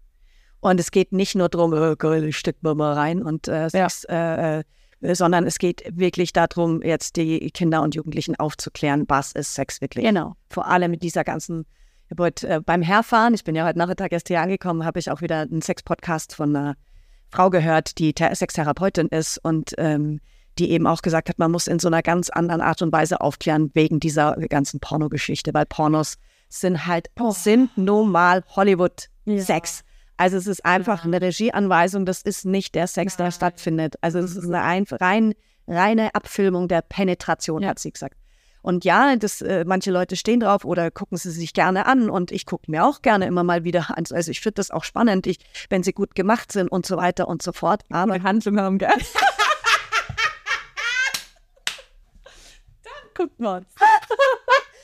Und 0.61 0.81
es 0.81 0.91
geht 0.91 1.13
nicht 1.13 1.35
nur 1.35 1.51
darum, 1.51 1.75
äh, 1.75 1.95
geil, 1.97 2.25
ich 2.25 2.39
steck 2.39 2.63
mir 2.63 2.75
mal 2.75 2.95
rein 2.95 3.23
und 3.23 3.47
äh, 3.47 3.65
Ja. 3.65 3.69
Sex, 3.69 4.05
äh, 4.09 4.61
äh, 4.61 4.65
sondern 5.13 5.47
es 5.47 5.59
geht 5.59 5.83
wirklich 5.91 6.33
darum, 6.33 6.83
jetzt 6.83 7.17
die 7.17 7.51
Kinder 7.51 7.83
und 7.83 7.95
Jugendlichen 7.95 8.37
aufzuklären, 8.37 9.05
was 9.09 9.33
ist 9.33 9.55
Sex 9.55 9.81
wirklich. 9.81 10.05
Genau. 10.05 10.35
Vor 10.51 10.67
allem 10.67 10.91
mit 10.91 11.03
dieser 11.03 11.25
ganzen, 11.25 11.67
ich 12.07 12.13
hab 12.13 12.21
heute, 12.21 12.49
äh, 12.49 12.61
beim 12.61 12.83
Herfahren, 12.83 13.35
ich 13.35 13.45
bin 13.45 13.55
ja 13.55 13.67
heute 13.67 13.79
Nachmittag 13.79 14.13
erst 14.13 14.29
hier 14.29 14.41
angekommen, 14.41 14.85
habe 14.85 14.99
ich 14.99 15.11
auch 15.11 15.21
wieder 15.21 15.41
einen 15.41 15.63
Sex-Podcast 15.63 16.35
von 16.35 16.55
einer 16.55 16.77
Frau 17.31 17.51
gehört, 17.51 17.99
die 17.99 18.15
The- 18.17 18.35
Sextherapeutin 18.35 19.09
ist 19.09 19.39
und 19.43 19.75
ähm, 19.79 20.21
die 20.59 20.71
eben 20.71 20.87
auch 20.87 21.03
gesagt 21.03 21.29
hat, 21.29 21.39
man 21.39 21.51
muss 21.51 21.67
in 21.67 21.81
so 21.81 21.89
einer 21.89 22.03
ganz 22.03 22.31
anderen 22.31 22.61
Art 22.61 22.81
und 22.81 22.93
Weise 22.93 23.21
aufklären 23.21 23.71
wegen 23.75 23.99
dieser 23.99 24.37
ganzen 24.49 24.79
Pornogeschichte, 24.81 25.53
weil 25.53 25.67
Pornos 25.67 26.17
sind 26.49 26.87
halt, 26.87 27.09
sind 27.31 27.77
nun 27.77 28.13
mal 28.13 28.45
Hollywood-Sex. 28.55 29.83
Also 30.17 30.37
es 30.37 30.47
ist 30.47 30.65
einfach 30.65 31.05
eine 31.05 31.21
Regieanweisung, 31.21 32.07
das 32.07 32.23
ist 32.23 32.45
nicht 32.45 32.75
der 32.75 32.87
Sex, 32.87 33.17
der 33.17 33.31
stattfindet. 33.33 33.97
Also 34.01 34.19
es 34.21 34.37
ist 34.37 34.45
eine 34.45 34.63
ein, 34.63 34.85
rein, 34.91 35.35
reine 35.67 36.15
Abfilmung 36.15 36.69
der 36.69 36.83
Penetration, 36.83 37.63
Ja. 37.63 37.71
hat 37.71 37.79
sie 37.81 37.91
gesagt. 37.93 38.17
Und 38.63 38.85
ja, 38.87 39.15
das, 39.17 39.43
äh, 39.43 39.65
manche 39.67 39.91
Leute 39.91 40.17
stehen 40.17 40.41
drauf 40.41 40.65
oder 40.65 40.91
gucken 40.91 41.19
sie 41.19 41.31
sich 41.31 41.53
gerne 41.53 41.85
an 41.85 42.09
und 42.09 42.33
ich 42.33 42.47
gucke 42.47 42.71
mir 42.71 42.87
auch 42.87 43.03
gerne 43.03 43.27
immer 43.27 43.45
mal 43.45 43.63
wieder 43.65 43.91
an. 43.95 44.05
Also 44.11 44.31
ich 44.31 44.41
finde 44.41 44.55
das 44.55 44.71
auch 44.71 44.85
spannend, 44.85 45.27
ich, 45.27 45.39
wenn 45.69 45.83
sie 45.83 45.93
gut 45.93 46.15
gemacht 46.15 46.51
sind 46.51 46.69
und 46.69 46.87
so 46.87 46.97
weiter 46.97 47.29
und 47.29 47.43
so 47.43 47.53
fort. 47.53 47.83
Aber 47.91 48.23
Handlung 48.23 48.59
haben, 48.59 48.79
gell? 48.79 48.89
Dann 52.85 52.93
guckt 53.15 53.39
man. 53.39 53.67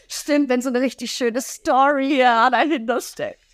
stimmt, 0.09 0.49
wenn 0.51 0.61
so 0.61 0.69
eine 0.69 0.81
richtig 0.81 1.13
schöne 1.13 1.41
Story 1.41 2.19
ja, 2.19 2.51
dahinter 2.51 3.01
steckt. 3.01 3.50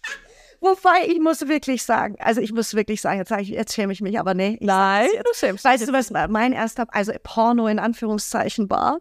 Wobei, 0.66 1.06
ich 1.06 1.20
muss 1.20 1.46
wirklich 1.46 1.84
sagen, 1.84 2.16
also 2.18 2.40
ich 2.40 2.52
muss 2.52 2.74
wirklich 2.74 3.00
sagen, 3.00 3.18
jetzt, 3.18 3.28
sag 3.28 3.40
ich, 3.40 3.48
jetzt 3.48 3.74
schäme 3.74 3.92
ich 3.92 4.00
mich, 4.00 4.18
aber 4.18 4.34
nee. 4.34 4.58
Nein, 4.60 5.08
du 5.24 5.32
schämst 5.34 5.64
Weißt 5.64 5.86
du, 5.86 5.92
was 5.92 6.10
mein 6.10 6.52
erster, 6.52 6.86
also 6.90 7.12
Porno 7.22 7.68
in 7.68 7.78
Anführungszeichen 7.78 8.68
war? 8.68 8.98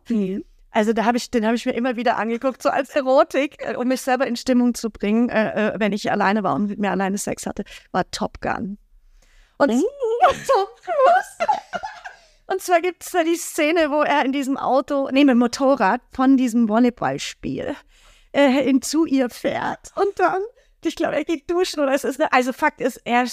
Also 0.69 0.93
da 0.93 1.05
habe 1.05 1.17
ich, 1.17 1.31
den 1.31 1.45
habe 1.45 1.55
ich 1.55 1.65
mir 1.65 1.71
immer 1.71 1.95
wieder 1.95 2.17
angeguckt, 2.17 2.61
so 2.61 2.69
als 2.69 2.89
Erotik, 2.89 3.55
äh, 3.59 3.75
um 3.75 3.87
mich 3.87 4.01
selber 4.01 4.27
in 4.27 4.35
Stimmung 4.35 4.75
zu 4.75 4.89
bringen, 4.89 5.29
äh, 5.29 5.69
äh, 5.69 5.79
wenn 5.79 5.93
ich 5.93 6.11
alleine 6.11 6.43
war 6.43 6.53
und 6.53 6.67
mit 6.67 6.79
mir 6.79 6.91
alleine 6.91 7.17
Sex 7.17 7.47
hatte, 7.47 7.63
war 7.91 8.03
Top 8.11 8.41
Gun. 8.41 8.77
Und 9.57 9.71
Schluss. 10.83 11.49
Und 12.47 12.61
zwar 12.61 12.79
gibt 12.79 13.03
es 13.03 13.11
da 13.11 13.23
die 13.23 13.37
Szene, 13.37 13.89
wo 13.89 14.03
er 14.03 14.23
in 14.23 14.31
diesem 14.31 14.55
Auto, 14.55 15.09
nee, 15.11 15.23
mit 15.23 15.31
dem 15.31 15.39
Motorrad 15.39 16.01
von 16.11 16.37
diesem 16.37 16.69
Volleyballspiel 16.69 17.75
äh, 18.33 18.69
in, 18.69 18.83
zu 18.83 19.05
ihr 19.05 19.29
fährt. 19.31 19.91
Und 19.95 20.19
dann, 20.19 20.41
ich 20.85 20.95
glaube, 20.95 21.15
er 21.15 21.23
geht 21.23 21.49
duschen 21.49 21.79
oder 21.79 21.93
es 21.93 22.03
ist 22.03 22.19
eine, 22.19 22.31
also 22.31 22.53
Fakt 22.53 22.81
ist, 22.81 23.01
er 23.05 23.25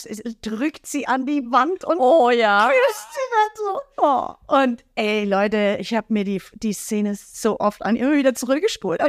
drückt 0.42 0.86
sie 0.86 1.06
an 1.06 1.26
die 1.26 1.42
Wand 1.50 1.84
und 1.84 1.98
Oh 1.98 2.30
ja. 2.30 2.68
küsst 2.70 3.08
sie 3.12 3.20
dann 3.32 3.50
so. 3.56 3.80
Oh. 3.98 4.60
Und 4.60 4.84
ey, 4.94 5.24
Leute, 5.24 5.76
ich 5.80 5.94
habe 5.94 6.06
mir 6.12 6.24
die, 6.24 6.42
die 6.54 6.72
Szene 6.72 7.14
so 7.14 7.58
oft 7.60 7.82
an, 7.82 7.96
immer 7.96 8.12
wieder 8.12 8.34
zurückgespult. 8.34 9.00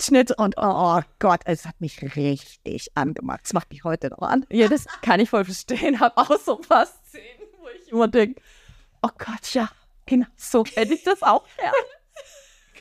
Schnitt 0.00 0.36
und 0.38 0.54
oh, 0.56 0.98
oh 0.98 1.00
Gott, 1.18 1.40
es 1.44 1.66
hat 1.66 1.80
mich 1.80 2.00
richtig 2.16 2.88
angemacht. 2.94 3.40
Es 3.44 3.52
macht 3.52 3.70
mich 3.70 3.84
heute 3.84 4.08
noch 4.08 4.22
an. 4.22 4.46
Ja, 4.50 4.68
das 4.68 4.86
kann 5.02 5.20
ich 5.20 5.30
voll 5.30 5.44
verstehen. 5.44 6.00
Hab 6.00 6.16
auch 6.16 6.38
so 6.38 6.56
ein 6.56 6.62
paar 6.62 6.86
Szenen, 6.86 7.46
wo 7.60 7.68
ich 7.68 7.92
immer 7.92 8.08
denke, 8.08 8.40
oh 9.02 9.10
Gott, 9.18 9.52
ja, 9.52 9.68
genau, 10.06 10.26
so 10.36 10.64
hätte 10.64 10.94
ich 10.94 11.04
das 11.04 11.22
auch 11.22 11.44
gerne. 11.56 11.74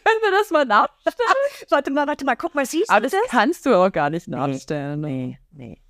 Können 0.04 0.22
wir 0.22 0.32
das 0.40 0.50
mal 0.52 0.66
nachstellen? 0.66 1.16
Warte 1.70 1.92
mal, 1.92 2.08
warte 2.08 2.26
mal, 2.26 2.36
guck 2.36 2.56
mal, 2.56 2.66
siehst 2.66 2.90
Aber 2.90 3.02
du 3.02 3.04
das 3.10 3.12
das? 3.12 3.30
kannst 3.32 3.66
du 3.66 3.76
auch 3.76 3.92
gar 3.92 4.10
nicht 4.10 4.28
nachstellen. 4.28 5.02
ne? 5.02 5.08
Nee, 5.08 5.40
nee. 5.52 5.82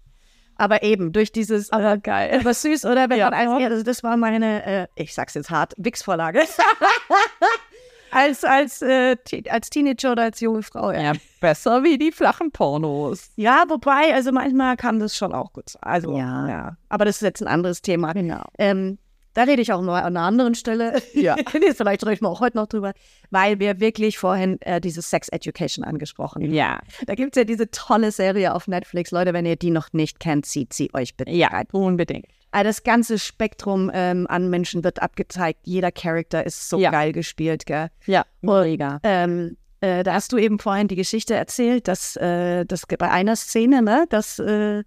Aber 0.58 0.84
eben, 0.84 1.12
durch 1.12 1.32
dieses, 1.32 1.71
Aber 1.71 1.97
geil. 1.97 2.38
aber 2.39 2.54
süß, 2.54 2.86
oder? 2.86 3.10
Wenn 3.10 3.17
Ja. 3.17 3.32
man 3.32 3.60
ja, 3.62 3.67
also 3.69 3.84
das 3.84 4.04
war 4.04 4.15
meine, 4.17 4.63
äh, 4.65 4.88
ich 4.95 5.13
sag's 5.15 5.34
jetzt 5.34 5.50
hart, 5.50 5.74
Wix-Vorlage. 5.78 6.41
als, 8.12 8.43
als, 8.43 8.82
äh, 8.82 9.15
als 9.50 9.69
Teenager 9.69 10.12
oder 10.12 10.24
als 10.24 10.39
junge 10.41 10.62
Frau, 10.63 10.91
ja. 10.91 11.02
Ja, 11.02 11.13
besser 11.39 11.84
wie 11.84 11.97
die 11.97 12.12
flachen 12.12 12.52
Pornos. 12.52 13.32
Ja, 13.38 13.63
wobei, 13.69 14.13
also 14.13 14.32
manchmal 14.32 14.76
kann 14.76 15.00
das 15.00 15.15
schon 15.15 15.34
auch 15.34 15.54
gut 15.54 15.69
sein. 15.69 15.82
Also, 15.84 16.15
Ja. 16.17 16.47
ja. 16.47 16.78
Aber 16.89 17.06
das 17.06 17.15
ist 17.15 17.21
jetzt 17.21 17.41
ein 17.41 17.47
anderes 17.47 17.82
Thema. 17.82 18.12
Genau. 18.13 18.43
Ähm, 18.60 19.00
da 19.34 19.44
rede 19.44 19.62
ich 19.62 19.72
auch 19.74 19.82
noch 19.82 19.94
an 19.94 20.15
einer 20.17 20.22
anderen 20.26 20.56
Stelle. 20.56 21.02
Ja. 21.13 21.36
Vielleicht 21.76 22.06
reden 22.06 22.22
wir 22.22 22.30
auch 22.30 22.41
heute 22.41 22.58
noch 22.58 22.67
drüber, 22.67 22.94
weil 23.30 23.60
wir 23.60 23.80
wirklich 23.80 24.17
vorhin 24.17 24.60
äh, 24.62 24.82
diese 24.82 25.02
Sex 25.02 25.30
Education 25.30 25.84
angesprochen 25.86 26.44
haben. 26.44 26.54
Ja. 26.54 26.80
Da 27.06 27.15
gibt 27.15 27.36
es 27.36 27.39
ja 27.39 27.44
diese 27.46 27.70
tolle 27.72 28.12
Serie 28.12 28.54
auf 28.54 28.67
Netflix. 28.67 29.12
Leute, 29.12 29.34
wenn 29.34 29.46
ihr 29.46 29.56
die 29.56 29.72
noch 29.72 29.94
nicht 29.94 30.20
kennt, 30.20 30.46
zieht 30.46 30.74
sie 30.74 30.89
euch 30.94 31.15
bitte 31.15 31.32
Ja, 31.32 31.48
rein. 31.48 31.65
unbedingt. 31.72 32.26
Also 32.52 32.65
das 32.67 32.84
ganze 32.84 33.17
Spektrum 33.17 33.89
ähm, 33.94 34.28
an 34.28 34.50
Menschen 34.50 34.84
wird 34.84 35.02
abgezeigt. 35.02 35.62
Jeder 35.63 35.91
Charakter 35.91 36.46
ist 36.46 36.67
so 36.70 36.78
Ja. 36.80 36.91
geil 36.91 37.13
gespielt, 37.13 37.65
gell? 37.65 37.88
Ja, 38.06 38.26
mega. 38.41 39.00
Ähm, 39.04 39.56
äh, 39.80 40.04
da 40.04 40.13
hast 40.15 40.34
du 40.34 40.38
eben 40.38 40.60
vorhin 40.60 40.89
die 40.89 40.96
Geschichte 40.98 41.34
erzählt, 41.34 41.88
dass 41.88 42.17
äh, 42.17 42.65
das 42.65 42.86
bei 42.86 43.10
einer 43.10 43.38
Szene, 43.38 43.82
ne, 43.82 44.06
dass 44.10 44.38
äh, 44.39 44.84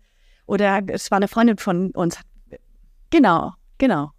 oder 0.47 0.83
es 0.89 1.11
war 1.11 1.17
eine 1.17 1.27
Freundin 1.29 1.57
von 1.57 1.91
uns. 1.93 2.19
Genau, 3.11 3.53
genau. 3.79 4.11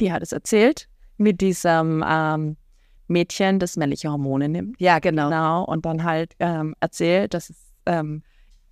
Ja, 0.00 0.06
die 0.08 0.12
hat 0.12 0.22
es 0.22 0.32
erzählt 0.32 0.88
mit 1.16 1.40
diesem 1.40 2.04
ähm, 2.06 2.56
Mädchen, 3.08 3.58
das 3.58 3.76
männliche 3.76 4.10
Hormone 4.10 4.48
nimmt. 4.48 4.80
Ja, 4.80 4.98
genau. 4.98 5.28
Genau, 5.28 5.64
und 5.64 5.84
dann 5.84 6.04
halt 6.04 6.34
ähm, 6.38 6.74
erzählt, 6.80 7.34
dass 7.34 7.50
es 7.50 7.56
ähm, 7.86 8.22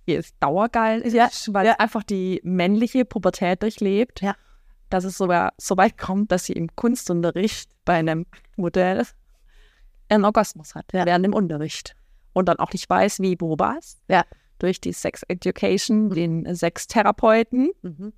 ihr 0.05 0.19
ist 0.19 0.35
dauergeil 0.39 1.01
ist, 1.01 1.53
weil 1.53 1.67
es 1.67 1.79
einfach 1.79 2.03
die 2.03 2.39
männliche 2.43 3.05
Pubertät 3.05 3.61
durchlebt. 3.61 4.21
Ja. 4.21 4.35
Dass 4.89 5.03
es 5.03 5.17
sogar 5.17 5.53
so 5.57 5.77
weit 5.77 5.97
kommt, 5.99 6.31
dass 6.31 6.45
sie 6.45 6.53
im 6.53 6.75
Kunstunterricht 6.75 7.69
bei 7.85 7.93
einem 7.95 8.25
Modell 8.55 9.03
einen 10.07 10.25
Orgasmus 10.25 10.73
hat 10.73 10.85
Ja. 10.93 11.05
während 11.05 11.25
dem 11.25 11.33
Unterricht. 11.33 11.95
Und 12.33 12.47
dann 12.47 12.57
auch 12.57 12.71
nicht 12.73 12.89
weiß, 12.89 13.19
wie, 13.19 13.35
wo 13.39 13.55
was. 13.59 14.01
Ja. 14.07 14.23
Durch 14.57 14.81
die 14.81 14.93
Sex 14.93 15.23
Education, 15.27 16.09
den 16.09 16.55
Sextherapeuten, 16.55 17.69
Mhm. 17.83 18.13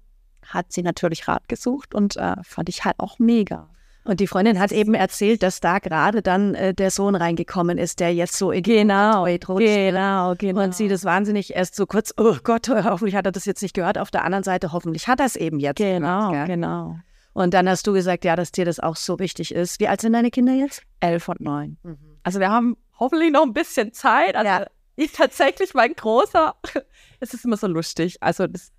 Hat 0.47 0.71
sie 0.71 0.81
natürlich 0.83 1.27
Rat 1.27 1.47
gesucht 1.47 1.93
und 1.95 2.17
äh, 2.17 2.35
fand 2.43 2.69
ich 2.69 2.85
halt 2.85 2.99
auch 2.99 3.19
mega. 3.19 3.67
Und 4.03 4.19
die 4.19 4.25
Freundin 4.25 4.59
hat 4.59 4.71
eben 4.71 4.95
erzählt, 4.95 5.43
dass 5.43 5.59
da 5.59 5.77
gerade 5.77 6.23
dann 6.23 6.55
äh, 6.55 6.73
der 6.73 6.89
Sohn 6.89 7.13
reingekommen 7.15 7.77
ist, 7.77 7.99
der 7.99 8.13
jetzt 8.15 8.35
so 8.35 8.51
in 8.51 8.63
Genau, 8.63 9.25
rutscht. 9.25 9.59
genau, 9.59 10.33
genau. 10.35 10.63
Und 10.63 10.73
sie 10.73 10.87
das 10.87 11.05
wahnsinnig 11.05 11.55
erst 11.55 11.75
so 11.75 11.85
kurz, 11.85 12.11
oh 12.17 12.35
Gott, 12.43 12.67
hoffentlich 12.83 13.15
hat 13.15 13.27
er 13.27 13.31
das 13.31 13.45
jetzt 13.45 13.61
nicht 13.61 13.75
gehört. 13.75 13.99
Auf 13.99 14.09
der 14.09 14.23
anderen 14.25 14.43
Seite, 14.43 14.71
hoffentlich 14.71 15.07
hat 15.07 15.19
er 15.19 15.27
es 15.27 15.35
eben 15.35 15.59
jetzt. 15.59 15.77
Genau, 15.77 16.31
gell? 16.31 16.47
genau. 16.47 16.95
Und 17.33 17.53
dann 17.53 17.69
hast 17.69 17.85
du 17.85 17.93
gesagt, 17.93 18.25
ja, 18.25 18.35
dass 18.35 18.51
dir 18.51 18.65
das 18.65 18.79
auch 18.79 18.95
so 18.95 19.19
wichtig 19.19 19.53
ist. 19.53 19.79
Wie 19.79 19.87
alt 19.87 20.01
sind 20.01 20.13
deine 20.13 20.31
Kinder 20.31 20.53
jetzt? 20.53 20.81
Elf 20.99 21.29
und 21.29 21.39
neun. 21.39 21.77
Also 22.23 22.39
wir 22.39 22.49
haben 22.49 22.75
hoffentlich 22.99 23.31
noch 23.31 23.43
ein 23.43 23.53
bisschen 23.53 23.93
Zeit. 23.93 24.35
Also 24.35 24.49
Ja. 24.49 24.65
Ich 24.95 25.11
tatsächlich, 25.13 25.73
mein 25.73 25.93
Großer, 25.93 26.55
es 27.19 27.33
ist 27.33 27.45
immer 27.45 27.57
so 27.57 27.67
lustig. 27.67 28.17
Also 28.21 28.47
das 28.47 28.71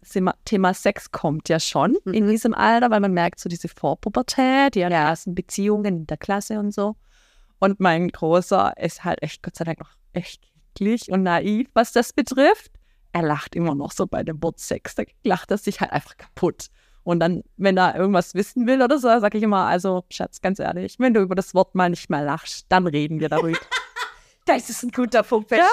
Thema, 0.45 0.75
Sex 0.75 1.11
kommt 1.11 1.49
ja 1.49 1.59
schon 1.61 1.97
in 2.07 2.27
Mhm. 2.27 2.31
diesem 2.31 2.55
Alter, 2.55 2.91
weil 2.91 3.01
man 3.01 3.13
merkt 3.13 3.41
so 3.41 3.49
diese 3.49 3.69
Vorpubertät, 3.69 4.75
die 4.75 4.81
ersten 4.81 5.35
Beziehungen 5.35 5.85
in 5.85 6.07
der 6.07 6.17
Klasse 6.17 6.59
und 6.59 6.73
so. 6.73 6.97
Und 7.59 7.81
mein 7.81 8.09
Großer 8.09 8.75
ist 8.79 9.05
halt 9.05 9.23
echt, 9.23 9.43
Gott 9.43 9.57
sei 9.57 9.65
Dank, 9.65 9.81
noch 9.81 9.91
echt 10.13 10.43
kindlich 10.75 11.11
und 11.11 11.23
naiv, 11.23 11.69
was 11.75 11.93
das 11.93 12.13
betrifft. 12.13 12.73
Er 13.13 13.23
lacht 13.23 13.55
immer 13.55 13.75
noch 13.75 13.93
so 13.93 14.07
bei 14.07 14.23
dem 14.23 14.43
Wort 14.43 14.59
Sex. 14.59 14.95
Da 14.95 15.05
lacht 15.23 15.51
er 15.51 15.59
sich 15.59 15.81
halt 15.81 15.93
einfach 15.93 16.17
kaputt. 16.17 16.69
Und 17.05 17.21
dann, 17.21 17.43
wenn 17.57 17.77
er 17.77 17.95
irgendwas 17.97 18.35
wissen 18.35 18.67
will 18.67 18.81
oder 18.81 18.99
so, 18.99 19.09
sage 19.09 19.37
ich 19.37 19.45
immer, 19.45 19.67
also 19.67 20.05
Schatz, 20.11 20.41
ganz 20.41 20.59
ehrlich, 20.61 20.99
wenn 20.99 21.13
du 21.15 21.21
über 21.21 21.35
das 21.35 21.55
Wort 21.55 21.75
mal 21.75 21.91
nicht 21.91 22.09
mehr 22.11 22.23
lachst, 22.25 22.67
dann 22.69 22.87
reden 22.87 23.21
wir 23.21 23.29
darüber. 23.29 23.59
Das 24.55 24.71
ist 24.71 24.83
ein 24.83 24.91
guter 24.91 25.23
Punkt. 25.23 25.51
Ja, 25.51 25.67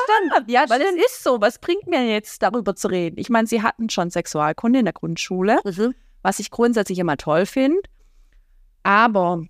ja 0.47 0.65
weil 0.69 0.81
es 0.81 0.95
ist 1.11 1.23
so. 1.23 1.39
Was 1.41 1.59
bringt 1.59 1.87
mir 1.87 2.05
jetzt, 2.07 2.41
darüber 2.41 2.75
zu 2.75 2.87
reden? 2.87 3.17
Ich 3.19 3.29
meine, 3.29 3.47
sie 3.47 3.61
hatten 3.61 3.89
schon 3.89 4.09
Sexualkunde 4.09 4.79
in 4.79 4.85
der 4.85 4.93
Grundschule, 4.93 5.59
Mhm. 5.63 5.93
was 6.21 6.39
ich 6.39 6.51
grundsätzlich 6.51 6.99
immer 6.99 7.17
toll 7.17 7.45
finde. 7.45 7.79
Aber 8.83 9.43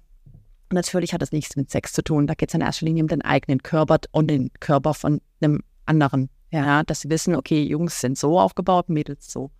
natürlich 0.71 1.13
hat 1.13 1.21
das 1.21 1.31
nichts 1.31 1.55
mit 1.55 1.69
Sex 1.71 1.93
zu 1.93 2.03
tun. 2.03 2.27
Da 2.27 2.33
geht 2.33 2.49
es 2.49 2.55
in 2.55 2.61
erster 2.61 2.85
Linie 2.85 3.03
um 3.03 3.07
den 3.07 3.21
eigenen 3.21 3.61
Körper 3.63 3.99
und 4.11 4.27
den 4.27 4.51
Körper 4.59 4.93
von 4.93 5.21
einem 5.41 5.63
anderen. 5.85 6.29
Ja, 6.51 6.83
dass 6.83 7.01
sie 7.01 7.09
wissen, 7.09 7.35
okay, 7.35 7.63
Jungs 7.63 8.01
sind 8.01 8.17
so 8.17 8.39
aufgebaut, 8.39 8.89
Mädels 8.89 9.31
so. 9.31 9.51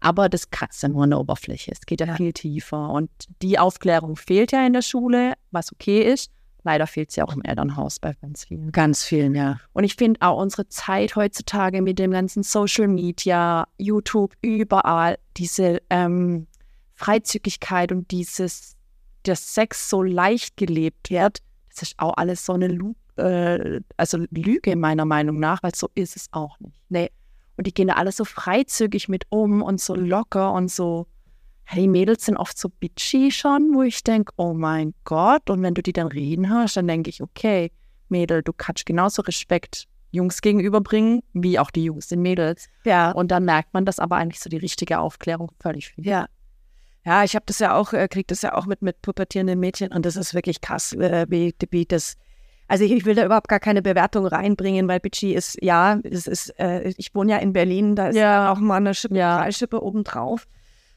Aber 0.00 0.28
das 0.28 0.50
kratzt 0.50 0.82
ja 0.82 0.90
nur 0.90 1.04
an 1.04 1.10
der 1.10 1.18
Oberfläche. 1.20 1.72
Es 1.72 1.80
geht 1.86 2.00
ja, 2.00 2.06
Ja. 2.08 2.16
viel 2.16 2.32
tiefer. 2.34 2.90
Und 2.90 3.10
die 3.40 3.58
Aufklärung 3.58 4.16
fehlt 4.16 4.52
ja 4.52 4.64
in 4.66 4.74
der 4.74 4.82
Schule, 4.82 5.32
was 5.50 5.72
okay 5.72 6.02
ist. 6.02 6.30
Leider 6.66 6.88
fehlt 6.88 7.12
sie 7.12 7.22
auch 7.22 7.32
im 7.32 7.44
Elternhaus 7.44 8.00
bei 8.00 8.12
ganz 8.20 8.44
vielen. 8.44 8.72
Ganz 8.72 9.04
vielen, 9.04 9.36
ja. 9.36 9.60
Und 9.72 9.84
ich 9.84 9.94
finde 9.94 10.20
auch 10.20 10.42
unsere 10.42 10.66
Zeit 10.66 11.14
heutzutage 11.14 11.80
mit 11.80 12.00
dem 12.00 12.10
ganzen 12.10 12.42
Social 12.42 12.88
Media, 12.88 13.68
YouTube, 13.78 14.34
überall, 14.42 15.16
diese 15.36 15.80
ähm, 15.90 16.48
Freizügigkeit 16.96 17.92
und 17.92 18.10
dieses, 18.10 18.74
dass 19.22 19.54
Sex 19.54 19.88
so 19.88 20.02
leicht 20.02 20.56
gelebt 20.56 21.08
wird, 21.08 21.38
das 21.70 21.82
ist 21.82 21.94
auch 21.98 22.14
alles 22.16 22.44
so 22.44 22.54
eine 22.54 22.66
Lu 22.66 22.96
äh, 23.14 23.80
also 23.96 24.18
Lüge 24.30 24.74
meiner 24.74 25.04
Meinung 25.04 25.38
nach, 25.38 25.62
weil 25.62 25.72
so 25.72 25.88
ist 25.94 26.16
es 26.16 26.26
auch 26.32 26.58
nicht. 26.58 26.80
Nee. 26.88 27.12
Und 27.56 27.68
die 27.68 27.74
gehen 27.74 27.86
da 27.86 27.94
alle 27.94 28.10
so 28.10 28.24
freizügig 28.24 29.08
mit 29.08 29.22
um 29.28 29.62
und 29.62 29.80
so 29.80 29.94
locker 29.94 30.52
und 30.52 30.68
so. 30.68 31.06
Hey, 31.68 31.82
die 31.82 31.88
Mädels 31.88 32.24
sind 32.24 32.36
oft 32.36 32.56
so 32.56 32.68
bitchy 32.68 33.32
schon, 33.32 33.74
wo 33.74 33.82
ich 33.82 34.04
denke, 34.04 34.32
oh 34.36 34.54
mein 34.54 34.94
Gott. 35.04 35.50
Und 35.50 35.62
wenn 35.62 35.74
du 35.74 35.82
die 35.82 35.92
dann 35.92 36.06
reden 36.06 36.48
hörst, 36.48 36.76
dann 36.76 36.86
denke 36.86 37.10
ich, 37.10 37.20
okay, 37.22 37.72
Mädel, 38.08 38.42
du 38.44 38.52
kannst 38.52 38.86
genauso 38.86 39.22
Respekt 39.22 39.86
Jungs 40.12 40.40
gegenüberbringen, 40.42 41.22
wie 41.32 41.58
auch 41.58 41.72
die 41.72 41.82
Jungs 41.84 42.06
den 42.06 42.22
Mädels. 42.22 42.68
Ja, 42.84 43.10
Und 43.10 43.32
dann 43.32 43.44
merkt 43.44 43.74
man, 43.74 43.84
dass 43.84 43.98
aber 43.98 44.14
eigentlich 44.16 44.38
so 44.40 44.48
die 44.48 44.56
richtige 44.56 45.00
Aufklärung 45.00 45.50
völlig 45.60 45.88
fehlt. 45.88 46.06
Ja. 46.06 46.26
Ja, 47.04 47.24
ich 47.24 47.34
habe 47.34 47.44
das 47.46 47.58
ja 47.58 47.74
auch, 47.76 47.92
äh, 47.92 48.06
krieg 48.08 48.26
das 48.28 48.42
ja 48.42 48.54
auch 48.54 48.66
mit, 48.66 48.82
mit 48.82 49.02
pubertierenden 49.02 49.58
Mädchen 49.60 49.92
und 49.92 50.06
das 50.06 50.16
ist 50.16 50.34
wirklich 50.34 50.60
krass, 50.60 50.92
äh, 50.92 51.26
wie, 51.28 51.54
wie 51.70 51.84
das. 51.84 52.16
Also 52.68 52.84
ich, 52.84 52.90
ich 52.92 53.04
will 53.04 53.14
da 53.14 53.24
überhaupt 53.24 53.46
gar 53.48 53.60
keine 53.60 53.82
Bewertung 53.82 54.26
reinbringen, 54.26 54.88
weil 54.88 54.98
Bitchy 55.00 55.32
ist, 55.34 55.56
ja, 55.62 55.98
es 56.04 56.26
ist, 56.26 56.58
äh, 56.58 56.92
ich 56.96 57.14
wohne 57.14 57.32
ja 57.32 57.38
in 57.38 57.52
Berlin, 57.52 57.94
da 57.94 58.08
ist 58.08 58.16
Ja. 58.16 58.50
auch 58.52 58.58
mal 58.58 58.76
eine 58.76 58.94
Schippe, 58.94 59.16
Ja. 59.16 59.50
Schippe 59.52 59.82
obendrauf. 59.82 60.46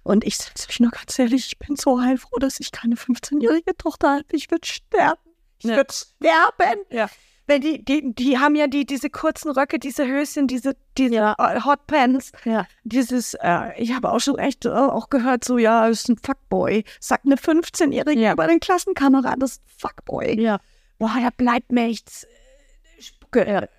Und 0.04 0.24
ich 0.26 0.38
sage 0.38 0.52
euch 0.70 0.80
nur 0.80 0.92
ganz 0.92 1.18
ehrlich, 1.20 1.48
ich 1.48 1.60
bin 1.60 1.76
so 1.76 2.02
heilfroh, 2.02 2.38
dass 2.40 2.60
ich 2.60 2.72
keine 2.72 2.96
15-jährige 2.96 3.76
Tochter 3.78 4.12
habe. 4.16 4.26
Ich 4.32 4.50
würde 4.50 4.66
sterben. 4.68 5.20
Ich 5.60 5.66
Ja. 5.70 5.76
würde 5.78 5.94
sterben. 5.94 6.80
Ja. 6.90 7.10
Wenn 7.48 7.62
die, 7.62 7.84
die, 7.84 8.14
die 8.14 8.38
haben 8.38 8.56
ja 8.56 8.68
die, 8.68 8.86
diese 8.86 9.10
kurzen 9.10 9.50
Röcke, 9.52 9.80
diese 9.80 10.06
Höschen, 10.08 10.48
diese, 10.48 10.76
diese 10.98 11.16
Ja. 11.16 11.36
äh, 11.38 11.60
Hotpants 11.62 12.32
Ja. 12.46 12.68
dieses, 12.84 13.34
äh, 13.42 13.72
ich 13.82 13.94
habe 13.94 14.12
auch 14.12 14.20
schon 14.20 14.38
echt 14.38 14.66
äh, 14.66 14.70
auch 14.70 15.10
gehört, 15.10 15.44
so, 15.44 15.58
ja, 15.58 15.88
ist 15.88 16.10
ein 16.10 16.18
Fuckboy. 16.18 16.84
Sagt 17.00 17.26
eine 17.26 17.36
15-Jährige 17.38 18.22
Ja. 18.22 18.34
über 18.34 18.46
den 18.48 18.60
Klassenkameraden, 18.60 19.40
das 19.40 19.54
ist 19.54 19.62
ein 19.64 19.80
Fuckboy. 19.80 20.40
ja. 20.40 20.60
Boah, 21.00 21.16
da 21.22 21.30
bleibt 21.36 21.72
mir 21.72 21.86
echt. 21.88 22.10
Ja, 22.10 22.28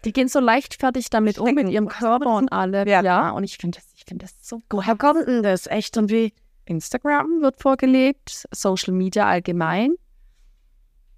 die 0.05 0.13
gehen 0.13 0.29
so 0.29 0.41
leichtfertig 0.41 1.11
damit 1.11 1.39
um, 1.39 1.47
mit 1.47 1.55
Stecken. 1.55 1.71
ihrem 1.71 1.89
Körper 1.89 2.37
und 2.37 2.51
alle. 2.51 2.87
Ja. 2.89 3.31
und 3.31 3.45
ich 3.45 3.57
finde 3.59 3.79
das, 3.79 3.87
ich 3.97 4.05
finde 4.07 4.25
das 4.27 4.35
so 4.47 4.63
Woher 4.71 4.97
kommt 4.97 5.27
denn 5.27 5.43
das? 5.43 5.67
Echt 5.67 5.97
und 5.97 6.11
wie? 6.11 6.33
Instagram 6.67 7.41
wird 7.43 7.61
vorgelebt, 7.61 8.47
Social 8.53 8.93
Media 8.95 9.27
allgemein. 9.27 9.95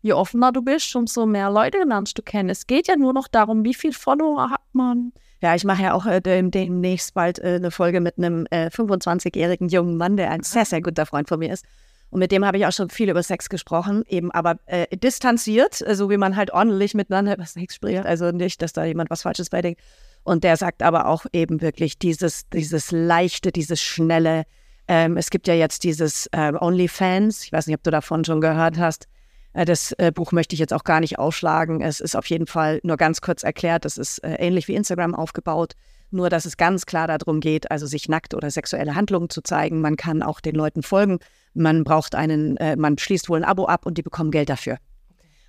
Je 0.01 0.15
offener 0.15 0.51
du 0.51 0.63
bist, 0.63 0.97
umso 0.97 1.27
mehr 1.27 1.51
Leute 1.51 1.79
lernst 1.87 2.19
du 2.19 2.23
kennen. 2.23 2.49
Es 2.49 2.67
geht 2.67 2.89
ja 2.89 2.97
nur 2.97 3.13
noch 3.13 3.29
darum, 3.29 3.65
wie 3.65 3.75
viel 3.75 3.93
Follower 3.93 4.51
hat 4.51 4.63
man. 4.73 5.13
Ja, 5.41 5.55
ich 5.55 5.65
mache 5.65 5.83
ja 5.83 5.93
auch 5.95 6.07
äh, 6.07 6.21
dem- 6.21 6.51
demnächst 6.51 7.15
bald 7.15 7.39
äh, 7.39 7.57
eine 7.57 7.71
Folge 7.71 8.01
mit 8.01 8.19
einem 8.19 8.47
äh, 8.51 8.67
25-jährigen 8.69 9.69
jungen 9.69 9.97
Mann, 9.97 10.17
der 10.17 10.31
ein 10.31 10.43
sehr, 10.43 10.65
sehr 10.65 10.81
guter 10.83 11.07
Freund 11.07 11.29
von 11.29 11.39
mir 11.39 11.53
ist. 11.53 11.65
Und 12.13 12.19
mit 12.19 12.31
dem 12.31 12.45
habe 12.45 12.59
ich 12.59 12.67
auch 12.67 12.73
schon 12.73 12.91
viel 12.91 13.09
über 13.09 13.23
Sex 13.23 13.49
gesprochen, 13.49 14.05
eben 14.07 14.31
aber 14.33 14.57
äh, 14.67 14.95
distanziert, 14.95 15.81
äh, 15.81 15.95
so 15.95 16.11
wie 16.11 16.19
man 16.19 16.37
halt 16.37 16.53
ordentlich 16.53 16.93
miteinander 16.93 17.35
über 17.35 17.47
Sex 17.47 17.75
spricht. 17.75 18.05
Also 18.05 18.31
nicht, 18.33 18.61
dass 18.61 18.75
da 18.75 18.85
jemand 18.85 19.09
was 19.09 19.23
Falsches 19.23 19.49
bei 19.49 19.63
denkt. 19.63 19.81
Und 20.23 20.45
der 20.45 20.59
sagt 20.59 20.83
aber 20.83 21.07
auch 21.07 21.25
eben 21.33 21.63
wirklich 21.63 21.99
dieses, 21.99 22.47
dieses 22.51 22.93
leichte, 22.93 23.51
dieses 23.51 23.81
schnelle. 23.81 24.45
Ähm, 24.89 25.17
es 25.17 25.31
gibt 25.31 25.49
ja 25.49 25.55
jetzt 25.55 25.85
dieses 25.85 26.27
äh, 26.33 26.53
OnlyFans. 26.53 27.45
Ich 27.45 27.53
weiß 27.53 27.67
nicht, 27.67 27.77
ob 27.77 27.83
du 27.83 27.91
davon 27.91 28.27
schon 28.27 28.43
gehört 28.43 28.77
hast. 28.77 29.09
Äh, 29.55 29.65
Das 29.65 29.93
äh, 29.93 30.13
Buch 30.13 30.33
möchte 30.33 30.53
ich 30.55 30.61
jetzt 30.61 30.75
auch 30.75 30.85
gar 30.85 31.01
nicht 31.01 31.19
aufschlagen. 31.19 31.81
Es 31.81 31.99
ist 31.99 32.15
auf 32.15 32.27
jeden 32.27 32.47
Fall 32.47 32.81
nur 32.83 32.99
ganz 32.99 33.23
kurz 33.23 33.43
erklärt. 33.43 33.87
Es 33.87 33.97
ist 33.97 34.19
äh, 34.19 34.35
ähnlich 34.35 34.69
wie 34.69 34.75
Instagram 34.75 35.15
aufgebaut. 35.15 35.77
Nur, 36.13 36.29
dass 36.29 36.45
es 36.45 36.59
ganz 36.59 36.85
klar 36.85 37.09
darum 37.09 37.41
geht, 37.41 37.71
also 37.71 37.87
sich 37.87 38.09
nackt 38.09 38.35
oder 38.35 38.51
sexuelle 38.51 38.95
Handlungen 38.95 39.31
zu 39.31 39.41
zeigen. 39.43 39.81
Man 39.81 39.97
kann 39.97 40.23
auch 40.23 40.41
den 40.41 40.55
Leuten 40.55 40.83
folgen. 40.83 41.19
Man 41.55 41.85
braucht 41.85 42.15
einen, 42.15 42.57
äh, 42.59 42.77
man 42.77 42.99
schließt 42.99 43.29
wohl 43.29 43.39
ein 43.39 43.45
Abo 43.45 43.65
ab 43.65 43.87
und 43.87 43.97
die 43.97 44.03
bekommen 44.03 44.31
Geld 44.31 44.51
dafür. 44.51 44.77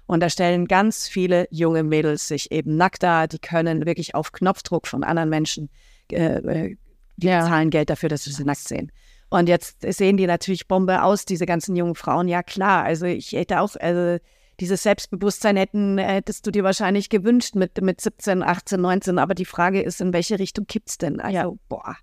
Und 0.06 0.22
da 0.22 0.30
stellen 0.30 0.68
ganz 0.68 1.08
viele 1.08 1.48
junge 1.52 1.84
Mädels 1.84 2.28
sich 2.28 2.52
eben 2.52 2.78
nackt 2.78 3.04
dar. 3.04 3.28
Die 3.28 3.40
können 3.40 3.86
wirklich 3.86 4.16
auf 4.16 4.32
Knopfdruck 4.32 4.88
von 4.88 5.04
anderen 5.04 5.30
Menschen, 5.30 5.70
äh, 6.12 6.38
äh, 6.38 6.78
die 7.18 7.28
zahlen 7.28 7.70
Geld 7.70 7.90
dafür, 7.90 8.10
dass 8.10 8.24
sie 8.24 8.32
sie 8.32 8.46
nackt 8.46 8.68
sehen. 8.68 8.92
Und 9.30 9.50
jetzt 9.50 9.82
sehen 9.82 10.16
die 10.16 10.28
natürlich 10.28 10.68
Bombe 10.68 11.04
aus, 11.04 11.26
diese 11.26 11.46
ganzen 11.46 11.76
jungen 11.76 11.96
Frauen. 11.96 12.28
Ja, 12.28 12.42
klar. 12.42 12.84
Also 12.84 13.06
ich 13.06 13.32
hätte 13.34 13.60
auch, 13.60 13.76
also 13.80 14.24
dieses 14.64 14.84
Selbstbewusstsein 14.84 15.58
hätten, 15.58 15.98
äh, 15.98 16.04
hättest 16.06 16.48
du 16.48 16.52
dir 16.52 16.64
wahrscheinlich 16.64 17.10
gewünscht 17.10 17.56
mit, 17.56 17.82
mit 17.82 18.00
17, 18.00 18.42
18, 18.42 18.80
19. 18.80 19.20
Aber 19.20 19.36
die 19.36 19.46
Frage 19.46 19.82
ist, 19.82 20.00
in 20.00 20.14
welche 20.14 20.40
Richtung 20.40 20.66
kippt's 20.68 20.98
denn? 20.98 21.20
Also, 21.20 21.36
Ja. 21.36 21.52
boah. 21.68 21.96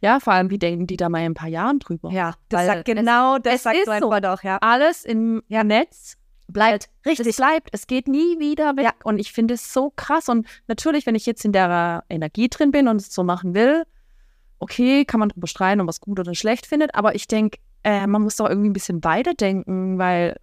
Ja, 0.00 0.20
vor 0.20 0.34
allem, 0.34 0.50
wie 0.50 0.58
denken 0.58 0.86
die 0.86 0.96
da 0.96 1.08
mal 1.08 1.20
in 1.20 1.32
ein 1.32 1.34
paar 1.34 1.48
Jahren 1.48 1.78
drüber? 1.78 2.10
Ja, 2.10 2.34
das 2.50 2.60
Weil 2.60 2.66
sagt 2.66 2.84
genau, 2.84 3.38
das 3.38 3.54
es 3.54 3.62
sagt 3.64 3.76
ist 3.76 3.86
so 4.00 4.12
auch, 4.12 4.42
ja. 4.42 4.58
Alles 4.60 5.04
im 5.04 5.42
Netz 5.48 6.16
Bleibt. 6.46 6.90
Richtig. 7.06 7.26
Es 7.26 7.36
bleibt, 7.36 7.70
es 7.72 7.86
geht 7.86 8.06
nie 8.06 8.38
wieder 8.38 8.76
weg. 8.76 8.92
Und 9.04 9.18
ich 9.18 9.32
finde 9.32 9.54
es 9.54 9.72
so 9.72 9.90
krass. 9.96 10.28
Und 10.28 10.46
natürlich, 10.66 11.06
wenn 11.06 11.14
ich 11.14 11.26
jetzt 11.26 11.44
in 11.44 11.52
der 11.52 12.04
Energie 12.10 12.48
drin 12.48 12.70
bin 12.70 12.86
und 12.86 12.96
es 13.00 13.12
so 13.12 13.24
machen 13.24 13.54
will, 13.54 13.84
okay, 14.58 15.04
kann 15.04 15.20
man 15.20 15.30
drüber 15.30 15.46
streiten, 15.46 15.80
ob 15.80 15.86
man 15.86 15.90
es 15.90 16.00
gut 16.00 16.20
oder 16.20 16.34
schlecht 16.34 16.66
findet. 16.66 16.94
Aber 16.94 17.14
ich 17.14 17.26
denke, 17.26 17.58
äh, 17.82 18.06
man 18.06 18.22
muss 18.22 18.36
doch 18.36 18.48
irgendwie 18.48 18.68
ein 18.68 18.74
bisschen 18.74 19.02
weiterdenken, 19.04 19.98
weil, 19.98 20.36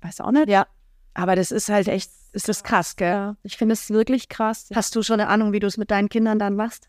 weiß 0.00 0.22
auch 0.22 0.32
nicht. 0.32 0.48
Ja. 0.48 0.66
Aber 1.14 1.36
das 1.36 1.50
ist 1.50 1.68
halt 1.68 1.88
echt, 1.88 2.10
ist 2.32 2.48
das 2.48 2.64
krass, 2.64 2.96
gell? 2.96 3.08
Ja, 3.08 3.36
ich 3.42 3.56
finde 3.56 3.74
es 3.74 3.90
wirklich 3.90 4.28
krass. 4.28 4.68
Hast 4.74 4.96
du 4.96 5.02
schon 5.02 5.20
eine 5.20 5.28
Ahnung, 5.28 5.52
wie 5.52 5.60
du 5.60 5.66
es 5.66 5.76
mit 5.76 5.90
deinen 5.90 6.08
Kindern 6.08 6.38
dann 6.38 6.56
machst? 6.56 6.88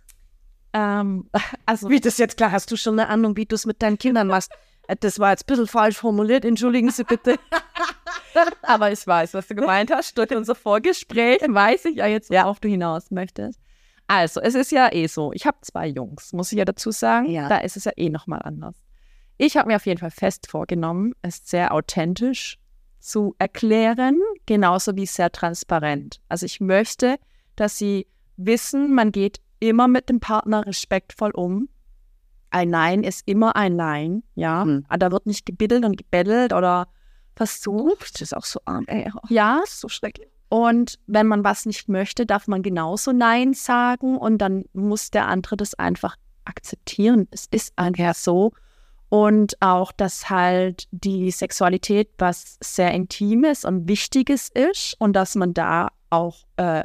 Ähm, 0.73 1.29
also, 1.65 1.89
Wie 1.89 1.99
das 1.99 2.17
jetzt 2.17 2.37
klar, 2.37 2.51
hast 2.51 2.71
du 2.71 2.77
schon 2.77 2.99
eine 2.99 3.09
Ahnung, 3.09 3.35
wie 3.35 3.45
du 3.45 3.55
es 3.55 3.65
mit 3.65 3.81
deinen 3.81 3.97
Kindern 3.97 4.27
machst? 4.27 4.51
Äh, 4.87 4.95
Das 4.99 5.19
war 5.19 5.31
jetzt 5.31 5.43
ein 5.43 5.47
bisschen 5.47 5.67
falsch 5.67 5.97
formuliert, 5.97 6.45
entschuldigen 6.45 6.89
Sie 6.89 7.03
bitte. 7.03 7.37
aber 8.63 8.91
ich 8.91 9.05
weiß, 9.05 9.33
was 9.33 9.47
du 9.47 9.55
gemeint 9.55 9.91
hast. 9.91 10.17
Durch 10.17 10.31
unser 10.31 10.55
Vorgespräch 10.55 11.41
weiß 11.47 11.85
ich 11.85 11.97
ja 11.97 12.07
jetzt, 12.07 12.29
worauf 12.29 12.59
du 12.59 12.67
hinaus 12.67 13.11
möchtest. 13.11 13.59
Also, 14.07 14.41
es 14.41 14.55
ist 14.55 14.71
ja 14.71 14.91
eh 14.91 15.07
so. 15.07 15.31
Ich 15.33 15.45
habe 15.45 15.57
zwei 15.61 15.87
Jungs, 15.87 16.33
muss 16.33 16.51
ich 16.51 16.57
ja 16.57 16.65
dazu 16.65 16.91
sagen. 16.91 17.29
Ja. 17.29 17.47
Da 17.49 17.59
ist 17.59 17.77
es 17.77 17.85
ja 17.85 17.91
eh 17.95 18.09
nochmal 18.09 18.41
anders. 18.43 18.75
Ich 19.37 19.57
habe 19.57 19.67
mir 19.69 19.77
auf 19.77 19.85
jeden 19.85 19.99
Fall 19.99 20.11
fest 20.11 20.47
vorgenommen, 20.49 21.13
es 21.21 21.41
sehr 21.45 21.73
authentisch 21.73 22.59
zu 23.03 23.35
erklären, 23.37 24.19
genauso 24.45 24.95
wie 24.95 25.05
sehr 25.05 25.31
transparent. 25.31 26.21
Also 26.29 26.45
ich 26.45 26.61
möchte, 26.61 27.17
dass 27.55 27.77
sie 27.77 28.07
wissen, 28.37 28.93
man 28.95 29.11
geht 29.11 29.39
immer 29.59 29.87
mit 29.87 30.09
dem 30.09 30.19
Partner 30.19 30.65
respektvoll 30.65 31.31
um. 31.31 31.69
Ein 32.49 32.69
Nein 32.69 33.03
ist 33.03 33.23
immer 33.25 33.55
ein 33.55 33.75
Nein, 33.75 34.23
ja. 34.35 34.63
Hm. 34.63 34.85
Da 34.97 35.11
wird 35.11 35.25
nicht 35.25 35.45
gebiddelt 35.45 35.83
und 35.85 35.97
gebettelt 35.97 36.53
oder 36.53 36.87
versucht. 37.35 38.13
Das 38.15 38.21
ist 38.21 38.37
auch 38.37 38.45
so 38.45 38.59
arm, 38.65 38.85
ey. 38.87 39.09
Ja, 39.29 39.61
So 39.65 39.89
schrecklich. 39.89 40.29
und 40.49 40.99
wenn 41.07 41.27
man 41.27 41.43
was 41.43 41.65
nicht 41.65 41.89
möchte, 41.89 42.25
darf 42.25 42.47
man 42.47 42.61
genauso 42.61 43.11
Nein 43.11 43.53
sagen 43.53 44.17
und 44.17 44.37
dann 44.37 44.65
muss 44.73 45.09
der 45.11 45.27
andere 45.27 45.57
das 45.57 45.73
einfach 45.73 46.15
akzeptieren. 46.45 47.27
Es 47.31 47.47
ist 47.51 47.73
einfach 47.75 48.13
so. 48.15 48.51
Und 49.13 49.61
auch, 49.61 49.91
dass 49.91 50.31
halt 50.31 50.87
die 50.89 51.29
Sexualität 51.29 52.09
was 52.17 52.57
sehr 52.63 52.91
Intimes 52.95 53.63
und 53.63 53.87
Wichtiges 53.87 54.49
ist 54.49 54.95
und 54.97 55.13
dass 55.13 55.35
man 55.35 55.53
da 55.53 55.89
auch 56.09 56.47
äh, 56.57 56.81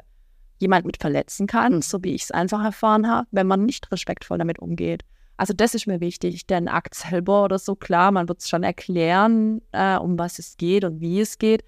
jemand 0.58 0.84
mit 0.84 0.98
verletzen 0.98 1.46
kann, 1.46 1.80
so 1.80 2.04
wie 2.04 2.14
ich 2.14 2.24
es 2.24 2.30
einfach 2.30 2.62
erfahren 2.62 3.08
habe, 3.08 3.26
wenn 3.30 3.46
man 3.46 3.64
nicht 3.64 3.90
respektvoll 3.90 4.36
damit 4.36 4.58
umgeht. 4.58 5.06
Also 5.38 5.54
das 5.54 5.74
ist 5.74 5.86
mir 5.86 6.00
wichtig. 6.00 6.46
Den 6.46 6.68
Akt 6.68 6.94
selber 6.94 7.44
oder 7.44 7.58
so, 7.58 7.74
klar, 7.74 8.12
man 8.12 8.28
wird 8.28 8.40
es 8.40 8.50
schon 8.50 8.62
erklären, 8.62 9.62
äh, 9.72 9.96
um 9.96 10.18
was 10.18 10.38
es 10.38 10.58
geht 10.58 10.84
und 10.84 11.00
wie 11.00 11.22
es 11.22 11.38
geht. 11.38 11.64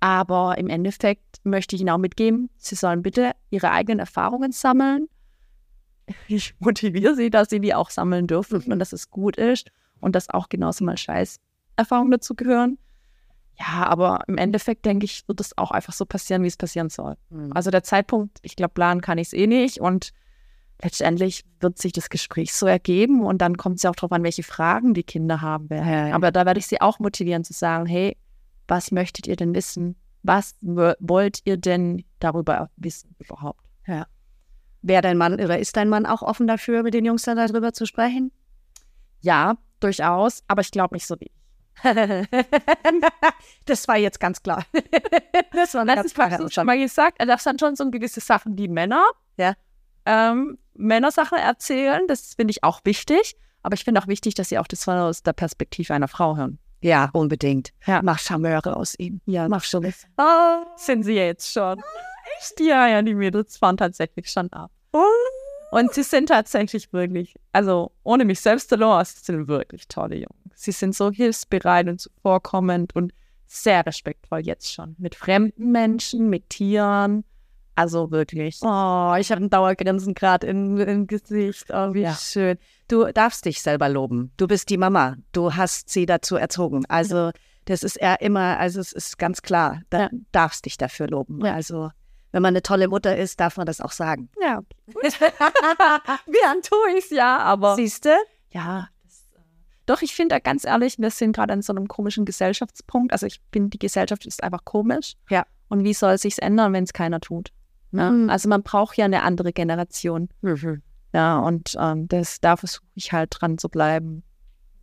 Aber 0.00 0.58
im 0.58 0.68
Endeffekt 0.68 1.36
möchte 1.44 1.76
ich 1.76 1.82
Ihnen 1.82 1.90
auch 1.90 1.98
mitgeben, 1.98 2.50
Sie 2.56 2.74
sollen 2.74 3.02
bitte 3.02 3.30
Ihre 3.50 3.70
eigenen 3.70 4.00
Erfahrungen 4.00 4.50
sammeln. 4.50 5.06
Ich 6.26 6.56
motiviere 6.58 7.14
Sie, 7.14 7.30
dass 7.30 7.48
Sie 7.48 7.60
die 7.60 7.76
auch 7.76 7.90
sammeln 7.90 8.26
dürfen 8.26 8.60
und 8.72 8.80
dass 8.80 8.92
es 8.92 9.08
gut 9.08 9.36
ist 9.36 9.70
und 10.00 10.14
dass 10.14 10.30
auch 10.30 10.48
genauso 10.48 10.84
mal 10.84 10.96
Scheiß-Erfahrungen 10.96 12.10
dazu 12.10 12.34
gehören. 12.34 12.78
Ja, 13.58 13.86
aber 13.86 14.20
im 14.26 14.38
Endeffekt 14.38 14.86
denke 14.86 15.04
ich, 15.04 15.28
wird 15.28 15.40
es 15.40 15.56
auch 15.58 15.70
einfach 15.70 15.92
so 15.92 16.06
passieren, 16.06 16.42
wie 16.42 16.46
es 16.48 16.56
passieren 16.56 16.88
soll. 16.88 17.16
Mhm. 17.28 17.52
Also 17.52 17.70
der 17.70 17.82
Zeitpunkt, 17.82 18.38
ich 18.42 18.56
glaube, 18.56 18.72
planen 18.72 19.02
kann 19.02 19.18
ich 19.18 19.28
es 19.28 19.32
eh 19.34 19.46
nicht 19.46 19.80
und 19.80 20.12
letztendlich 20.82 21.44
wird 21.60 21.78
sich 21.78 21.92
das 21.92 22.08
Gespräch 22.08 22.54
so 22.54 22.66
ergeben 22.66 23.22
und 23.22 23.42
dann 23.42 23.58
kommt 23.58 23.76
es 23.76 23.82
ja 23.82 23.90
auch 23.90 23.96
darauf 23.96 24.12
an, 24.12 24.22
welche 24.22 24.42
Fragen 24.42 24.94
die 24.94 25.02
Kinder 25.02 25.42
haben 25.42 25.68
werden. 25.68 25.86
Ja, 25.88 26.08
ja. 26.08 26.14
Aber 26.14 26.32
da 26.32 26.46
werde 26.46 26.58
ich 26.58 26.66
sie 26.66 26.80
auch 26.80 27.00
motivieren 27.00 27.44
zu 27.44 27.52
sagen, 27.52 27.84
hey, 27.84 28.16
was 28.66 28.92
möchtet 28.92 29.26
ihr 29.26 29.36
denn 29.36 29.54
wissen? 29.54 29.96
Was 30.22 30.54
wo- 30.62 30.94
wollt 31.00 31.40
ihr 31.44 31.56
denn 31.58 32.04
darüber 32.18 32.70
wissen 32.76 33.14
überhaupt? 33.18 33.64
Wäre 34.82 35.02
dein 35.02 35.18
Mann 35.18 35.34
oder 35.34 35.58
ist 35.58 35.76
dein 35.76 35.90
Mann 35.90 36.06
auch 36.06 36.22
offen 36.22 36.46
dafür, 36.46 36.82
mit 36.82 36.94
den 36.94 37.04
Jungs 37.04 37.24
dann 37.24 37.36
darüber 37.36 37.74
zu 37.74 37.84
sprechen? 37.84 38.32
Ja, 39.20 39.58
durchaus, 39.80 40.42
aber 40.48 40.60
ich 40.62 40.70
glaube 40.70 40.94
nicht 40.94 41.06
so 41.06 41.16
wie 41.20 41.26
ich. 41.26 41.32
das 43.66 43.88
war 43.88 43.96
jetzt 43.96 44.20
ganz 44.20 44.42
klar. 44.42 44.64
das 45.52 45.74
war 45.74 45.84
Das 45.84 45.94
ganz 45.96 46.06
ist 46.06 46.18
was 46.18 46.28
klare 46.28 46.42
du 46.42 46.50
schon 46.50 46.66
mal 46.66 46.78
gesagt. 46.78 47.20
Also 47.20 47.32
das 47.32 47.42
sind 47.44 47.60
schon 47.60 47.76
so 47.76 47.90
gewisse 47.90 48.20
Sachen, 48.20 48.56
die 48.56 48.68
Männer, 48.68 49.04
Ja. 49.36 49.54
ähm, 50.06 50.58
Männersachen 50.74 51.38
erzählen. 51.38 52.02
Das 52.08 52.34
finde 52.34 52.50
ich 52.52 52.64
auch 52.64 52.80
wichtig. 52.84 53.36
Aber 53.62 53.74
ich 53.74 53.84
finde 53.84 54.00
auch 54.02 54.06
wichtig, 54.08 54.34
dass 54.34 54.48
sie 54.48 54.58
auch 54.58 54.66
das 54.66 54.84
von 54.84 54.96
aus 54.96 55.22
der 55.22 55.32
Perspektive 55.34 55.92
einer 55.94 56.08
Frau 56.08 56.36
hören. 56.36 56.58
Ja, 56.82 57.10
unbedingt. 57.12 57.72
Ja. 57.86 58.00
Mach 58.02 58.18
Charmeure 58.18 58.74
aus 58.76 58.94
ihm. 58.98 59.20
Ja, 59.26 59.48
Mach 59.48 59.64
schon. 59.64 59.92
Oh, 60.16 60.64
sind 60.76 61.02
sie 61.02 61.12
jetzt 61.14 61.52
schon. 61.52 61.78
Echt? 62.38 62.58
Ja, 62.60 62.86
ja, 62.88 63.02
die 63.02 63.14
Mädels 63.14 63.58
fahren 63.58 63.76
tatsächlich 63.76 64.30
schon 64.30 64.50
ab. 64.52 64.70
Und 65.70 65.94
sie 65.94 66.02
sind 66.02 66.28
tatsächlich 66.28 66.92
wirklich, 66.92 67.34
also 67.52 67.92
ohne 68.02 68.24
mich 68.24 68.40
selbst 68.40 68.68
zu 68.70 68.76
loben, 68.76 69.04
sie 69.04 69.20
sind 69.24 69.48
wirklich 69.48 69.86
tolle 69.88 70.16
Jungs. 70.16 70.34
Sie 70.54 70.72
sind 70.72 70.94
so 70.94 71.10
hilfsbereit 71.10 71.88
und 71.88 72.00
zuvorkommend 72.00 72.94
und 72.94 73.12
sehr 73.46 73.84
respektvoll 73.86 74.40
jetzt 74.40 74.72
schon. 74.72 74.94
Mit 74.98 75.14
fremden 75.14 75.72
Menschen, 75.72 76.28
mit 76.28 76.50
Tieren. 76.50 77.24
Also 77.76 78.10
wirklich. 78.10 78.58
Oh, 78.62 79.14
ich 79.18 79.30
habe 79.32 79.42
ein 79.42 79.48
Dauergrinsen 79.50 80.14
gerade 80.14 80.46
im, 80.48 81.06
Gesicht. 81.06 81.66
Oh, 81.72 81.94
wie 81.94 82.02
Ja. 82.02 82.14
schön. 82.14 82.58
Du 82.88 83.06
darfst 83.12 83.44
dich 83.46 83.62
selber 83.62 83.88
loben. 83.88 84.32
Du 84.36 84.46
bist 84.46 84.68
die 84.70 84.76
Mama. 84.76 85.16
Du 85.32 85.54
hast 85.54 85.88
sie 85.88 86.04
dazu 86.04 86.36
erzogen. 86.36 86.84
Also, 86.88 87.30
das 87.64 87.82
ist 87.82 87.98
ja 88.00 88.14
immer, 88.14 88.58
also 88.58 88.80
es 88.80 88.92
ist 88.92 89.18
ganz 89.18 89.40
klar, 89.40 89.80
da 89.88 90.00
Ja. 90.02 90.10
darfst 90.32 90.66
dich 90.66 90.76
dafür 90.76 91.06
loben. 91.08 91.44
Ja. 91.44 91.54
Also, 91.54 91.90
wenn 92.32 92.42
man 92.42 92.52
eine 92.52 92.62
tolle 92.62 92.88
Mutter 92.88 93.16
ist, 93.16 93.40
darf 93.40 93.56
man 93.56 93.66
das 93.66 93.80
auch 93.80 93.92
sagen. 93.92 94.28
Ja. 94.40 94.60
Gern 94.86 96.62
tue 96.62 96.98
ich 96.98 97.04
es 97.04 97.10
ja, 97.10 97.38
aber. 97.38 97.76
Siehst 97.76 98.04
du? 98.04 98.10
Ja. 98.50 98.88
Das, 99.02 99.24
äh, 99.34 99.40
doch, 99.86 100.02
ich 100.02 100.14
finde 100.14 100.40
ganz 100.40 100.64
ehrlich, 100.64 100.98
wir 100.98 101.10
sind 101.10 101.34
gerade 101.34 101.52
an 101.52 101.62
so 101.62 101.72
einem 101.72 101.88
komischen 101.88 102.24
Gesellschaftspunkt. 102.24 103.12
Also 103.12 103.26
ich 103.26 103.40
finde, 103.52 103.70
die 103.70 103.78
Gesellschaft 103.78 104.26
ist 104.26 104.42
einfach 104.42 104.64
komisch. 104.64 105.14
Ja. 105.28 105.44
Und 105.68 105.84
wie 105.84 105.94
soll 105.94 106.12
es 106.12 106.22
sich 106.22 106.40
ändern, 106.40 106.72
wenn 106.72 106.84
es 106.84 106.92
keiner 106.92 107.20
tut? 107.20 107.52
Ne? 107.92 108.10
Mhm. 108.10 108.30
Also 108.30 108.48
man 108.48 108.62
braucht 108.62 108.96
ja 108.96 109.04
eine 109.04 109.22
andere 109.22 109.52
Generation. 109.52 110.28
Ja, 111.12 111.40
und 111.40 111.76
ähm, 111.78 112.06
das, 112.06 112.40
da 112.40 112.56
versuche 112.56 112.86
ich 112.94 113.12
halt 113.12 113.36
dran 113.40 113.58
zu 113.58 113.68
bleiben, 113.68 114.22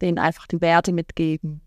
denen 0.01 0.19
einfach 0.19 0.47
die 0.47 0.59
Werte 0.59 0.91
mitgeben. 0.91 1.61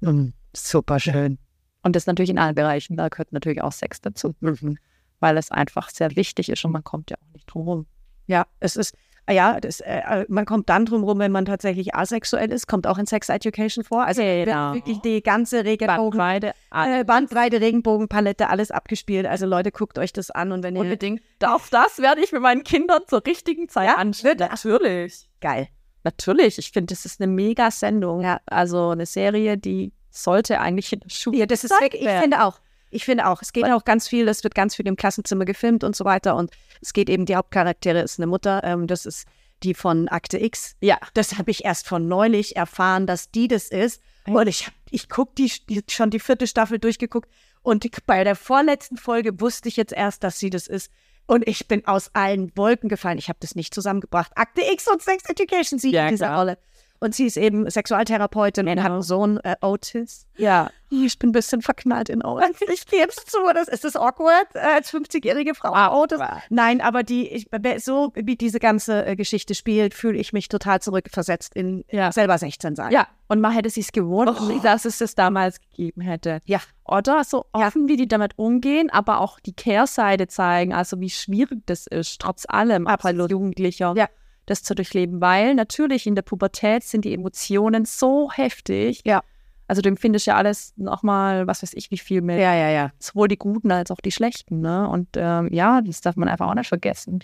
Mhm. 0.00 0.32
Super 0.54 1.00
schön. 1.00 1.38
Und 1.86 1.94
das 1.94 2.06
natürlich 2.06 2.30
in 2.30 2.38
allen 2.38 2.56
Bereichen. 2.56 2.96
Da 2.96 3.08
gehört 3.08 3.32
natürlich 3.32 3.62
auch 3.62 3.70
Sex 3.70 4.00
dazu, 4.00 4.34
Mhm. 4.40 4.76
weil 5.20 5.36
es 5.38 5.52
einfach 5.52 5.88
sehr 5.90 6.16
wichtig 6.16 6.48
ist 6.48 6.64
und 6.64 6.72
man 6.72 6.82
kommt 6.82 7.10
ja 7.12 7.16
auch 7.16 7.32
nicht 7.32 7.46
drum 7.46 7.62
rum. 7.62 7.86
Ja, 8.26 8.44
es 8.58 8.74
ist, 8.74 8.96
ah 9.26 9.32
ja, 9.32 9.60
das, 9.60 9.78
äh, 9.82 10.24
man 10.28 10.46
kommt 10.46 10.68
dann 10.68 10.84
drum 10.84 11.04
rum, 11.04 11.20
wenn 11.20 11.30
man 11.30 11.44
tatsächlich 11.44 11.94
asexuell 11.94 12.50
ist, 12.50 12.66
kommt 12.66 12.88
auch 12.88 12.98
in 12.98 13.06
Sex 13.06 13.28
Education 13.28 13.84
vor. 13.84 14.04
Also 14.04 14.20
wird 14.20 14.46
Genau. 14.48 14.74
wirklich 14.74 14.98
die 15.02 15.22
ganze 15.22 15.64
Regenbogen, 15.64 16.18
Bandbreite, 16.18 16.54
äh, 16.74 17.04
Bandbreite, 17.04 17.60
Regenbogenpalette, 17.60 18.48
alles 18.50 18.72
abgespielt. 18.72 19.24
Also 19.26 19.46
Leute, 19.46 19.70
guckt 19.70 19.96
euch 20.00 20.12
das 20.12 20.32
an 20.32 20.50
und 20.50 20.64
wenn 20.64 20.74
ihr 20.74 20.82
Unbedingt. 20.82 21.22
Auch 21.46 21.68
das 21.70 22.00
werde 22.00 22.20
ich 22.20 22.32
mit 22.32 22.42
meinen 22.42 22.64
Kindern 22.64 23.02
zur 23.06 23.24
richtigen 23.24 23.68
Zeit 23.68 23.86
Ja, 23.90 23.94
anschauen. 23.94 24.38
Natürlich. 24.38 25.28
geil. 25.40 25.68
Natürlich. 26.02 26.58
Ich 26.58 26.70
finde, 26.72 26.92
das 26.94 27.04
ist 27.04 27.20
eine 27.20 27.30
mega 27.32 27.70
Sendung. 27.70 28.22
Ja. 28.22 28.40
Also 28.46 28.90
eine 28.90 29.06
Serie, 29.06 29.56
die 29.56 29.92
sollte 30.22 30.60
eigentlich 30.60 30.92
in 30.92 31.00
der 31.00 31.10
Schule. 31.10 31.38
Ja, 31.38 31.46
das 31.46 31.64
ist 31.64 31.70
wirklich, 31.80 32.02
ich 32.02 32.08
finde 32.08 32.44
auch. 32.44 32.58
Ich 32.90 33.04
finde 33.04 33.26
auch, 33.26 33.42
es 33.42 33.52
geht 33.52 33.64
auch 33.66 33.84
ganz 33.84 34.06
viel, 34.08 34.28
es 34.28 34.44
wird 34.44 34.54
ganz 34.54 34.76
viel 34.76 34.86
im 34.86 34.96
Klassenzimmer 34.96 35.44
gefilmt 35.44 35.82
und 35.84 35.96
so 35.96 36.04
weiter. 36.04 36.36
Und 36.36 36.50
es 36.80 36.92
geht 36.92 37.10
eben, 37.10 37.26
die 37.26 37.34
Hauptcharaktere 37.36 38.00
ist 38.00 38.18
eine 38.18 38.26
Mutter, 38.28 38.62
ähm, 38.64 38.86
das 38.86 39.06
ist 39.06 39.26
die 39.62 39.74
von 39.74 40.08
Akte 40.08 40.38
X. 40.38 40.76
Ja. 40.80 40.98
Das 41.14 41.36
habe 41.36 41.50
ich 41.50 41.64
erst 41.64 41.88
von 41.88 42.06
neulich 42.08 42.56
erfahren, 42.56 43.06
dass 43.06 43.30
die 43.30 43.48
das 43.48 43.68
ist. 43.68 44.00
Und 44.26 44.46
ich, 44.48 44.66
hab- 44.66 44.74
ich 44.90 45.08
gucke 45.08 45.32
die, 45.36 45.50
die 45.68 45.82
schon 45.90 46.10
die 46.10 46.20
vierte 46.20 46.46
Staffel 46.46 46.78
durchgeguckt. 46.78 47.28
Und 47.62 47.82
die, 47.84 47.90
bei 48.06 48.22
der 48.22 48.36
vorletzten 48.36 48.96
Folge 48.96 49.40
wusste 49.40 49.68
ich 49.68 49.76
jetzt 49.76 49.92
erst, 49.92 50.22
dass 50.22 50.38
sie 50.38 50.50
das 50.50 50.66
ist. 50.68 50.90
Und 51.26 51.46
ich 51.48 51.66
bin 51.66 51.84
aus 51.86 52.10
allen 52.14 52.56
Wolken 52.56 52.88
gefallen. 52.88 53.18
Ich 53.18 53.28
habe 53.28 53.38
das 53.40 53.56
nicht 53.56 53.74
zusammengebracht. 53.74 54.30
Akte 54.36 54.62
X 54.72 54.86
und 54.86 55.02
Sex 55.02 55.24
Education, 55.28 55.78
sie 55.80 55.90
Ja, 55.90 56.04
in 56.04 56.10
dieser 56.14 56.26
klar. 56.26 56.38
Rolle. 56.38 56.58
Und 57.06 57.14
sie 57.14 57.26
ist 57.26 57.36
eben 57.36 57.70
Sexualtherapeutin 57.70 58.66
und 58.66 58.82
hat 58.82 58.90
einen 58.90 59.00
Sohn, 59.02 59.38
äh, 59.44 59.54
Otis. 59.60 60.26
Ja. 60.36 60.70
Ich 60.90 61.18
bin 61.20 61.28
ein 61.28 61.32
bisschen 61.32 61.62
verknallt 61.62 62.08
in 62.08 62.24
Otis. 62.24 62.60
Ich 62.72 62.84
gebe 62.86 63.08
es 63.08 63.14
zu. 63.26 63.38
Das, 63.54 63.68
ist 63.68 63.84
das 63.84 63.94
awkward 63.94 64.48
äh, 64.54 64.58
als 64.58 64.92
50-jährige 64.92 65.54
Frau? 65.54 66.02
Otis? 66.02 66.18
Nein, 66.50 66.80
aber 66.80 67.04
die, 67.04 67.28
ich, 67.28 67.46
so 67.78 68.12
wie 68.16 68.34
diese 68.34 68.58
ganze 68.58 69.06
äh, 69.06 69.14
Geschichte 69.14 69.54
spielt, 69.54 69.94
fühle 69.94 70.18
ich 70.18 70.32
mich 70.32 70.48
total 70.48 70.80
zurückversetzt 70.82 71.54
in 71.54 71.84
Ja. 71.92 72.10
selber 72.10 72.38
16 72.38 72.74
sein. 72.74 72.90
Ja, 72.92 73.06
und 73.28 73.40
man 73.40 73.52
hätte 73.52 73.70
sich 73.70 73.92
gewundert, 73.92 74.38
Oh. 74.40 74.58
dass 74.64 74.84
es 74.84 74.98
das 74.98 75.14
damals 75.14 75.60
gegeben 75.60 76.00
hätte. 76.00 76.40
Ja. 76.44 76.60
Oder 76.84 77.22
so 77.22 77.46
offen, 77.52 77.86
wie 77.88 77.96
die 77.96 78.08
damit 78.08 78.32
umgehen, 78.36 78.90
aber 78.90 79.20
auch 79.20 79.38
die 79.38 79.52
Kehrseite 79.54 80.26
zeigen, 80.26 80.74
also 80.74 80.98
wie 80.98 81.10
schwierig 81.10 81.60
das 81.66 81.86
ist, 81.86 82.20
trotz 82.20 82.46
allem, 82.48 82.88
Absolut. 82.88 83.22
als 83.22 83.30
Jugendlicher, 83.30 83.94
Ja. 83.96 84.08
Das 84.46 84.62
zu 84.62 84.74
durchleben. 84.74 85.20
Weil 85.20 85.54
natürlich 85.54 86.06
in 86.06 86.14
der 86.14 86.22
Pubertät 86.22 86.84
sind 86.84 87.04
die 87.04 87.12
Emotionen 87.12 87.84
so 87.84 88.30
heftig. 88.32 89.02
Ja. 89.04 89.22
Also 89.68 89.82
du 89.82 89.88
empfindest 89.88 90.26
ja 90.26 90.36
alles 90.36 90.72
nochmal, 90.76 91.46
was 91.46 91.62
weiß 91.62 91.74
ich, 91.74 91.90
wie 91.90 91.98
viel 91.98 92.22
mehr. 92.22 92.38
ja, 92.38 92.54
ja. 92.54 92.70
ja. 92.70 92.92
Sowohl 92.98 93.28
die 93.28 93.36
Guten 93.36 93.72
als 93.72 93.90
auch 93.90 94.00
die 94.00 94.12
Schlechten. 94.12 94.60
Ne? 94.60 94.88
Und 94.88 95.08
ähm, 95.16 95.52
ja, 95.52 95.80
das 95.80 96.00
darf 96.00 96.16
man 96.16 96.28
einfach 96.28 96.46
auch 96.48 96.54
nicht 96.54 96.68
vergessen. 96.68 97.20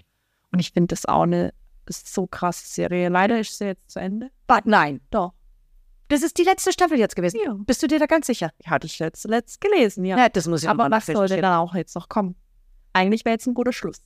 Und 0.50 0.58
ich 0.58 0.72
finde 0.72 0.88
das 0.88 1.06
auch 1.06 1.22
eine 1.22 1.54
so 1.88 2.26
krasse 2.26 2.66
Serie. 2.66 3.08
Leider 3.08 3.38
ist 3.38 3.58
sie 3.58 3.66
jetzt 3.66 3.90
zu 3.90 4.00
Ende. 4.00 4.30
But 4.46 4.66
nein. 4.66 5.00
Doch. 5.10 5.32
Das 6.08 6.22
ist 6.22 6.36
die 6.36 6.42
letzte 6.42 6.72
Staffel 6.72 6.98
jetzt 6.98 7.16
gewesen. 7.16 7.40
Ja. 7.42 7.54
Bist 7.56 7.82
du 7.82 7.86
dir 7.86 7.98
da 7.98 8.06
ganz 8.06 8.26
sicher? 8.26 8.50
Hatte 8.66 8.86
ich 8.86 8.98
jetzt 8.98 9.24
letzt 9.26 9.60
gelesen, 9.60 10.04
ja. 10.04 10.18
Ja, 10.18 10.28
das 10.28 10.46
muss 10.46 10.62
ich 10.62 10.68
Aber 10.68 10.90
was 10.90 11.06
sollte 11.06 11.40
dann 11.40 11.54
auch 11.54 11.74
jetzt 11.74 11.94
noch 11.94 12.08
kommen? 12.08 12.36
Eigentlich 12.92 13.24
wäre 13.24 13.34
jetzt 13.34 13.46
ein 13.46 13.54
guter 13.54 13.72
Schluss. 13.72 14.02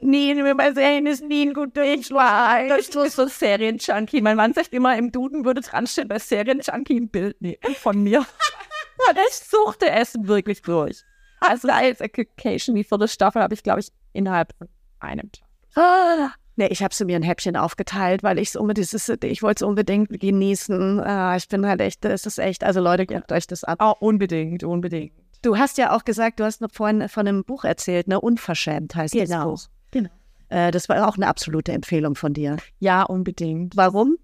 Nee, 0.00 0.34
bei 0.54 0.72
Serien 0.72 1.06
ist 1.06 1.24
nie 1.24 1.46
ein 1.46 1.54
guter 1.54 1.84
Schlag. 2.02 2.68
Das 2.68 2.88
ist 2.88 3.16
so 3.16 3.26
Serienjunkie. 3.26 4.20
Mein 4.20 4.36
Mann 4.36 4.52
sagt 4.52 4.72
immer, 4.72 4.96
im 4.96 5.12
Duden 5.12 5.44
würde 5.44 5.60
dran 5.60 5.86
stehen, 5.86 6.08
bei 6.08 6.18
Serienjunkie 6.18 6.96
ein 6.96 7.08
Bild 7.08 7.36
nee, 7.40 7.58
von 7.76 8.02
mir. 8.02 8.18
Und 9.08 9.18
ich 9.28 9.34
suchte 9.34 9.90
es 9.90 10.14
wirklich 10.18 10.62
durch. 10.62 11.02
Also 11.40 11.68
als 11.68 12.00
Education, 12.00 12.74
die 12.74 12.84
vierte 12.84 13.08
Staffel, 13.08 13.42
habe 13.42 13.54
ich, 13.54 13.62
glaube 13.62 13.80
ich, 13.80 13.88
innerhalb 14.12 14.54
von 14.56 14.68
einem 15.00 15.30
Tag. 15.30 15.48
Ah. 15.76 16.30
Nee, 16.56 16.68
ich 16.68 16.82
habe 16.82 16.94
sie 16.94 17.04
mir 17.04 17.16
ein 17.16 17.22
Häppchen 17.22 17.56
aufgeteilt, 17.56 18.22
weil 18.22 18.38
ich 18.38 18.48
es 18.50 18.56
unbedingt, 18.56 18.92
das 18.92 19.08
ich 19.08 19.42
wollte 19.42 19.64
es 19.64 19.68
unbedingt 19.68 20.08
genießen. 20.20 21.00
Ah, 21.00 21.36
ich 21.36 21.48
bin 21.48 21.66
halt 21.66 21.80
echt, 21.80 22.04
das 22.04 22.26
ist 22.26 22.38
echt, 22.38 22.62
also 22.62 22.80
Leute, 22.80 23.06
guckt 23.06 23.32
euch 23.32 23.46
das 23.46 23.64
ab. 23.64 23.78
Oh, 23.82 23.94
unbedingt, 24.06 24.62
unbedingt. 24.62 25.12
Du 25.42 25.58
hast 25.58 25.78
ja 25.78 25.94
auch 25.94 26.04
gesagt, 26.04 26.40
du 26.40 26.44
hast 26.44 26.60
noch 26.60 26.70
vorhin 26.72 27.08
von 27.08 27.26
einem 27.26 27.44
Buch 27.44 27.64
erzählt, 27.64 28.08
ne? 28.08 28.20
Unverschämt 28.20 28.94
heißt 28.94 29.14
das 29.14 29.28
Genau. 29.28 29.50
Buch. 29.50 29.66
Genau. 29.94 30.10
Äh, 30.48 30.70
das 30.72 30.88
war 30.88 31.08
auch 31.08 31.16
eine 31.16 31.28
absolute 31.28 31.72
Empfehlung 31.72 32.16
von 32.16 32.34
dir. 32.34 32.56
Ja, 32.80 33.04
unbedingt. 33.04 33.76
Warum? 33.76 34.18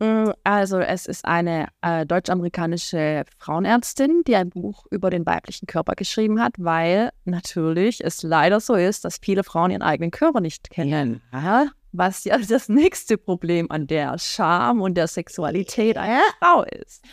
Mm, 0.00 0.30
Also 0.44 0.78
es 0.80 1.06
ist 1.06 1.24
eine 1.26 1.68
äh, 1.82 2.06
deutsch-amerikanische 2.06 3.24
Frauenärztin, 3.38 4.22
die 4.26 4.34
ein 4.34 4.48
Buch 4.48 4.86
über 4.90 5.10
den 5.10 5.26
weiblichen 5.26 5.66
Körper 5.66 5.94
geschrieben 5.94 6.40
hat, 6.40 6.54
weil 6.58 7.10
natürlich 7.24 8.02
es 8.02 8.22
leider 8.22 8.60
so 8.60 8.74
ist, 8.74 9.04
dass 9.04 9.18
viele 9.22 9.44
Frauen 9.44 9.70
ihren 9.70 9.82
eigenen 9.82 10.10
Körper 10.10 10.40
nicht 10.40 10.70
kennen. 10.70 10.90
Was 11.92 12.24
ja 12.24 12.38
das 12.38 12.70
nächste 12.70 13.18
Problem 13.18 13.70
an 13.70 13.86
der 13.86 14.18
Scham 14.18 14.80
und 14.80 14.94
der 14.94 15.06
Sexualität 15.06 15.98
einer 15.98 16.22
Frau 16.40 16.62
ist. 16.64 17.04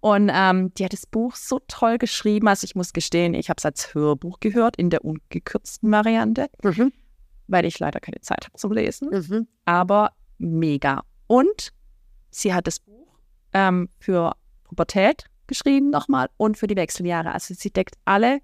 Und 0.00 0.30
ähm, 0.32 0.72
die 0.74 0.84
hat 0.84 0.92
das 0.92 1.06
Buch 1.06 1.34
so 1.34 1.60
toll 1.66 1.98
geschrieben, 1.98 2.46
also 2.48 2.64
ich 2.64 2.74
muss 2.76 2.92
gestehen, 2.92 3.34
ich 3.34 3.48
habe 3.50 3.58
es 3.58 3.64
als 3.66 3.94
Hörbuch 3.94 4.38
gehört 4.40 4.76
in 4.76 4.90
der 4.90 5.04
ungekürzten 5.04 5.90
Variante, 5.90 6.46
Mhm. 6.62 6.92
weil 7.48 7.64
ich 7.64 7.78
leider 7.80 7.98
keine 8.00 8.20
Zeit 8.20 8.44
habe 8.46 8.56
zum 8.56 8.72
Lesen 8.72 9.08
Mhm. 9.10 9.48
aber 9.64 10.12
mega. 10.38 11.02
Und 11.26 11.72
sie 12.30 12.54
hat 12.54 12.66
das 12.68 12.78
Buch 12.78 13.18
ähm, 13.52 13.88
für 13.98 14.36
Pubertät 14.64 15.24
geschrieben 15.48 15.90
nochmal 15.90 16.28
und 16.36 16.56
für 16.58 16.66
die 16.68 16.76
Wechseljahre. 16.76 17.32
Also 17.32 17.54
sie 17.54 17.70
deckt 17.72 17.96
alle 18.04 18.38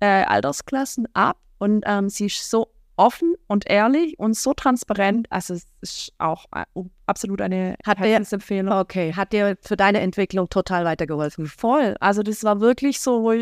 äh, 0.00 0.06
Altersklassen 0.24 1.08
ab 1.14 1.38
und 1.58 1.82
ähm, 1.86 2.08
sie 2.10 2.26
ist 2.26 2.48
so 2.48 2.68
offen 2.96 3.34
und 3.46 3.68
ehrlich 3.70 4.18
und 4.18 4.36
so 4.36 4.52
transparent. 4.54 5.26
Also 5.30 5.54
es 5.54 5.66
ist 5.80 6.12
auch 6.18 6.46
äh, 6.54 6.64
absolut 7.06 7.40
eine 7.40 7.76
Hat 7.86 7.98
der- 7.98 8.06
Herzensempfehlung. 8.08 8.72
Okay, 8.72 9.12
hat 9.14 9.32
dir 9.32 9.56
für 9.62 9.76
deine 9.76 10.00
Entwicklung 10.00 10.48
total 10.48 10.84
weitergeholfen. 10.84 11.46
Voll. 11.46 11.96
Also 12.00 12.22
das 12.22 12.42
war 12.44 12.60
wirklich 12.60 13.00
so 13.00 13.32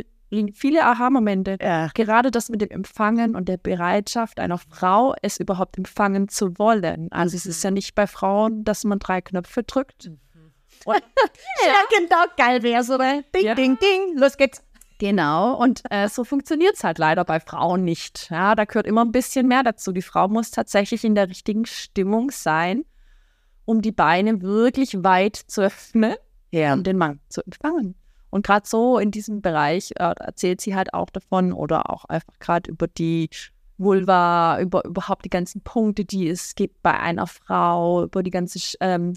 viele 0.52 0.84
Aha-Momente. 0.84 1.59
Ja. 1.61 1.88
Gerade 1.94 2.30
das 2.32 2.48
mit 2.48 2.61
dem 2.61 2.70
Empfangen 2.70 3.36
und 3.36 3.48
der 3.48 3.57
Bereitschaft 3.57 4.40
einer 4.40 4.59
Frau, 4.59 5.14
es 5.22 5.38
überhaupt 5.38 5.78
empfangen 5.78 6.28
zu 6.28 6.59
wollen. 6.59 7.07
Also 7.12 7.36
es 7.36 7.46
ist 7.46 7.62
ja 7.62 7.70
nicht 7.70 7.94
bei 7.94 8.07
Frauen, 8.09 8.64
dass 8.64 8.82
man 8.84 8.98
drei 8.98 9.20
Knöpfe 9.20 9.62
drückt. 9.62 10.11
Ja, 10.86 10.92
genau, 11.98 12.24
geil 12.36 12.62
wär's, 12.62 12.90
oder? 12.90 13.22
Ding, 13.34 13.44
Ja. 13.44 13.55
ding, 13.55 13.78
ding, 13.78 14.18
los 14.18 14.36
geht's. 14.36 14.62
Genau, 15.05 15.55
und 15.61 15.82
äh, 15.90 16.09
so 16.09 16.24
funktioniert 16.24 16.76
es 16.76 16.82
halt 16.82 16.96
leider 16.96 17.26
bei 17.26 17.38
Frauen 17.38 17.84
nicht. 17.84 18.30
Ja, 18.30 18.55
da 18.55 18.64
gehört 18.64 18.86
immer 18.86 19.05
ein 19.05 19.12
bisschen 19.12 19.46
mehr 19.46 19.62
dazu. 19.62 19.92
Die 19.92 20.00
Frau 20.00 20.28
muss 20.28 20.50
tatsächlich 20.50 21.05
in 21.05 21.14
der 21.14 21.28
richtigen 21.28 21.66
Stimmung 21.66 22.30
sein, 22.30 22.86
um 23.66 23.82
die 23.82 23.92
Beine 23.92 24.40
wirklich 24.40 25.05
weit 25.05 25.36
zu 25.36 25.61
öffnen, 25.61 26.14
Ja. 26.52 26.72
um 26.72 26.84
den 26.84 26.96
Mann 26.96 27.20
zu 27.28 27.44
empfangen. 27.44 27.96
Und 28.30 28.46
gerade 28.46 28.66
so 28.66 28.98
in 28.98 29.11
diesem 29.11 29.42
Bereich 29.42 29.90
äh, 29.96 30.14
erzählt 30.18 30.62
sie 30.62 30.74
halt 30.74 30.94
auch 30.94 31.11
davon 31.11 31.52
oder 31.52 31.90
auch 31.90 32.07
einfach 32.07 32.38
gerade 32.38 32.70
über 32.70 32.88
die 32.88 33.28
Vulva, 33.76 34.59
über 34.59 34.86
überhaupt 34.86 35.26
die 35.26 35.30
ganzen 35.30 35.61
Punkte, 35.61 36.07
die 36.07 36.30
es 36.30 36.55
gibt 36.55 36.82
bei 36.82 36.98
einer 36.98 37.26
Frau, 37.26 38.05
über 38.05 38.22
die 38.22 38.30
ganze 38.30 38.59
ähm, 38.80 39.12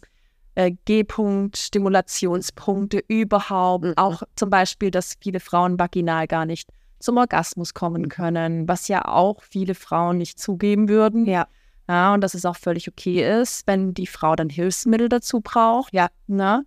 äh, 0.57 0.71
G-Punkt, 0.85 1.55
Stimulationspunkte 1.55 3.03
überhaupt. 3.07 3.85
Mhm. 3.85 3.93
Auch 3.95 4.23
zum 4.35 4.49
Beispiel, 4.49 4.89
dass 4.89 5.15
viele 5.21 5.39
Frauen 5.39 5.79
vaginal 5.79 6.27
gar 6.27 6.45
nicht 6.45 6.69
zum 6.99 7.17
Orgasmus 7.17 7.75
kommen 7.75 8.09
können, 8.09 8.67
was 8.67 8.87
ja 8.87 9.05
auch 9.05 9.43
viele 9.43 9.75
Frauen 9.75 10.17
nicht 10.17 10.39
zugeben 10.39 10.89
würden. 10.89 11.25
Ja. 11.25 11.47
Ja, 11.87 12.13
und 12.13 12.21
dass 12.21 12.33
es 12.33 12.43
auch 12.43 12.57
völlig 12.57 12.89
okay 12.89 13.39
ist, 13.41 13.65
wenn 13.67 13.93
die 13.93 14.07
Frau 14.07 14.35
dann 14.35 14.49
Hilfsmittel 14.49 15.07
dazu 15.07 15.41
braucht. 15.41 15.93
Ja. 15.93 16.09
Ne? 16.25 16.65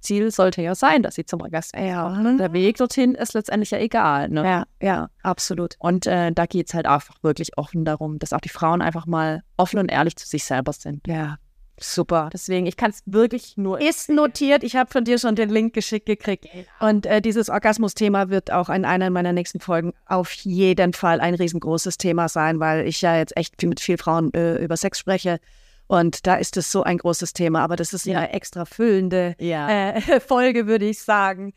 Ziel 0.00 0.30
sollte 0.30 0.62
ja 0.62 0.74
sein, 0.74 1.02
dass 1.02 1.14
sie 1.16 1.26
zum 1.26 1.42
Orgasmus 1.42 1.84
Ja. 1.84 2.10
kommt. 2.14 2.40
Der 2.40 2.52
Weg 2.54 2.78
dorthin 2.78 3.14
ist 3.14 3.34
letztendlich 3.34 3.70
ja 3.70 3.78
egal. 3.78 4.30
Ne? 4.30 4.42
Ja, 4.44 4.64
ja, 4.80 5.10
absolut. 5.22 5.76
Und 5.78 6.06
äh, 6.06 6.32
da 6.32 6.46
geht 6.46 6.68
es 6.68 6.74
halt 6.74 6.86
einfach 6.86 7.22
wirklich 7.22 7.58
offen 7.58 7.84
darum, 7.84 8.18
dass 8.18 8.32
auch 8.32 8.40
die 8.40 8.48
Frauen 8.48 8.80
einfach 8.80 9.04
mal 9.06 9.42
offen 9.58 9.78
und 9.78 9.90
ehrlich 9.90 10.16
zu 10.16 10.26
sich 10.26 10.42
selber 10.42 10.72
sind. 10.72 11.06
Ja, 11.06 11.36
super. 11.82 12.30
Deswegen, 12.32 12.66
ich 12.66 12.76
kann 12.76 12.90
es 12.90 13.02
wirklich 13.06 13.56
nur 13.56 13.80
Ist 13.80 14.08
notiert. 14.08 14.62
Ich 14.62 14.76
habe 14.76 14.90
von 14.90 15.04
dir 15.04 15.18
schon 15.18 15.34
den 15.34 15.48
Link 15.48 15.74
geschickt 15.74 16.06
gekriegt. 16.06 16.46
Und 16.80 17.06
äh, 17.06 17.20
dieses 17.20 17.48
Orgasmus-Thema 17.48 18.30
wird 18.30 18.52
auch 18.52 18.68
in 18.68 18.84
einer 18.84 19.10
meiner 19.10 19.32
nächsten 19.32 19.60
Folgen 19.60 19.92
auf 20.06 20.32
jeden 20.32 20.92
Fall 20.92 21.20
ein 21.20 21.34
riesengroßes 21.34 21.98
Thema 21.98 22.28
sein, 22.28 22.60
weil 22.60 22.86
ich 22.86 23.00
ja 23.02 23.16
jetzt 23.16 23.36
echt 23.36 23.54
viel 23.58 23.68
mit 23.68 23.80
vielen 23.80 23.98
Frauen 23.98 24.32
äh, 24.34 24.56
über 24.56 24.76
Sex 24.76 24.98
spreche. 24.98 25.40
Und 25.86 26.26
da 26.26 26.36
ist 26.36 26.56
es 26.56 26.70
so 26.70 26.84
ein 26.84 26.98
großes 26.98 27.32
Thema. 27.32 27.62
Aber 27.62 27.74
das 27.76 27.92
ist 27.92 28.06
ja 28.06 28.18
eine 28.18 28.32
extra 28.32 28.64
füllende 28.64 29.34
Ja. 29.40 29.90
äh, 29.96 30.20
Folge, 30.20 30.66
würde 30.66 30.84
ich 30.84 31.00
sagen. 31.00 31.52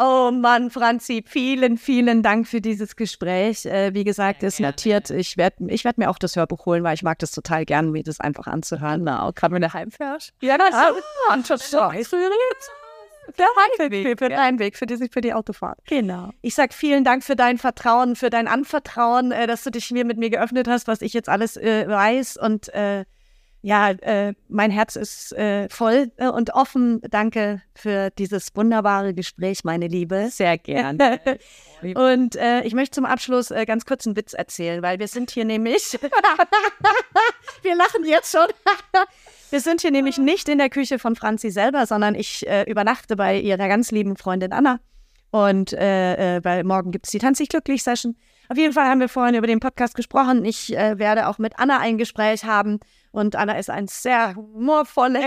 Oh 0.00 0.30
Mann, 0.30 0.70
Franzi, 0.70 1.24
vielen, 1.26 1.76
vielen 1.76 2.22
Dank 2.22 2.46
für 2.46 2.60
dieses 2.60 2.94
Gespräch. 2.94 3.66
Äh, 3.66 3.92
wie 3.94 4.04
gesagt, 4.04 4.44
ist 4.44 4.60
notiert. 4.60 5.10
Ich 5.10 5.36
werde 5.36 5.56
ich 5.68 5.84
werd 5.84 5.98
mir 5.98 6.08
auch 6.08 6.20
das 6.20 6.36
Hörbuch 6.36 6.66
holen, 6.66 6.84
weil 6.84 6.94
ich 6.94 7.02
mag 7.02 7.18
das 7.18 7.32
total 7.32 7.64
gern, 7.64 7.90
mir 7.90 8.04
das 8.04 8.20
einfach 8.20 8.46
anzuhören. 8.46 9.04
Genau, 9.04 9.32
gerade 9.32 9.54
wenn 9.54 9.62
du 9.62 9.72
heimfährst. 9.72 10.32
Ja, 10.40 10.56
das 10.56 10.72
Ah, 10.72 10.92
der 13.36 13.46
Heimweg. 13.56 14.18
Für 14.18 14.28
den 14.28 14.38
Heimweg, 14.38 14.76
für 14.76 14.86
die, 14.86 15.08
für 15.08 15.20
die 15.20 15.34
Autofahrt. 15.34 15.78
Genau. 15.86 16.30
Ich 16.42 16.54
sag 16.54 16.72
vielen 16.72 17.04
Dank 17.04 17.24
für 17.24 17.36
dein 17.36 17.58
Vertrauen, 17.58 18.16
für 18.16 18.30
dein 18.30 18.48
Anvertrauen, 18.48 19.32
äh, 19.32 19.46
dass 19.46 19.64
du 19.64 19.70
dich 19.70 19.90
mir 19.90 20.04
mit 20.04 20.18
mir 20.18 20.30
geöffnet 20.30 20.68
hast, 20.68 20.86
was 20.86 21.02
ich 21.02 21.12
jetzt 21.12 21.28
alles 21.28 21.56
äh, 21.56 21.88
weiß. 21.88 22.36
Und 22.36 22.68
äh, 22.72 23.04
ja, 23.60 23.90
äh, 23.90 24.34
mein 24.48 24.70
Herz 24.70 24.94
ist 24.94 25.32
äh, 25.32 25.68
voll 25.68 26.12
äh, 26.16 26.28
und 26.28 26.54
offen. 26.54 27.00
Danke 27.10 27.60
für 27.74 28.10
dieses 28.10 28.54
wunderbare 28.54 29.14
Gespräch, 29.14 29.64
meine 29.64 29.88
Liebe. 29.88 30.28
Sehr 30.30 30.58
gern. 30.58 30.98
Und 31.94 32.36
äh, 32.36 32.62
ich 32.62 32.74
möchte 32.74 32.96
zum 32.96 33.04
Abschluss 33.04 33.50
äh, 33.50 33.64
ganz 33.64 33.84
kurz 33.84 34.06
einen 34.06 34.16
Witz 34.16 34.32
erzählen, 34.32 34.82
weil 34.82 34.98
wir 34.98 35.08
sind 35.08 35.30
hier 35.30 35.44
nämlich. 35.44 35.98
wir 37.62 37.74
lachen 37.76 38.04
jetzt 38.04 38.32
schon. 38.32 38.46
wir 39.50 39.60
sind 39.60 39.80
hier 39.80 39.90
nämlich 39.90 40.18
nicht 40.18 40.48
in 40.48 40.58
der 40.58 40.70
Küche 40.70 40.98
von 40.98 41.14
Franzi 41.16 41.50
selber, 41.50 41.86
sondern 41.86 42.14
ich 42.14 42.46
äh, 42.48 42.62
übernachte 42.64 43.16
bei 43.16 43.38
ihrer 43.38 43.68
ganz 43.68 43.90
lieben 43.90 44.16
Freundin 44.16 44.52
Anna. 44.52 44.80
Und 45.30 45.72
weil 45.72 46.64
morgen 46.64 46.90
gibt 46.90 47.04
es 47.04 47.10
die 47.10 47.18
Tanz 47.18 47.36
dich 47.36 47.50
glücklich 47.50 47.82
Session. 47.82 48.16
Auf 48.48 48.56
jeden 48.56 48.72
Fall 48.72 48.86
haben 48.86 48.98
wir 48.98 49.10
vorhin 49.10 49.34
über 49.34 49.46
den 49.46 49.60
Podcast 49.60 49.94
gesprochen. 49.94 50.42
Ich 50.46 50.70
werde 50.70 51.28
auch 51.28 51.36
mit 51.36 51.58
Anna 51.58 51.80
ein 51.80 51.98
Gespräch 51.98 52.44
haben. 52.44 52.80
Und 53.10 53.36
Anna 53.36 53.58
ist 53.58 53.70
ein 53.70 53.88
sehr 53.88 54.34
humorvolle 54.34 55.20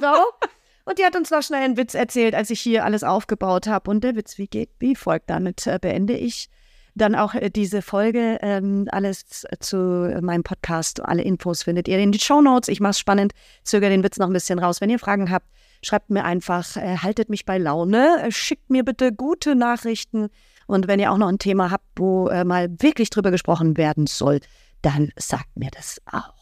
Frau. 0.00 0.24
Und 0.84 0.98
die 0.98 1.04
hat 1.04 1.16
uns 1.16 1.30
noch 1.30 1.42
schnell 1.42 1.62
einen 1.62 1.76
Witz 1.76 1.94
erzählt, 1.94 2.34
als 2.34 2.48
ich 2.48 2.60
hier 2.60 2.84
alles 2.84 3.04
aufgebaut 3.04 3.66
habe. 3.66 3.90
Und 3.90 4.02
der 4.04 4.16
Witz, 4.16 4.38
wie 4.38 4.46
geht, 4.46 4.70
wie 4.78 4.96
folgt. 4.96 5.28
Damit 5.28 5.66
äh, 5.66 5.78
beende 5.78 6.16
ich 6.16 6.48
dann 6.94 7.14
auch 7.14 7.34
äh, 7.34 7.50
diese 7.50 7.82
Folge. 7.82 8.38
Ähm, 8.42 8.86
alles 8.90 9.46
zu 9.60 9.76
meinem 10.20 10.42
Podcast, 10.42 11.04
alle 11.04 11.22
Infos 11.22 11.62
findet 11.62 11.88
ihr 11.88 11.98
in 11.98 12.12
den 12.12 12.20
Show 12.20 12.40
Notes. 12.40 12.68
Ich 12.68 12.80
mache 12.80 12.90
es 12.90 12.98
spannend, 12.98 13.32
zögere 13.62 13.90
den 13.90 14.02
Witz 14.02 14.18
noch 14.18 14.26
ein 14.26 14.32
bisschen 14.32 14.58
raus. 14.58 14.80
Wenn 14.80 14.90
ihr 14.90 14.98
Fragen 14.98 15.30
habt, 15.30 15.46
schreibt 15.82 16.10
mir 16.10 16.24
einfach, 16.24 16.76
äh, 16.76 16.98
haltet 16.98 17.28
mich 17.28 17.44
bei 17.44 17.58
Laune, 17.58 18.22
äh, 18.22 18.32
schickt 18.32 18.70
mir 18.70 18.84
bitte 18.84 19.12
gute 19.12 19.54
Nachrichten. 19.54 20.28
Und 20.66 20.86
wenn 20.88 21.00
ihr 21.00 21.12
auch 21.12 21.18
noch 21.18 21.28
ein 21.28 21.38
Thema 21.38 21.70
habt, 21.70 21.86
wo 21.96 22.28
äh, 22.28 22.44
mal 22.44 22.68
wirklich 22.80 23.10
drüber 23.10 23.30
gesprochen 23.30 23.76
werden 23.76 24.06
soll, 24.06 24.40
dann 24.82 25.10
sagt 25.16 25.56
mir 25.56 25.70
das 25.70 26.00
auch. 26.10 26.37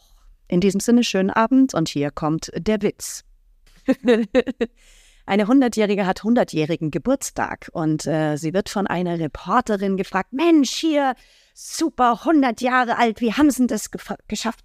In 0.47 0.61
diesem 0.61 0.79
Sinne, 0.79 1.03
schönen 1.03 1.29
Abend 1.29 1.73
und 1.73 1.89
hier 1.89 2.11
kommt 2.11 2.51
der 2.55 2.81
Witz. 2.81 3.23
Eine 5.25 5.47
Hundertjährige 5.47 6.05
hat 6.05 6.23
hundertjährigen 6.23 6.89
Geburtstag 6.89 7.69
und 7.73 8.07
äh, 8.07 8.37
sie 8.37 8.53
wird 8.53 8.69
von 8.69 8.87
einer 8.87 9.19
Reporterin 9.19 9.97
gefragt: 9.97 10.31
Mensch, 10.31 10.71
hier, 10.71 11.15
super, 11.53 12.19
100 12.21 12.61
Jahre 12.61 12.97
alt, 12.97 13.19
wie 13.19 13.33
haben 13.33 13.51
Sie 13.51 13.67
das 13.67 13.91
geschafft? 14.27 14.63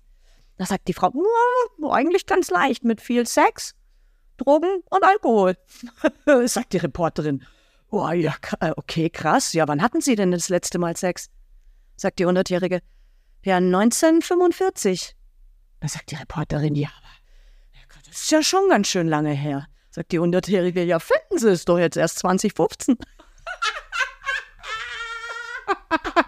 Da 0.58 0.66
sagt 0.66 0.86
die 0.86 0.92
Frau: 0.92 1.12
"Ja, 1.12 1.90
Eigentlich 1.90 2.26
ganz 2.26 2.48
leicht, 2.48 2.84
mit 2.84 3.00
viel 3.00 3.26
Sex, 3.26 3.74
Drogen 4.36 4.82
und 4.88 5.04
Alkohol. 5.04 5.56
sagt 6.46 6.74
die 6.74 6.78
Reporterin: 6.78 7.42
Oh 7.90 8.08
ja, 8.10 8.34
äh, 8.60 8.72
okay, 8.76 9.10
krass. 9.10 9.52
Ja, 9.54 9.66
wann 9.66 9.82
hatten 9.82 10.00
Sie 10.00 10.14
denn 10.14 10.30
das 10.30 10.48
letzte 10.48 10.78
Mal 10.78 10.96
Sex? 10.96 11.28
Sagt 11.96 12.20
die 12.20 12.26
Hundertjährige: 12.26 12.82
Ja, 13.44 13.56
1945. 13.56 15.16
Da 15.82 15.88
sagt 15.88 16.12
die 16.12 16.14
Reporterin, 16.14 16.76
ja, 16.76 16.90
aber 16.90 18.00
das 18.06 18.22
ist 18.22 18.30
ja 18.30 18.40
schon 18.40 18.68
ganz 18.68 18.86
schön 18.86 19.08
lange 19.08 19.32
her. 19.32 19.66
Sagt 19.90 20.12
die 20.12 20.20
100-Jährige, 20.20 20.84
ja, 20.84 21.00
finden 21.00 21.38
Sie 21.38 21.50
es 21.50 21.64
doch 21.64 21.76
jetzt 21.76 21.96
erst 21.96 22.20
2015. 22.20 22.96
Ha 25.90 25.98
ha 26.06 26.14
ha! 26.14 26.24